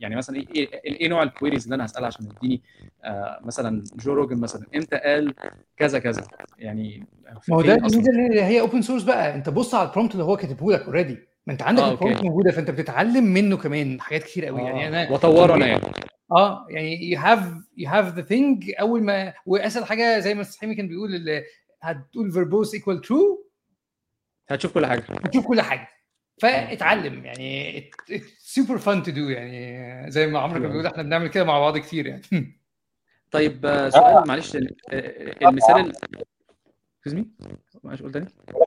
يعني 0.00 0.16
مثلا 0.16 0.36
إيه 0.36 0.46
إيه 0.56 0.68
إيه 0.84 1.08
نوع 1.08 1.22
ال 1.22 1.27
queries 1.27 1.64
اللي 1.64 1.74
أنا 1.74 1.84
هسألها 1.84 2.06
عشان 2.06 2.28
تديني 2.28 2.62
آه 3.04 3.40
مثلا 3.44 3.84
جو 3.96 4.12
روجن 4.12 4.40
مثلا 4.40 4.66
إمتى 4.76 4.96
قال 4.96 5.34
كذا 5.76 5.98
كذا؟ 5.98 6.22
يعني 6.58 7.06
ما 7.48 7.56
هو 7.56 7.62
ده 7.62 7.74
الميزه 7.74 8.10
اللي 8.10 8.42
هي 8.42 8.60
open 8.60 8.82
source 8.82 9.02
بقى 9.02 9.34
أنت 9.34 9.48
بص 9.48 9.74
على 9.74 9.88
ال 9.88 9.91
prompt 9.91 10.12
اللي 10.12 10.24
هو 10.24 10.36
كاتبه 10.36 10.72
لك 10.72 10.82
already 10.82 11.18
ما 11.46 11.52
أنت 11.52 11.62
عندك 11.62 11.82
آه 11.82 11.90
ال 11.90 11.95
prompt 11.95 12.22
موجودة 12.24 12.50
فأنت 12.50 12.70
بتتعلم 12.70 13.24
منه 13.24 13.56
كمان 13.56 14.00
حاجات 14.00 14.22
كتير 14.22 14.44
قوي. 14.46 14.62
يعني 14.62 14.84
آه 14.84 14.88
أنا 14.88 15.10
وأطوره 15.10 15.54
أنا 15.54 15.66
يعني. 15.66 15.82
آه 16.32 16.66
يعني 16.70 17.16
you 17.16 17.18
have 17.18 17.44
you 17.80 17.88
have 17.90 18.16
the 18.18 18.28
thing 18.28 18.80
أول 18.80 19.02
ما 19.02 19.34
وأسهل 19.46 19.84
حاجة 19.84 20.18
زي 20.18 20.34
ما 20.34 20.46
حمي 20.60 20.74
كان 20.74 20.88
بيقول 20.88 21.14
اللي 21.14 21.44
هتقول 21.82 22.32
verbose 22.32 22.68
equal 22.80 23.06
true 23.08 23.48
هتشوف 24.48 24.74
كل 24.74 24.86
حاجة. 24.86 25.02
هتشوف 25.24 25.46
كل 25.46 25.60
حاجة. 25.60 25.88
فاتعلم 26.42 27.24
يعني 27.24 27.90
super 28.54 28.78
fun 28.78 29.04
to 29.04 29.10
do 29.12 29.18
يعني 29.18 30.10
زي 30.10 30.26
ما 30.26 30.38
عمرو 30.38 30.52
كان 30.54 30.62
حلو 30.62 30.70
بيقول 30.72 30.86
إحنا 30.86 31.02
بنعمل 31.02 31.28
كده 31.28 31.44
مع 31.44 31.58
بعض 31.58 31.78
كتير 31.78 32.06
يعني. 32.06 32.22
طيب 33.30 33.66
آه، 33.66 33.88
سؤال 33.88 34.28
معلش 34.28 34.56
ال- 34.56 34.76
آه، 34.92 35.48
المثال 35.48 35.76
ال... 35.76 35.92
excuse 37.08 37.12
me 37.12 37.24
معلش 37.84 38.02
قول 38.02 38.12
تاني. 38.12 38.26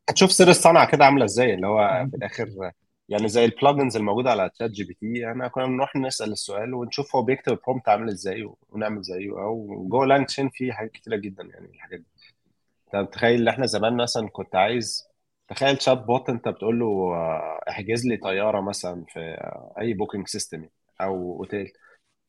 هتشوف 0.09 0.31
سر 0.31 0.47
الصنعة 0.49 0.91
كده 0.91 1.05
عاملة 1.05 1.25
إزاي 1.25 1.53
اللي 1.53 1.67
هو 1.67 2.07
في 2.11 2.17
الآخر 2.17 2.71
يعني 3.11 3.27
زي 3.29 3.45
ال 3.45 3.52
plugins 3.52 3.97
الموجودة 3.97 4.31
على 4.31 4.49
ChatGPT 4.49 5.31
إحنا 5.31 5.47
كنا 5.47 5.65
بنروح 5.65 5.95
نسأل 5.95 6.31
السؤال 6.31 6.73
ونشوف 6.73 7.15
هو 7.15 7.23
بيكتب 7.23 7.51
ال 7.53 7.59
prompt 7.59 7.89
عامل 7.89 8.09
إزاي 8.09 8.49
ونعمل 8.69 9.01
زيه 9.03 9.31
أو 9.31 9.87
جوه 9.89 10.05
LangChain 10.05 10.49
في 10.49 10.73
حاجات 10.73 10.91
كتيرة 10.91 11.15
جدا 11.17 11.43
يعني 11.43 11.67
الحاجات 11.75 11.99
دي. 11.99 12.07
انت 12.87 12.95
متخيل 12.95 13.41
ان 13.41 13.47
إحنا 13.47 13.65
زمان 13.65 13.97
مثلا 13.97 14.29
كنت 14.29 14.55
عايز 14.55 15.09
تخيل 15.49 15.81
chatbot 15.81 16.29
انت 16.29 16.49
بتقول 16.49 16.79
له 16.79 16.85
آه، 17.15 17.59
احجز 17.69 18.07
لي 18.07 18.17
طيارة 18.17 18.61
مثلا 18.61 19.05
في 19.09 19.19
آه، 19.19 19.75
أي 19.81 19.93
booking 19.93 20.27
system 20.27 20.69
أو 21.01 21.39
اوتيل 21.39 21.73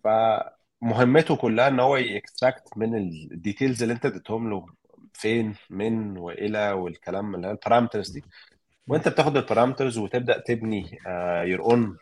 فمهمته 0.05 1.37
كلها 1.37 1.69
إن 1.69 1.81
هو 1.81 1.97
ي 1.97 2.07
extract 2.07 2.79
من 2.79 2.97
ال 2.99 3.09
details 3.09 3.83
اللي 3.83 3.95
أنت 3.95 4.07
اديتهم 4.07 4.51
له 4.51 4.67
فين 5.15 5.55
من 5.71 6.19
وإلى 6.19 6.73
والكلام 6.73 7.35
اللي 7.35 7.47
هي 7.49 7.53
ال 7.53 7.58
parameters 7.58 8.11
دي. 8.11 8.25
وانت 8.89 9.09
بتاخد 9.09 9.37
ال 9.37 9.42
parameters 9.42 9.99
وتبدأ 9.99 10.39
تبني 10.41 10.99
your 11.45 11.61
own 11.63 11.97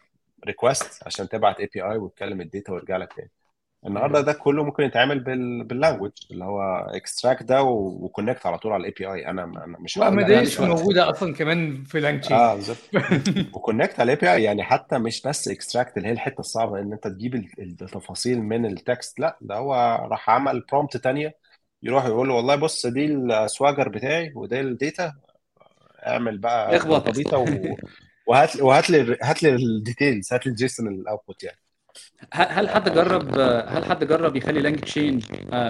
request 0.46 1.06
عشان 1.06 1.28
تبعت 1.28 1.60
API 1.60 1.96
وتكلم 1.98 2.40
ال 2.40 2.47
data 2.47 2.72
ويرجع 2.72 2.96
لك 2.96 3.12
تاني. 3.12 3.30
النهارده 3.86 4.20
ده 4.20 4.32
كله 4.32 4.64
ممكن 4.64 4.82
يتعمل 4.84 5.20
بال 5.20 5.64
بال 5.64 5.74
language 5.74 6.12
اللي 6.30 6.44
هو 6.44 6.62
extract 6.88 7.42
ده 7.42 7.62
و 7.62 7.73
connect 7.73 8.46
على 8.46 8.58
طول 8.58 8.72
على 8.72 8.80
ال 8.80 8.92
API 8.98 9.26
أنا 9.28 9.44
أنا 9.44 9.78
مش 9.80 9.98
معلش 9.98 10.60
وقت 10.60 10.70
موجودة 10.70 11.10
أصلا 11.10 11.34
كمان 11.34 11.84
في 11.84 12.00
LangChain 12.00 12.36
آه 12.36 12.54
بالظبط. 12.54 12.78
و 13.54 13.60
connect 13.60 14.00
على 14.00 14.12
ال 14.12 14.16
API 14.20 14.42
يعني 14.42 14.62
حتى 14.62 14.98
مش 14.98 15.22
بس 15.26 15.48
extract 15.48 15.96
اللي 15.96 16.08
هي 16.08 16.12
الحتة 16.12 16.40
الصعبة 16.40 16.78
إن 16.80 16.92
أنت 16.92 17.08
تجيب 17.08 17.34
ال- 17.34 17.60
التفاصيل 17.62 18.42
من 18.42 18.66
ال 18.66 18.77
text 18.77 19.20
لا 19.20 19.38
ده 19.40 19.54
هو 19.56 19.74
راح 20.10 20.30
عمل 20.30 20.60
prompt 20.60 20.96
تانية 20.96 21.36
يروح 21.82 22.04
يقول 22.06 22.28
له 22.28 22.34
والله 22.34 22.56
بص 22.56 22.86
دي 22.86 23.04
ال 23.06 23.16
Swagger 23.17 23.88
بتاعي 23.88 24.32
وده 24.36 24.60
ال 24.60 24.71
data 24.71 25.12
اعمل 26.06 26.38
بقى 26.38 26.76
اخبط 26.76 27.34
و... 27.34 27.44
وهات 28.26 28.56
وهات 28.56 28.90
لي 28.90 29.18
هات 29.22 29.42
لي 29.42 29.54
ال 29.54 29.64
details 29.64 30.32
هات 30.32 30.46
لي 30.46 30.50
ال 30.50 30.58
JSON 30.58 30.88
ال 30.88 30.96
output 30.96 31.42
يعني. 31.42 31.58
هل 32.32 32.46
هل 32.48 32.68
حد 32.68 32.88
جرب 32.88 33.38
هل 33.68 33.84
حد 33.84 34.04
جرب 34.04 34.36
يخلي 34.36 34.60
LangChain 34.60 35.20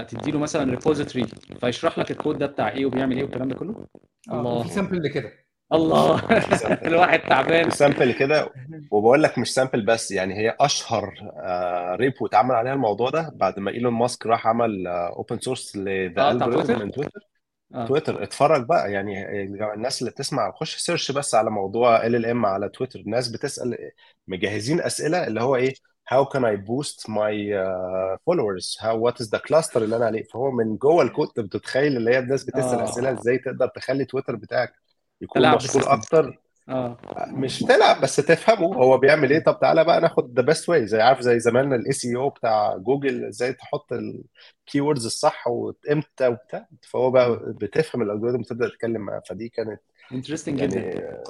تديله 0.08 0.38
مثلا 0.38 0.70
repository 0.70 1.26
فيشرح 1.60 1.98
لك 1.98 2.10
الكود 2.10 2.38
ده 2.38 2.46
بتاع 2.46 2.68
إيه 2.68 2.86
وبيعمل 2.86 3.16
إيه 3.16 3.22
والكلام 3.22 3.48
ده 3.48 3.54
كله؟ 3.54 3.86
آه 4.30 4.40
الله. 4.40 4.50
وفي 4.50 4.68
sample 4.68 5.02
لكده 5.02 5.32
الله. 5.72 6.16
في 6.16 6.86
الواحد 6.88 7.20
تعبان. 7.20 7.70
في 7.70 7.76
sample 7.76 8.12
كده 8.12 8.48
وبقول 8.90 9.22
لك 9.22 9.38
مش 9.38 9.54
sample 9.54 9.84
بس 9.84 10.10
يعني 10.10 10.34
هي 10.34 10.56
أشهر 10.60 11.14
آه، 11.36 11.96
repo 11.96 12.26
اتعمل 12.26 12.54
عليها 12.54 12.72
الموضوع 12.72 13.10
ده 13.10 13.32
بعد 13.34 13.58
ما 13.58 13.70
إيلون 13.70 13.92
ماسك 13.92 14.26
راح 14.26 14.46
عمل 14.46 14.86
open 14.86 15.38
source 15.38 15.76
لل 15.76 16.22
آه 16.22 16.30
algorithm 16.32 16.78
من 16.78 16.90
تويتر 16.92 17.29
آه. 17.74 17.86
تويتر. 17.86 18.22
اتفرج 18.22 18.66
بقى. 18.66 18.92
يعني 18.92 19.42
الناس 19.74 20.00
اللي 20.00 20.10
بتسمع 20.10 20.52
خش 20.52 20.76
search 20.76 21.12
بس 21.12 21.34
على 21.34 21.50
موضوع 21.50 22.06
LLM 22.06 22.46
على 22.46 22.68
تويتر. 22.68 23.00
الناس 23.00 23.28
بتسأل 23.28 23.90
مجهزين 24.28 24.80
أسئلة 24.80 25.26
اللي 25.26 25.42
هو 25.42 25.56
إيه 25.56 25.74
how 26.14 26.24
can 26.24 26.40
I 26.44 26.56
boost 26.56 27.08
my 27.08 27.32
uh, 27.62 28.16
followers 28.26 28.76
how 28.80 28.96
what 29.04 29.20
is 29.20 29.28
the 29.30 29.38
cluster 29.48 29.76
اللي 29.76 29.96
أنا 29.96 30.06
عليه؟ 30.06 30.22
فهو 30.22 30.50
من 30.50 30.76
جوه 30.76 31.02
الكود 31.02 31.28
بتتخيل 31.38 31.96
اللي 31.96 32.10
هي 32.10 32.18
الناس 32.18 32.44
بتسأل 32.44 32.80
أسئلة 32.80 33.08
آه 33.10 33.12
إزاي 33.12 33.38
تقدر 33.38 33.66
تخلي 33.66 34.04
تويتر 34.04 34.36
بتاعك 34.36 34.72
يكون 35.20 35.42
تلعب 35.42 35.56
مشهور 35.56 35.74
بال 35.74 35.78
system 35.78 35.90
أكتر. 35.90 36.40
آه. 36.70 36.96
مش 37.28 37.58
تلعب 37.58 38.00
بس 38.00 38.16
تفهمه 38.16 38.74
هو 38.74 38.98
بيعمل 38.98 39.30
إيه. 39.30 39.44
طب 39.44 39.58
تعالى 39.60 39.84
بقى 39.84 40.00
ناخد 40.00 40.36
the 40.36 40.42
best 40.42 40.68
way 40.68 40.86
زي 40.86 41.00
عارف 41.00 41.20
زي 41.20 41.40
زمان 41.40 41.72
ال 41.72 41.92
SEO 41.92 42.28
بتاع 42.28 42.76
جوجل 42.76 43.24
إزاي 43.24 43.52
تحط 43.52 43.92
ال 43.92 44.80
keywords 44.80 45.06
الصح 45.06 45.46
وإمتى 45.48 46.26
وبتاع. 46.26 46.68
فهو 46.82 47.10
بقى 47.10 47.40
بتفهم 47.46 48.02
ال 48.02 48.06
algorithm 48.06 48.40
وتبدأ 48.40 48.68
تتكلم 48.68 49.00
معاه. 49.00 49.22
فدي 49.28 49.48
كانت 49.48 49.80
interesting 50.12 50.58
يعني 50.60 50.74
جدا 50.74 51.22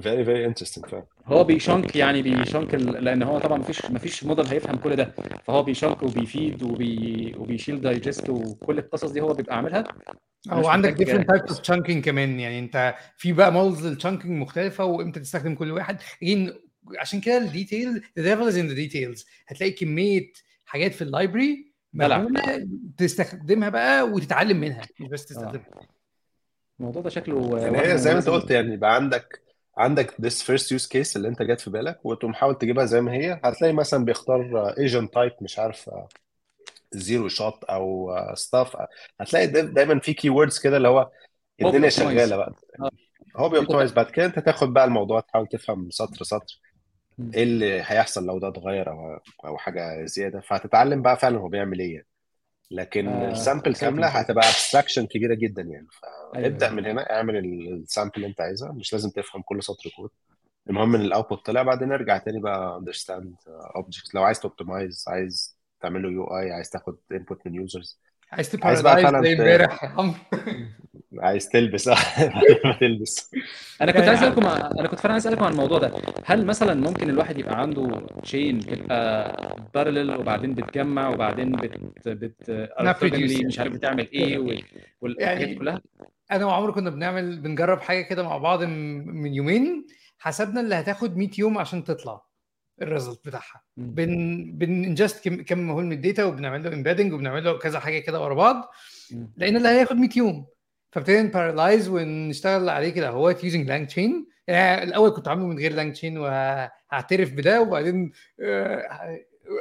very 0.00 0.24
very 0.26 0.44
interesting 0.52 0.88
فعلا 0.88 1.04
هو 1.26 1.44
بي 1.44 1.59
chunk 1.59 1.96
يعني 1.96 2.22
بي 2.22 2.37
chunk 2.37 2.74
لأن 2.74 3.22
هو 3.22 3.38
طبعا 3.38 3.58
مفيش 3.58 3.86
مفيش 3.90 4.24
موديل 4.24 4.46
هيفهم 4.46 4.76
كل 4.76 4.96
ده. 4.96 5.14
فهو 5.44 5.62
بي 5.62 5.73
chunk 5.73 6.02
وبي 6.02 6.28
feed 6.28 6.62
وبي 6.62 7.34
وبيشيل 7.38 7.80
digest 7.80 8.30
وكل 8.30 8.78
القصص 8.78 9.10
دي 9.10 9.20
هو 9.20 9.34
بيبقى 9.34 9.56
عاملها. 9.56 9.84
أو 10.52 10.68
عندك 10.68 10.96
different 10.96 11.24
types 11.24 11.54
of 11.54 11.58
chunking 11.58 11.98
كمان. 11.98 12.40
يعني 12.40 12.58
انت 12.58 12.94
في 13.16 13.32
بقى 13.32 13.52
models 13.52 13.86
لل 13.86 13.94
chunking 13.94 14.26
مختلفة 14.26 14.84
وامتى 14.84 15.20
تستخدم 15.20 15.54
كل 15.54 15.70
واحد. 15.70 15.96
عشان 16.98 17.20
كده 17.20 17.38
ال 17.38 17.47
detail 17.47 18.02
the 18.20 18.22
devil 18.22 18.52
is 18.52 18.56
in 18.56 18.68
the 18.70 18.92
details. 18.92 19.26
هتلاقي 19.46 19.72
كمية 19.72 20.32
حاجات 20.64 20.94
في 20.94 21.02
ال 21.02 21.10
library. 21.10 21.74
مهولة 21.92 22.68
تستخدمها 22.96 23.68
بقى 23.68 24.08
وتتعلم 24.08 24.60
منها 24.60 24.82
مش 25.00 25.08
بس 25.08 25.26
تستخدمها. 25.26 25.66
الموضوع 26.80 27.02
ده 27.02 27.10
شكله 27.10 27.58
يعني 27.58 27.78
هي 27.78 27.98
زي 27.98 28.12
ما 28.12 28.18
انت 28.18 28.28
قلت 28.28 28.50
يعني 28.50 28.74
يبقى 28.74 28.94
عندك 28.94 29.43
عندك 29.78 30.10
this 30.10 30.42
first 30.42 30.66
use 30.76 30.86
case 30.88 31.16
اللي 31.16 31.28
انت 31.28 31.42
جات 31.42 31.60
في 31.60 31.70
بالك 31.70 32.00
وتقوم 32.06 32.34
حاول 32.34 32.58
تجيبها 32.58 32.84
زي 32.84 33.00
ما 33.00 33.12
هي 33.12 33.40
هتلاقي 33.44 33.72
مثلا 33.72 34.04
بيختار 34.04 34.68
agent 34.78 35.14
type 35.14 35.32
مش 35.42 35.58
عارف 35.58 35.90
zero 36.92 37.28
shot 37.28 37.64
أو 37.64 38.16
stuff 38.34 38.76
هتلاقي 39.20 39.46
دا- 39.46 39.60
دايما 39.62 39.98
في 40.00 40.14
keywords 40.14 40.58
كده 40.58 40.76
اللي 40.76 40.88
هو 40.88 41.10
الدنيا. 41.62 41.88
شغالة 41.88 42.36
بقى. 42.36 42.52
هو 43.36 43.48
بي 43.48 43.57
optimize 43.57 43.92
بعد 43.92 44.10
كده 44.10 44.26
انت 44.26 44.38
تاخد 44.38 44.72
بقى 44.72 44.84
الموضوع 44.84 45.20
تحاول 45.20 45.46
تفهم 45.46 45.90
سطر 45.90 46.24
سطر. 46.24 46.60
إيه 47.34 47.42
اللي 47.42 47.82
هيحصل 47.86 48.26
لو 48.26 48.38
ده 48.38 48.48
اتغير 48.48 48.90
أو 48.90 49.18
أو 49.44 49.58
حاجة 49.58 50.04
زيادة 50.04 50.40
فهتتعلم 50.40 51.02
بقى 51.02 51.16
فعلا 51.16 51.38
هو 51.38 51.48
بيعمل 51.48 51.80
إيه 51.80 52.13
لكن 52.70 53.08
آه، 53.08 53.30
ال 53.30 53.36
sample. 53.36 53.74
كاملة 53.74 54.06
هتبقى 54.06 54.48
abstraction 54.48 55.06
كبيرة 55.06 55.34
جدا 55.34 55.62
يعني. 55.62 55.86
أيوة. 56.36 56.48
فابدا 56.48 56.70
من 56.70 56.86
هنا 56.86 57.12
اعمل 57.16 57.36
ال 57.36 57.47
sample 57.47 58.12
اللي 58.16 58.26
انت 58.26 58.40
عايزها. 58.40 58.72
مش 58.72 58.92
لازم 58.92 59.10
تفهم 59.10 59.42
كل 59.42 59.62
سطر 59.62 59.90
كود 59.96 60.10
المهم 60.70 60.94
إن 60.94 61.00
ال 61.00 61.07
output 61.07 61.46
طلع. 61.46 61.62
بعدين 61.62 61.92
ارجع 61.92 62.18
تاني 62.18 62.40
بقى 62.40 62.76
understand 62.78 63.34
object 63.76 64.14
لو 64.14 64.22
عايز 64.22 64.40
ت 64.40 64.47
optimize 64.47 65.04
عايز 65.08 65.56
تعمل 65.80 66.02
له 66.02 66.10
UI 66.10 66.52
عايز 66.52 66.70
تاخد 66.70 66.96
input 67.12 67.46
من 67.46 67.54
users 67.54 68.00
عايز 68.32 68.56
عايز 68.62 68.80
بقى 68.82 68.96
ت 68.96 68.97
parallelize 68.97 69.12
فعلا 69.12 69.22
زي 69.22 69.32
امبارح 69.32 69.84
يا 69.84 69.88
عم؟ 69.88 70.14
عايز 71.18 71.48
تلبس 71.48 71.88
ما 71.88 71.96
تلبس. 72.80 73.30
أنا 73.80 73.92
كنت 73.92 74.08
عايز 74.08 74.22
أسألكم 74.22 74.46
أنا 74.46 74.88
كنت 74.88 75.00
فعلا 75.00 75.12
عايز 75.12 75.26
أسألكم 75.26 75.44
عن 75.44 75.52
الموضوع 75.52 75.78
ده. 75.78 75.92
هل 76.24 76.46
مثلا 76.46 76.74
ممكن 76.74 77.10
الواحد 77.10 77.38
يبقى 77.38 77.60
عنده 77.60 78.06
chain 78.22 78.60
تبقى 78.60 79.56
parallel 79.74 80.16
وبعدين 80.16 80.54
بتجمع 80.54 81.08
وبعدين 81.08 81.52
بت 81.52 82.08
بت 82.08 82.50
مش 83.46 83.58
عارف 83.58 83.72
بتعمل 83.72 84.10
إيه 84.12 84.38
وال- 84.38 84.62
والحاجات 85.00 85.38
دي 85.38 85.42
يعني 85.44 85.54
كلها؟ 85.54 85.80
أنا 86.32 86.44
وعمرو 86.44 86.72
كنا 86.72 86.90
بنعمل 86.90 87.40
بنجرب 87.40 87.80
حاجة 87.80 88.02
كده 88.02 88.22
مع 88.22 88.38
بعض 88.38 88.62
من 88.64 89.34
يومين 89.34 89.86
حسبنا 90.18 90.60
اللي 90.60 90.74
هتاخد 90.74 91.16
100 91.16 91.28
يوم 91.38 91.58
عشان 91.58 91.84
تطلع. 91.84 92.22
ال 92.82 92.88
result 92.88 93.26
بتاعها. 93.26 93.62
بن 93.76 94.44
بن 94.54 94.72
ingest 94.72 95.28
كم 95.28 95.42
كم 95.42 95.58
مهول 95.58 95.84
من 95.84 95.92
ال 95.92 95.98
data 95.98 96.24
وبنعمل 96.24 96.64
له 96.64 96.72
embedding 96.74 97.12
وبنعمل 97.12 97.44
له 97.44 97.58
كذا 97.58 97.80
حاجة 97.80 97.98
كده 97.98 98.20
ورا 98.20 98.34
بعض. 98.34 98.70
لقينا 99.36 99.58
اللي 99.58 99.68
هياخد 99.68 99.96
100 99.96 100.08
يوم. 100.16 100.46
فابتدينا 100.92 101.22
ن 101.22 101.28
parallelize 101.28 101.88
ونشتغل 101.88 102.68
عليه 102.68 102.88
كده. 102.90 103.08
هو 103.08 103.30
using 103.30 103.68
LangChain 103.68 104.26
يعني 104.46 104.82
الأول 104.82 105.10
كنت 105.10 105.28
عامله 105.28 105.46
من 105.46 105.58
غير 105.58 105.72
LangChain 105.72 106.18
وهعترف 106.18 107.32
بده. 107.32 107.60
وبعدين 107.62 108.12
آه، 108.40 109.18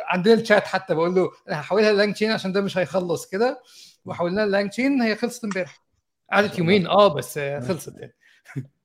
عندنا 0.07 0.33
الشات 0.33 0.63
حتى 0.67 0.95
بقول 0.95 1.15
له 1.15 1.31
أنا 1.47 1.59
هحولها 1.59 1.93
LangChain 1.93 2.31
عشان 2.31 2.51
ده 2.51 2.61
مش 2.61 2.77
هيخلص 2.77 3.29
كده. 3.29 3.61
وحولناها 4.05 4.45
LangChain 4.45 5.01
هي 5.01 5.15
خلصت 5.15 5.43
امبارح. 5.43 5.83
قعدت 6.31 6.59
يومين. 6.59 6.87
آه 6.87 7.13
بس 7.15 7.39
خلصت 7.39 7.97
يعني. 7.97 8.15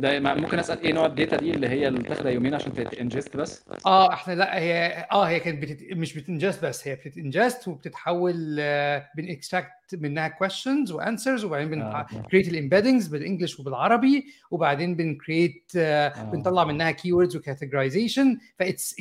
ده 0.00 0.20
ممكن 0.20 0.58
أسأل 0.58 0.80
إيه 0.82 0.92
نوع 0.92 1.06
الـ 1.06 1.12
data 1.12 1.36
دي 1.36 1.50
اللي 1.50 1.68
هي 1.68 1.88
اللي 1.88 2.00
بتاخدها 2.00 2.32
يومين 2.32 2.54
عشان 2.54 2.74
تـ 2.74 2.83
ingest 2.83 3.36
بس 3.36 3.64
آه 3.86 4.12
إحنا 4.12 4.32
لا 4.32 4.58
هي 4.58 5.06
آه 5.12 5.24
هي 5.24 5.40
كانت 5.40 5.62
بتت... 5.62 5.92
مش 5.92 6.14
بتـ 6.18 6.29
ingest 6.29 6.64
بس 6.64 6.88
هي 6.88 6.94
بتـ 6.94 7.12
ingest 7.12 7.68
وبتتحول 7.68 8.56
آه، 8.60 9.10
بنـ 9.16 9.33
extract 9.33 9.94
منها 9.94 10.28
questions 10.28 10.90
و 10.90 10.97
answers 10.97 11.44
وبعدين 11.44 11.70
بن 11.70 11.80
آه. 11.80 12.06
create 12.30 12.48
الـ 12.48 12.53
embeddings 12.53 13.06
بالـ 13.06 13.18
English 13.18 13.60
وبالعربي 13.60 14.24
وبعدين 14.50 14.96
بنـ 14.96 15.15
create 15.15 15.72
آه. 15.76 16.22
بنطلع 16.22 16.64
منها 16.64 16.92
keywords 16.92 17.36
و 17.36 17.43
categorization 17.43 18.38
ف 18.58 18.65
it's 18.65 18.94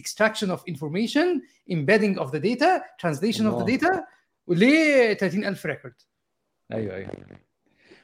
of 0.43 0.59
information 0.71 1.41
embedding 1.71 2.19
of 2.19 2.31
the 2.31 2.39
data 2.39 2.81
translation 3.01 3.45
of 3.45 3.55
the 3.55 3.69
الله. 3.69 3.77
data 3.77 4.03
وليه 4.47 5.13
30000 5.13 5.65
record 5.65 5.93
أيوه 6.73 6.95
أيوه 6.95 7.09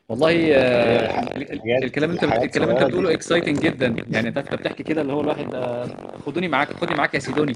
والله 0.09 0.55
آه، 0.55 1.37
الكلام 1.83 2.11
انت 2.11 2.23
الكلام 2.23 2.69
انت. 2.69 2.83
بتقوله 2.83 3.13
exciting 3.13 3.59
جدا. 3.59 3.95
يعني 4.09 4.27
انت 4.27 4.39
بتحكي 4.39 4.83
كده 4.83 5.01
اللي 5.01 5.13
هو 5.13 5.21
الواحد 5.21 5.55
آه، 5.55 6.17
خدوني 6.25 6.47
معاك 6.47 6.73
خدني 6.73 6.95
معاك 6.95 7.13
يا 7.13 7.19
سيدوني. 7.19 7.53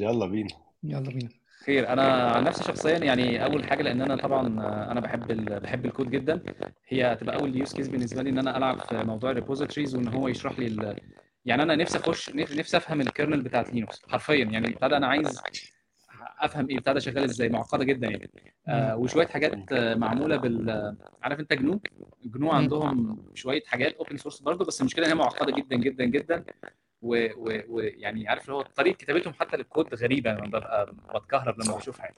يلا 0.00 0.26
بينا. 0.26 0.48
يلا 0.84 1.10
بينا. 1.10 1.28
خير. 1.64 1.88
أنا 1.88 2.02
عن 2.32 2.44
نفسي 2.44 2.64
شخصيا 2.64 2.98
يعني 2.98 3.44
أول 3.44 3.64
حاجة 3.64 3.82
لأن 3.82 4.02
أنا 4.02 4.16
طبعا 4.16 4.46
أنا 4.92 5.00
بحب 5.00 5.30
ال... 5.30 5.60
بحب 5.60 5.86
الكود 5.86 6.10
جدا. 6.10 6.42
هي 6.88 7.12
هتبقى 7.12 7.36
أول 7.40 7.56
use 7.56 7.72
case 7.74 7.88
بالنسبة 7.88 8.22
لي 8.22 8.30
إن 8.30 8.38
أنا 8.38 8.56
ألعب 8.56 8.80
في 8.80 9.04
موضوع 9.04 9.30
الـ 9.30 9.35
repositories 9.35 9.94
وإن 9.94 10.08
هو 10.08 10.28
يشرح 10.28 10.58
لي 10.58 10.66
ال... 10.66 10.96
يعني 11.44 11.62
أنا 11.62 11.76
نفسي 11.76 11.98
أخش 11.98 12.30
نف- 12.30 12.56
نفسي 12.58 12.76
أفهم 12.76 13.00
الـ 13.00 13.06
kernel 13.06 13.42
بتاعت 13.42 13.72
Linux 13.74 14.02
حرفيا. 14.08 14.44
يعني 14.44 14.76
ده 14.82 14.96
أنا 14.96 15.06
عايز 15.06 15.40
افهم 16.42 16.68
إيه 16.70 16.78
بتاع 16.78 16.92
ده 16.92 17.00
شغال 17.00 17.24
إزاي 17.24 17.48
معقدة 17.48 17.84
جدا 17.84 18.08
يعني. 18.08 18.30
آه 18.68 18.96
وشوية 18.96 19.26
حاجات 19.26 19.72
آه، 19.72 19.94
معمولة 19.94 20.36
بال 20.36 20.96
عارف 21.22 21.40
انت 21.40 21.52
GNU؟ 21.52 21.80
GNU. 22.24 22.50
عندهم 22.50 23.24
شوية 23.34 23.62
حاجات 23.66 23.94
open 23.94 24.16
source 24.16 24.40
برضه 24.40 24.64
بس 24.64 24.80
المشكلة 24.80 25.04
إن 25.06 25.10
هي 25.10 25.16
معقدة 25.16 25.52
جدا 25.56 25.76
جدا 25.76 26.04
جدا. 26.04 26.44
ويعني 27.02 27.34
و... 27.36 27.62
و... 27.68 27.80
يعني 27.80 28.28
عارف 28.28 28.44
اللي 28.44 28.54
هو 28.56 28.62
طريقة 28.62 28.96
كتابتهم 28.96 29.32
حتى 29.32 29.56
للكود 29.56 29.94
غريبة 29.94 30.30
أنا 30.30 30.40
ببقى 30.46 30.94
بتكهرب 31.14 31.54
لما 31.64 31.76
بشوفها 31.76 32.04
يعني 32.06 32.16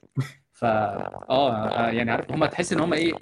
ف 0.53 0.65
آه 0.65 1.89
يعني 1.89 2.11
عارف 2.11 2.31
هم 2.31 2.45
تحس 2.45 2.73
إن 2.73 2.79
هم 2.79 2.93
إيه 2.93 3.13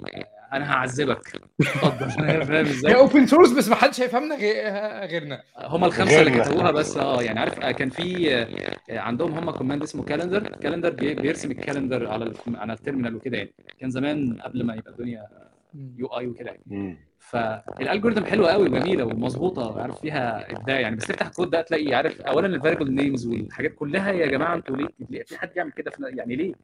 أنا 0.52 0.72
هعذبك. 0.72 1.40
اتفضل. 1.60 2.10
فاهم 2.46 2.66
هي 2.66 2.70
إزاي 2.70 2.94
open 2.94 3.26
source 3.26 3.50
بس 3.52 3.68
ما 3.68 3.74
حدش 3.76 4.00
هيفهمنا 4.00 4.34
غي- 4.36 5.06
غيرنا. 5.06 5.42
هم 5.58 5.84
الخمسة 5.84 6.20
اللي. 6.20 6.30
كتبوها 6.40 6.70
بس 6.70 6.96
آه 6.96 7.22
يعني 7.22 7.40
عارف 7.40 7.60
آه، 7.60 7.70
كان 7.70 7.90
في 7.90 8.34
آه، 8.34 8.73
عندهم 8.98 9.32
هم 9.34 9.50
command 9.50 9.82
اسمه 9.82 10.04
calendar. 10.04 10.48
calendar 10.48 10.90
بيرسم 10.90 11.50
الـ 11.50 11.56
calendar 11.56 12.06
على 12.06 12.32
على 12.54 12.72
الـ 12.72 12.77
terminal 12.77 13.16
وكده 13.16 13.36
يعني. 13.36 13.52
كان 13.78 13.90
زمان 13.90 14.40
قبل 14.40 14.64
ما 14.64 14.74
يبقى 14.74 14.90
الدنيا 14.92 15.26
UI 15.74 16.26
وكده 16.26 16.50
يعني. 16.50 16.98
فالـ 17.18 17.37
algorithm 17.37 18.24
حلوة 18.24 18.52
قوي 18.52 18.68
وجميلة 18.68 19.04
ومظبوطة 19.04 19.82
عارف 19.82 20.00
فيها 20.00 20.52
إبداع 20.52 20.80
يعني. 20.80 20.96
بس 20.96 21.06
تفتح 21.06 21.26
الكود 21.26 21.50
ده 21.50 21.62
تلاقي 21.62 21.94
عارف 21.94 22.20
اولا 22.20 22.46
الـ 22.46 22.51
variable 22.51 22.90
names 22.94 23.26
والحاجات 23.26 23.74
كلها 23.74 24.12
يا 24.12 24.26
جماعة 24.26 24.54
أنتوا 24.54 24.76
ليه؟ 24.76 24.88
ليه 25.10 25.22
في 25.22 25.38
حد 25.38 25.56
يعمل 25.56 25.72
كده 25.72 25.90
في 25.90 26.02
يعني 26.16 26.36
ليه؟ 26.36 26.54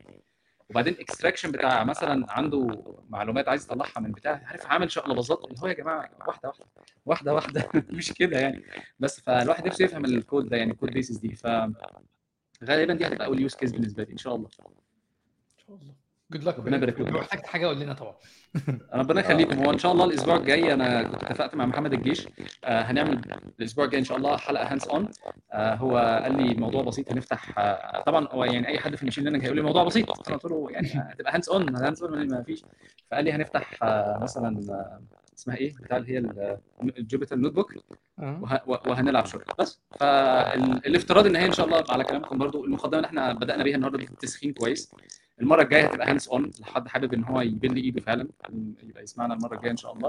وبعدين 0.70 0.94
extraction 1.00 1.50
بتاع 1.50 1.84
مثلا 1.84 2.26
عنده 2.28 2.84
معلومات 3.08 3.48
عايز 3.48 3.64
يطلعها 3.64 4.00
من 4.00 4.12
بتاع 4.12 4.42
عارف 4.46 4.66
عامل 4.66 4.90
شقلباظات 4.90 5.44
اللي 5.44 5.56
هو 5.62 5.66
يا 5.66 5.72
جماعة 5.72 6.10
واحدة 6.26 6.48
واحدة 6.48 6.64
واحدة 7.06 7.34
واحدة. 7.34 7.68
مش 7.98 8.12
كده 8.12 8.38
يعني. 8.38 8.62
بس 8.98 9.20
فالواحد 9.20 9.66
نفسه 9.66 9.84
يفهم 9.84 10.04
الكود 10.04 10.48
ده 10.48 10.56
يعني 10.56 10.72
الـ 10.72 10.76
code 10.76 10.90
bases 10.90 11.16
دي. 11.16 11.34
ف 11.34 11.46
غالبا 12.64 12.94
دي 12.94 13.06
هتبقى 13.06 13.26
أول 13.26 13.40
use 13.40 13.54
case 13.54 13.72
بالنسبة 13.72 14.02
لي 14.04 14.12
إن 14.12 14.16
شاء 14.16 14.34
الله. 14.34 14.48
Good 16.32 16.44
luck 16.44 16.58
ربنا 16.58 16.76
يبارك. 16.76 17.00
لو 17.00 17.20
احتجت 17.20 17.46
حاجة 17.46 17.66
قول 17.66 17.80
لنا 17.80 17.92
طبعا. 17.94 18.14
ربنا 18.94 19.20
يخليكم. 19.20 19.64
هو 19.64 19.70
إن 19.70 19.78
شاء 19.78 19.92
الله 19.92 20.04
الأسبوع 20.04 20.36
الجاي 20.36 20.72
أنا 20.74 21.02
كنت 21.02 21.24
اتفقت 21.24 21.54
مع 21.54 21.66
محمد 21.66 21.92
الجيش 21.92 22.28
آه 22.64 22.80
هنعمل 22.82 23.20
الأسبوع 23.58 23.84
الجاي 23.84 24.00
إن 24.00 24.04
شاء 24.04 24.16
الله 24.16 24.36
حلقة 24.36 24.72
hands 24.72 24.88
on 24.88 25.08
آه 25.52 25.74
هو 25.74 26.20
قال 26.22 26.36
لي 26.36 26.52
الموضوع 26.52 26.82
بسيط 26.82 27.12
هنفتح 27.12 27.58
آه 27.58 28.02
طبعا 28.02 28.28
هو 28.30 28.44
يعني 28.44 28.68
أي 28.68 28.78
حد 28.78 28.96
في 28.96 29.02
الـ 29.02 29.05
machine 29.05 29.24
learning 29.24 29.44
هيقول 29.44 29.56
لي 29.56 29.60
الموضوع 29.60 29.84
بسيط. 29.84 30.28
أنا 30.28 30.36
قلت 30.36 30.52
له 30.52 30.66
يعني 30.70 30.88
هتبقى 30.94 31.34
hands 31.34 31.48
on 31.48 31.76
hands 31.76 32.02
on 32.02 32.28
ما 32.28 32.42
فيش. 32.42 32.64
فقال 33.10 33.24
لي 33.24 33.32
هنفتح 33.32 33.82
آه 33.82 34.18
مثلا 34.22 34.60
آه 34.72 35.00
اسمها 35.38 35.56
إيه؟ 35.56 35.72
بتاع 35.80 35.96
اللي 35.96 36.12
هي 36.12 36.18
الـ 36.98 37.36
Jupyter 37.36 37.52
Notebook. 37.52 37.74
وه- 38.20 38.88
وهنلعب 38.88 39.26
شوية. 39.26 39.44
بس 39.58 39.80
فالافتراض 40.00 41.26
ان 41.26 41.36
هي 41.36 41.46
إن 41.46 41.52
شاء 41.52 41.66
الله 41.66 41.84
على 41.88 42.04
كلامكم 42.04 42.38
برضو 42.38 42.64
المقدمة 42.64 42.96
اللي 42.96 43.06
إحنا 43.06 43.32
بدأنا 43.32 43.64
بيها 43.64 43.76
النهارده 43.76 43.98
دي 43.98 44.06
تسخين 44.20 44.52
كويس. 44.52 44.92
المرة 45.40 45.62
الجاية 45.62 45.84
هتبقى 45.86 46.10
hands 46.10 46.28
on 46.28 46.50
لحد 46.60 46.88
حابب 46.88 47.14
إن 47.14 47.24
هو 47.24 47.40
يبل 47.40 47.76
إيده 47.76 48.00
فعلا 48.00 48.28
يبقى 48.82 49.02
يسمعنا 49.02 49.34
المرة 49.34 49.56
الجاية 49.56 49.70
إن 49.70 49.76
شاء 49.76 49.92
الله. 49.92 50.08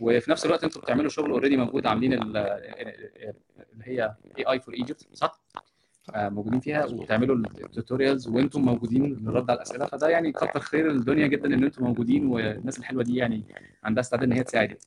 وفي 0.00 0.30
نفس 0.30 0.46
الوقت 0.46 0.64
أنتوا 0.64 0.82
بتعملوا 0.82 1.08
شغل 1.10 1.30
already 1.30 1.56
موجود 1.56 1.86
عاملين 1.86 2.12
ال- 2.12 2.36
اللي 2.36 3.84
هي 3.84 4.14
AI 4.38 4.44
for 4.44 4.74
Egypt 4.74 5.08
صح؟ 5.12 5.40
آه، 6.14 6.28
موجودين 6.28 6.60
فيها 6.60 6.84
وبتعملوا 6.86 7.36
الـ 7.36 7.45
tutorials 7.45 8.28
وأنتم 8.28 8.60
موجودين 8.62 9.04
للرد 9.04 9.50
على 9.50 9.56
الأسئلة. 9.56 9.86
فده 9.86 10.08
يعني 10.08 10.32
كتر 10.32 10.60
خير 10.60 10.90
الدنيا 10.90 11.26
جدا 11.26 11.54
إن 11.54 11.64
أنتم 11.64 11.84
موجودين 11.84 12.26
والناس 12.26 12.78
الحلوة 12.78 13.02
دي 13.02 13.16
يعني 13.16 13.44
عندها 13.84 14.00
استعداد 14.00 14.26
إن 14.26 14.32
هي 14.32 14.42
تساعد. 14.42 14.78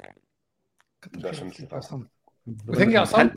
Definitely. 1.17 1.73
عصام 1.73 2.07
و 2.67 2.71
thank 2.71 2.93
you 2.93 3.01
عصام 3.01 3.15
for 3.15 3.29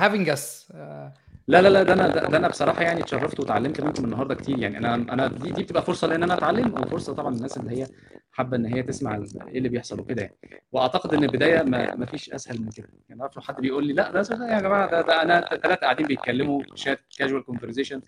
having 0.00 0.26
us 0.36 0.72
uh, 0.72 1.24
لا 1.48 1.62
لا 1.62 1.68
لا 1.68 1.82
ده 1.82 1.92
أنا 1.92 2.08
ده, 2.08 2.36
أنا 2.36 2.48
بصراحة 2.48 2.82
يعني 2.82 3.00
اتشرفت 3.00 3.40
وتعلمت 3.40 3.80
منكم 3.80 4.04
النهارده 4.04 4.34
كتير 4.34 4.58
يعني. 4.58 4.78
أنا 4.78 4.94
أنا 4.94 5.26
دي 5.28 5.50
دي 5.52 5.62
بتبقى 5.62 5.82
فرصة 5.82 6.06
لأن 6.06 6.22
أنا 6.22 6.34
أتعلم 6.34 6.74
وفرصة 6.74 7.14
طبعا 7.14 7.34
الناس 7.34 7.56
اللي 7.56 7.82
هي 7.82 7.86
حابة 8.32 8.56
إن 8.56 8.66
هي 8.66 8.82
تسمع 8.82 9.14
إيه 9.14 9.58
اللي 9.58 9.68
بيحصل 9.68 10.00
وكده 10.00 10.22
يعني. 10.22 10.36
وأعتقد 10.72 11.14
إن 11.14 11.24
البداية 11.24 11.62
ما, 11.62 11.94
ما 11.94 12.06
فيش 12.06 12.30
أسهل 12.30 12.60
من 12.60 12.70
كده 12.70 12.88
يعني. 13.08 13.22
عارف 13.22 13.36
لو 13.36 13.42
حد 13.42 13.60
بيقول 13.60 13.86
لي 13.86 13.92
لا 13.92 14.22
ده 14.22 14.46
يا 14.54 14.60
جماعة 14.60 14.90
ده, 14.90 15.00
ده 15.00 15.22
أنا 15.22 15.40
ثلاثة 15.40 15.80
قاعدين 15.80 16.06
بيتكلموا 16.06 16.62
chat 16.74 17.00
casual 17.18 17.44
conversation 17.44 18.02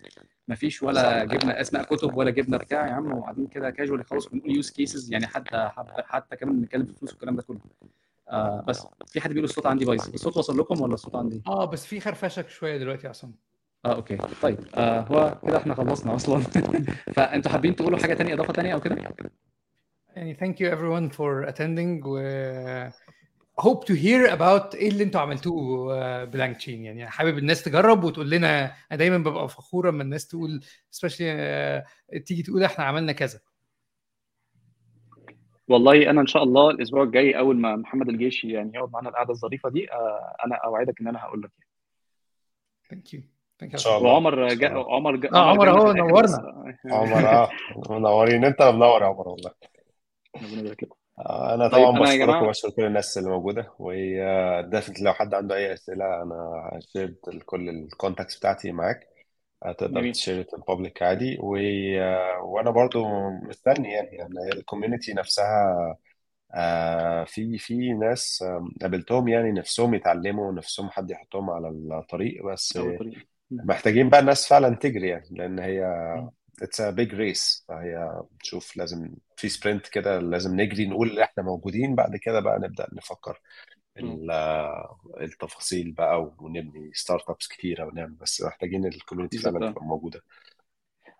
ما 0.47 0.55
فيش 0.55 0.83
ولا 0.83 1.23
جبنا 1.23 1.61
أسماء 1.61 1.83
كتب 1.83 2.17
ولا 2.17 2.29
جبنا 2.31 2.57
بتاع 2.57 2.87
يا 2.87 2.91
عم 2.93 3.11
وقاعدين 3.11 3.47
كده 3.47 3.69
كاجوال 3.69 4.05
خلاص 4.05 4.27
بنقول 4.27 4.55
use 4.55 4.69
cases 4.71 5.11
يعني. 5.11 5.27
حتى 5.27 5.69
حتى, 5.75 6.03
حتى 6.05 6.35
كمان 6.35 6.59
بنتكلم 6.61 6.85
في 6.85 6.93
فلوس 6.93 7.11
والكلام 7.11 7.35
ده 7.35 7.43
كله. 7.43 7.59
آه 8.29 8.63
بس 8.67 8.87
في 9.07 9.21
حد 9.21 9.29
بيقول 9.29 9.43
الصوت 9.43 9.65
عندي 9.65 9.85
بايظ. 9.85 10.09
الصوت 10.13 10.37
وصل 10.37 10.59
لكم 10.59 10.81
ولا 10.81 10.93
الصوت 10.93 11.15
عندي؟ 11.15 11.41
آه 11.47 11.65
بس 11.65 11.85
في 11.85 11.99
خرفشه 11.99 12.45
شوية 12.47 12.77
دلوقتي 12.77 13.03
يا 13.03 13.09
عصام. 13.09 13.35
آه 13.85 13.95
okay. 13.95 14.17
طيب 14.41 14.59
آه 14.75 14.99
هو 14.99 15.37
كده 15.47 15.57
إحنا 15.57 15.75
خلصنا 15.75 16.15
أصلا. 16.15 16.39
فأنتوا 17.15 17.51
حابين 17.51 17.75
تقولوا 17.75 17.99
حاجة 17.99 18.13
تانية 18.13 18.33
إضافة 18.33 18.53
تانية 18.53 18.73
أو 18.73 18.81
كده؟ 18.81 18.97
يعني 20.15 20.35
thank 20.35 20.55
you 20.57 20.71
everyone 20.71 21.15
for 21.17 21.51
attending 21.53 22.05
و 22.05 22.19
hope 23.61 23.83
to 23.85 23.93
hear 23.95 24.31
about 24.31 24.75
إيه 24.75 24.89
اللي 24.89 25.03
أنتوا 25.03 25.21
عملتوه 25.21 26.23
بـ 26.23 26.57
LangChain. 26.57 26.85
يعني 26.85 27.07
حابب 27.07 27.37
الناس 27.37 27.63
تجرب 27.63 28.03
وتقول 28.03 28.29
لنا 28.29 28.65
أنا 28.65 28.97
دايما 28.97 29.17
ببقى 29.17 29.49
فخورة 29.49 29.91
لما 29.91 30.03
الناس 30.03 30.27
تقول 30.27 30.61
especially 30.95 31.21
آه، 31.21 31.85
تيجي 32.25 32.43
تقول 32.43 32.63
إحنا 32.63 32.85
عملنا 32.85 33.11
كذا. 33.11 33.39
والله 35.67 36.09
أنا 36.09 36.21
إن 36.21 36.27
شاء 36.27 36.43
الله 36.43 36.69
الأسبوع 36.69 37.03
الجاي 37.03 37.39
أول 37.39 37.57
ما 37.57 37.75
محمد 37.75 38.09
الجيش 38.09 38.43
يعني 38.43 38.71
يقعد 38.75 38.91
معانا 38.91 39.09
القعدة 39.09 39.29
الظريفة 39.31 39.69
دي 39.69 39.91
آه 39.93 40.35
أنا 40.45 40.55
أوعدك 40.55 41.01
إن 41.01 41.07
أنا 41.07 41.19
هقول 41.23 41.41
لك 41.41 41.51
thank 42.93 43.13
you. 43.13 43.21
Thank 43.63 43.71
إن 43.71 43.77
شاء 43.77 43.97
الله. 43.97 44.13
وعمر 44.13 44.51
إن 44.51 44.57
جا. 44.57 44.69
عمر 44.69 45.15
جا 45.15 45.29
آه 45.33 45.49
عمر 45.49 45.69
أهو 45.69 45.91
نورنا. 45.91 46.73
عمر 46.91 47.27
آه 47.29 47.49
منورين. 47.89 48.45
أنت 48.45 48.61
اللي 48.61 48.71
منور 48.73 49.01
يا 49.01 49.07
عمر 49.07 49.27
والله. 49.29 49.51
ربنا 50.35 50.59
يبارك 50.59 50.83
لكم. 50.83 50.95
آه، 51.19 51.53
أنا 51.53 51.67
طيب، 51.67 51.85
طبعا 51.85 51.97
أنا 51.97 52.01
بشكركم 52.05 52.31
جماعة- 52.31 52.43
وبشكر 52.43 52.69
كل 52.69 52.83
الناس 52.83 53.17
اللي 53.17 53.29
موجودة. 53.29 53.71
و 53.79 53.91
definitely 53.91 55.05
لو 55.05 55.13
حد 55.13 55.33
عنده 55.33 55.55
أي 55.55 55.73
أسئلة 55.73 56.21
أنا 56.21 56.69
shared 56.93 57.15
كل 57.45 57.69
الـ 57.69 57.77
contacts 57.77 58.37
بتاعتي 58.39 58.71
معاك. 58.71 58.99
هتقدر 59.63 60.01
جميل. 60.01 60.13
تـ 60.13 60.18
share 60.18 60.45
public 60.67 61.03
عادي. 61.03 61.37
و... 61.39 61.57
وأنا 62.43 62.71
برضو 62.71 63.05
مستني 63.29 63.91
يعني 63.93 64.09
يعني 64.17 64.49
الـ 64.53 64.59
community 64.59 65.13
نفسها 65.13 65.97
آه، 66.55 67.23
في 67.23 67.57
في 67.57 67.93
ناس 67.93 68.43
آم، 68.47 68.71
قابلتهم 68.81 69.27
يعني 69.27 69.51
نفسهم 69.51 69.93
يتعلموا 69.93 70.51
نفسهم 70.53 70.89
حد 70.89 71.11
يحطهم 71.11 71.49
على 71.49 71.69
الطريق. 71.69 72.45
بس 72.45 72.77
أول 72.77 72.93
طريق. 72.93 73.27
محتاجين 73.51 74.09
بقى 74.09 74.19
الناس 74.19 74.47
فعلا 74.49 74.75
تجري 74.75 75.07
يعني 75.09 75.27
لأن 75.31 75.59
هي 75.59 75.85
it's 76.63 76.81
a 76.81 76.89
big 76.89 77.15
race 77.15 77.65
فهي 77.67 78.21
تشوف 78.43 78.77
لازم 78.77 79.15
في 79.37 79.49
sprint 79.49 79.87
كده 79.87 80.19
لازم 80.19 80.61
نجري 80.61 80.87
نقول 80.87 81.19
إحنا 81.19 81.43
موجودين 81.43 81.95
بعد 81.95 82.15
كده 82.17 82.39
بقى 82.39 82.59
نبدأ 82.59 82.87
نفكر. 82.93 83.41
التفاصيل 85.21 85.91
بقى 85.91 86.31
ونبني 86.39 86.91
startups 86.93 87.47
كتيرة 87.47 87.85
ونعمل 87.85 88.13
بس 88.13 88.41
محتاجين 88.41 88.85
الـ 88.85 88.90
community 88.90 89.37
فعلا 89.37 89.59
بالظبط. 89.59 89.73
تبقى 89.75 89.85
موجودة 89.85 90.21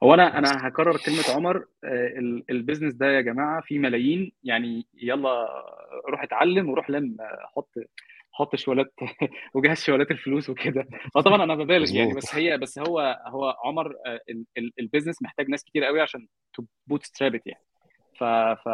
هو 0.03 0.13
أنا 0.13 0.37
أنا 0.37 0.67
هكرر 0.67 0.97
كلمة 1.05 1.23
عمر 1.35 1.57
آه، 1.83 2.07
ال- 2.07 2.43
الـ 2.49 2.54
business 2.54 2.93
ده 2.93 3.05
يا 3.05 3.21
جماعة 3.21 3.61
فيه 3.61 3.79
ملايين 3.79 4.31
يعني 4.43 4.87
يلا 4.93 5.47
روح 6.09 6.23
اتعلم 6.23 6.69
وروح 6.69 6.89
لم 6.89 7.17
آه، 7.19 7.47
حط 7.55 7.69
حط 8.31 8.55
شوالات 8.55 8.93
وجهز 9.55 9.77
شوالات 9.83 10.11
الفلوس 10.11 10.49
وكده 10.49 10.87
هو 11.17 11.21
طبعا 11.21 11.43
أنا 11.43 11.55
ببالغ 11.55 11.95
يعني. 11.95 12.13
بس 12.13 12.35
هي 12.35 12.57
بس 12.57 12.79
هو 12.79 13.21
هو 13.27 13.55
عمر 13.65 13.95
آه، 14.05 14.19
ال- 14.29 14.45
ال- 14.57 14.73
الـ 14.79 14.84
business 14.84 15.21
محتاج 15.21 15.49
ناس 15.49 15.63
كتير 15.63 15.83
قوي 15.83 16.01
عشان 16.01 16.27
to 16.53 16.63
bootstrap 16.87 17.41
يعني 17.45 17.61
ف 18.19 18.23
ف 18.23 18.69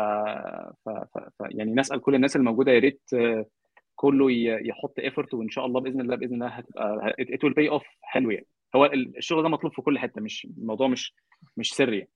ف 0.86 0.90
ف 0.90 1.18
ف 1.18 1.42
يعني 1.50 1.74
نسأل 1.74 2.02
كل 2.02 2.16
الناس 2.16 2.36
الموجودة 2.36 2.72
يا 2.72 2.80
ريت 2.80 3.02
آه، 3.14 3.46
كله 3.96 4.32
ي- 4.32 4.68
يحط 4.70 5.00
effort 5.00 5.34
وإن 5.34 5.50
شاء 5.50 5.66
الله 5.66 5.82
بإذن 5.82 6.02
الله 6.02 6.16
بإذن 6.16 6.34
الله 6.34 6.48
هتبقى 6.48 7.16
it 7.20 7.44
will 7.44 7.54
pay 7.54 7.70
off 7.70 7.84
حلو 8.02 8.32
يعني. 8.32 8.48
هو 8.76 8.86
ال- 8.86 9.18
الشغل 9.18 9.44
ده 9.44 9.50
مطلوب 9.50 9.74
في 9.74 9.82
كل 9.82 10.00
حتة 10.00 10.22
مش 10.22 10.48
الموضوع 10.58 10.88
مش 10.88 11.14
مش 11.58 11.74
سري 11.74 11.98
يعني. 11.98 12.10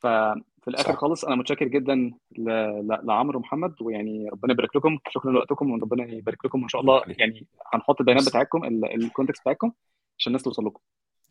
ففي 0.00 0.68
الآخر 0.68 0.92
صح. 0.92 0.98
خالص 0.98 1.24
أنا 1.24 1.34
متشكر 1.36 1.68
جدا 1.68 1.94
ل- 2.38 2.50
ل- 2.88 3.00
لعمرو 3.06 3.38
ومحمد 3.38 3.74
ويعني 3.82 4.28
ربنا 4.28 4.52
يبارك 4.52 4.76
لكم. 4.76 4.98
شكرا 5.08 5.32
لوقتكم 5.32 5.70
وربنا 5.70 6.04
يبارك 6.12 6.44
لكم 6.44 6.60
وإن 6.60 6.68
شاء 6.68 6.80
الله 6.80 7.02
يعني 7.18 7.46
هنحط 7.74 8.00
البيانات 8.00 8.28
بتاعتكم 8.28 8.64
الـ 8.84 8.90
contacts 8.90 9.40
بتاعتكم 9.40 9.72
عشان 10.18 10.30
الناس 10.30 10.42
توصل 10.42 10.66
لكم. 10.66 10.80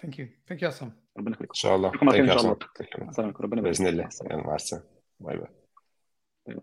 Thank 0.06 0.10
you. 0.16 0.26
Thank 0.54 0.60
you 0.60 0.64
عصام 0.64 0.92
ربنا 1.18 1.32
يخليكم. 1.36 1.52
إن 1.52 1.56
شاء 1.56 1.76
الله. 1.76 1.90
ان 1.90 2.16
شاء 2.16 2.22
الله. 2.26 3.10
السلام 3.10 3.28
عليكم. 3.28 3.44
ربنا 3.44 3.60
يبارك. 3.60 3.78
باذن 3.78 3.88
الله 3.88 4.04
مع 4.48 4.56
السلامة. 4.56 4.84
bye 5.20 5.38
bye. 5.38 6.60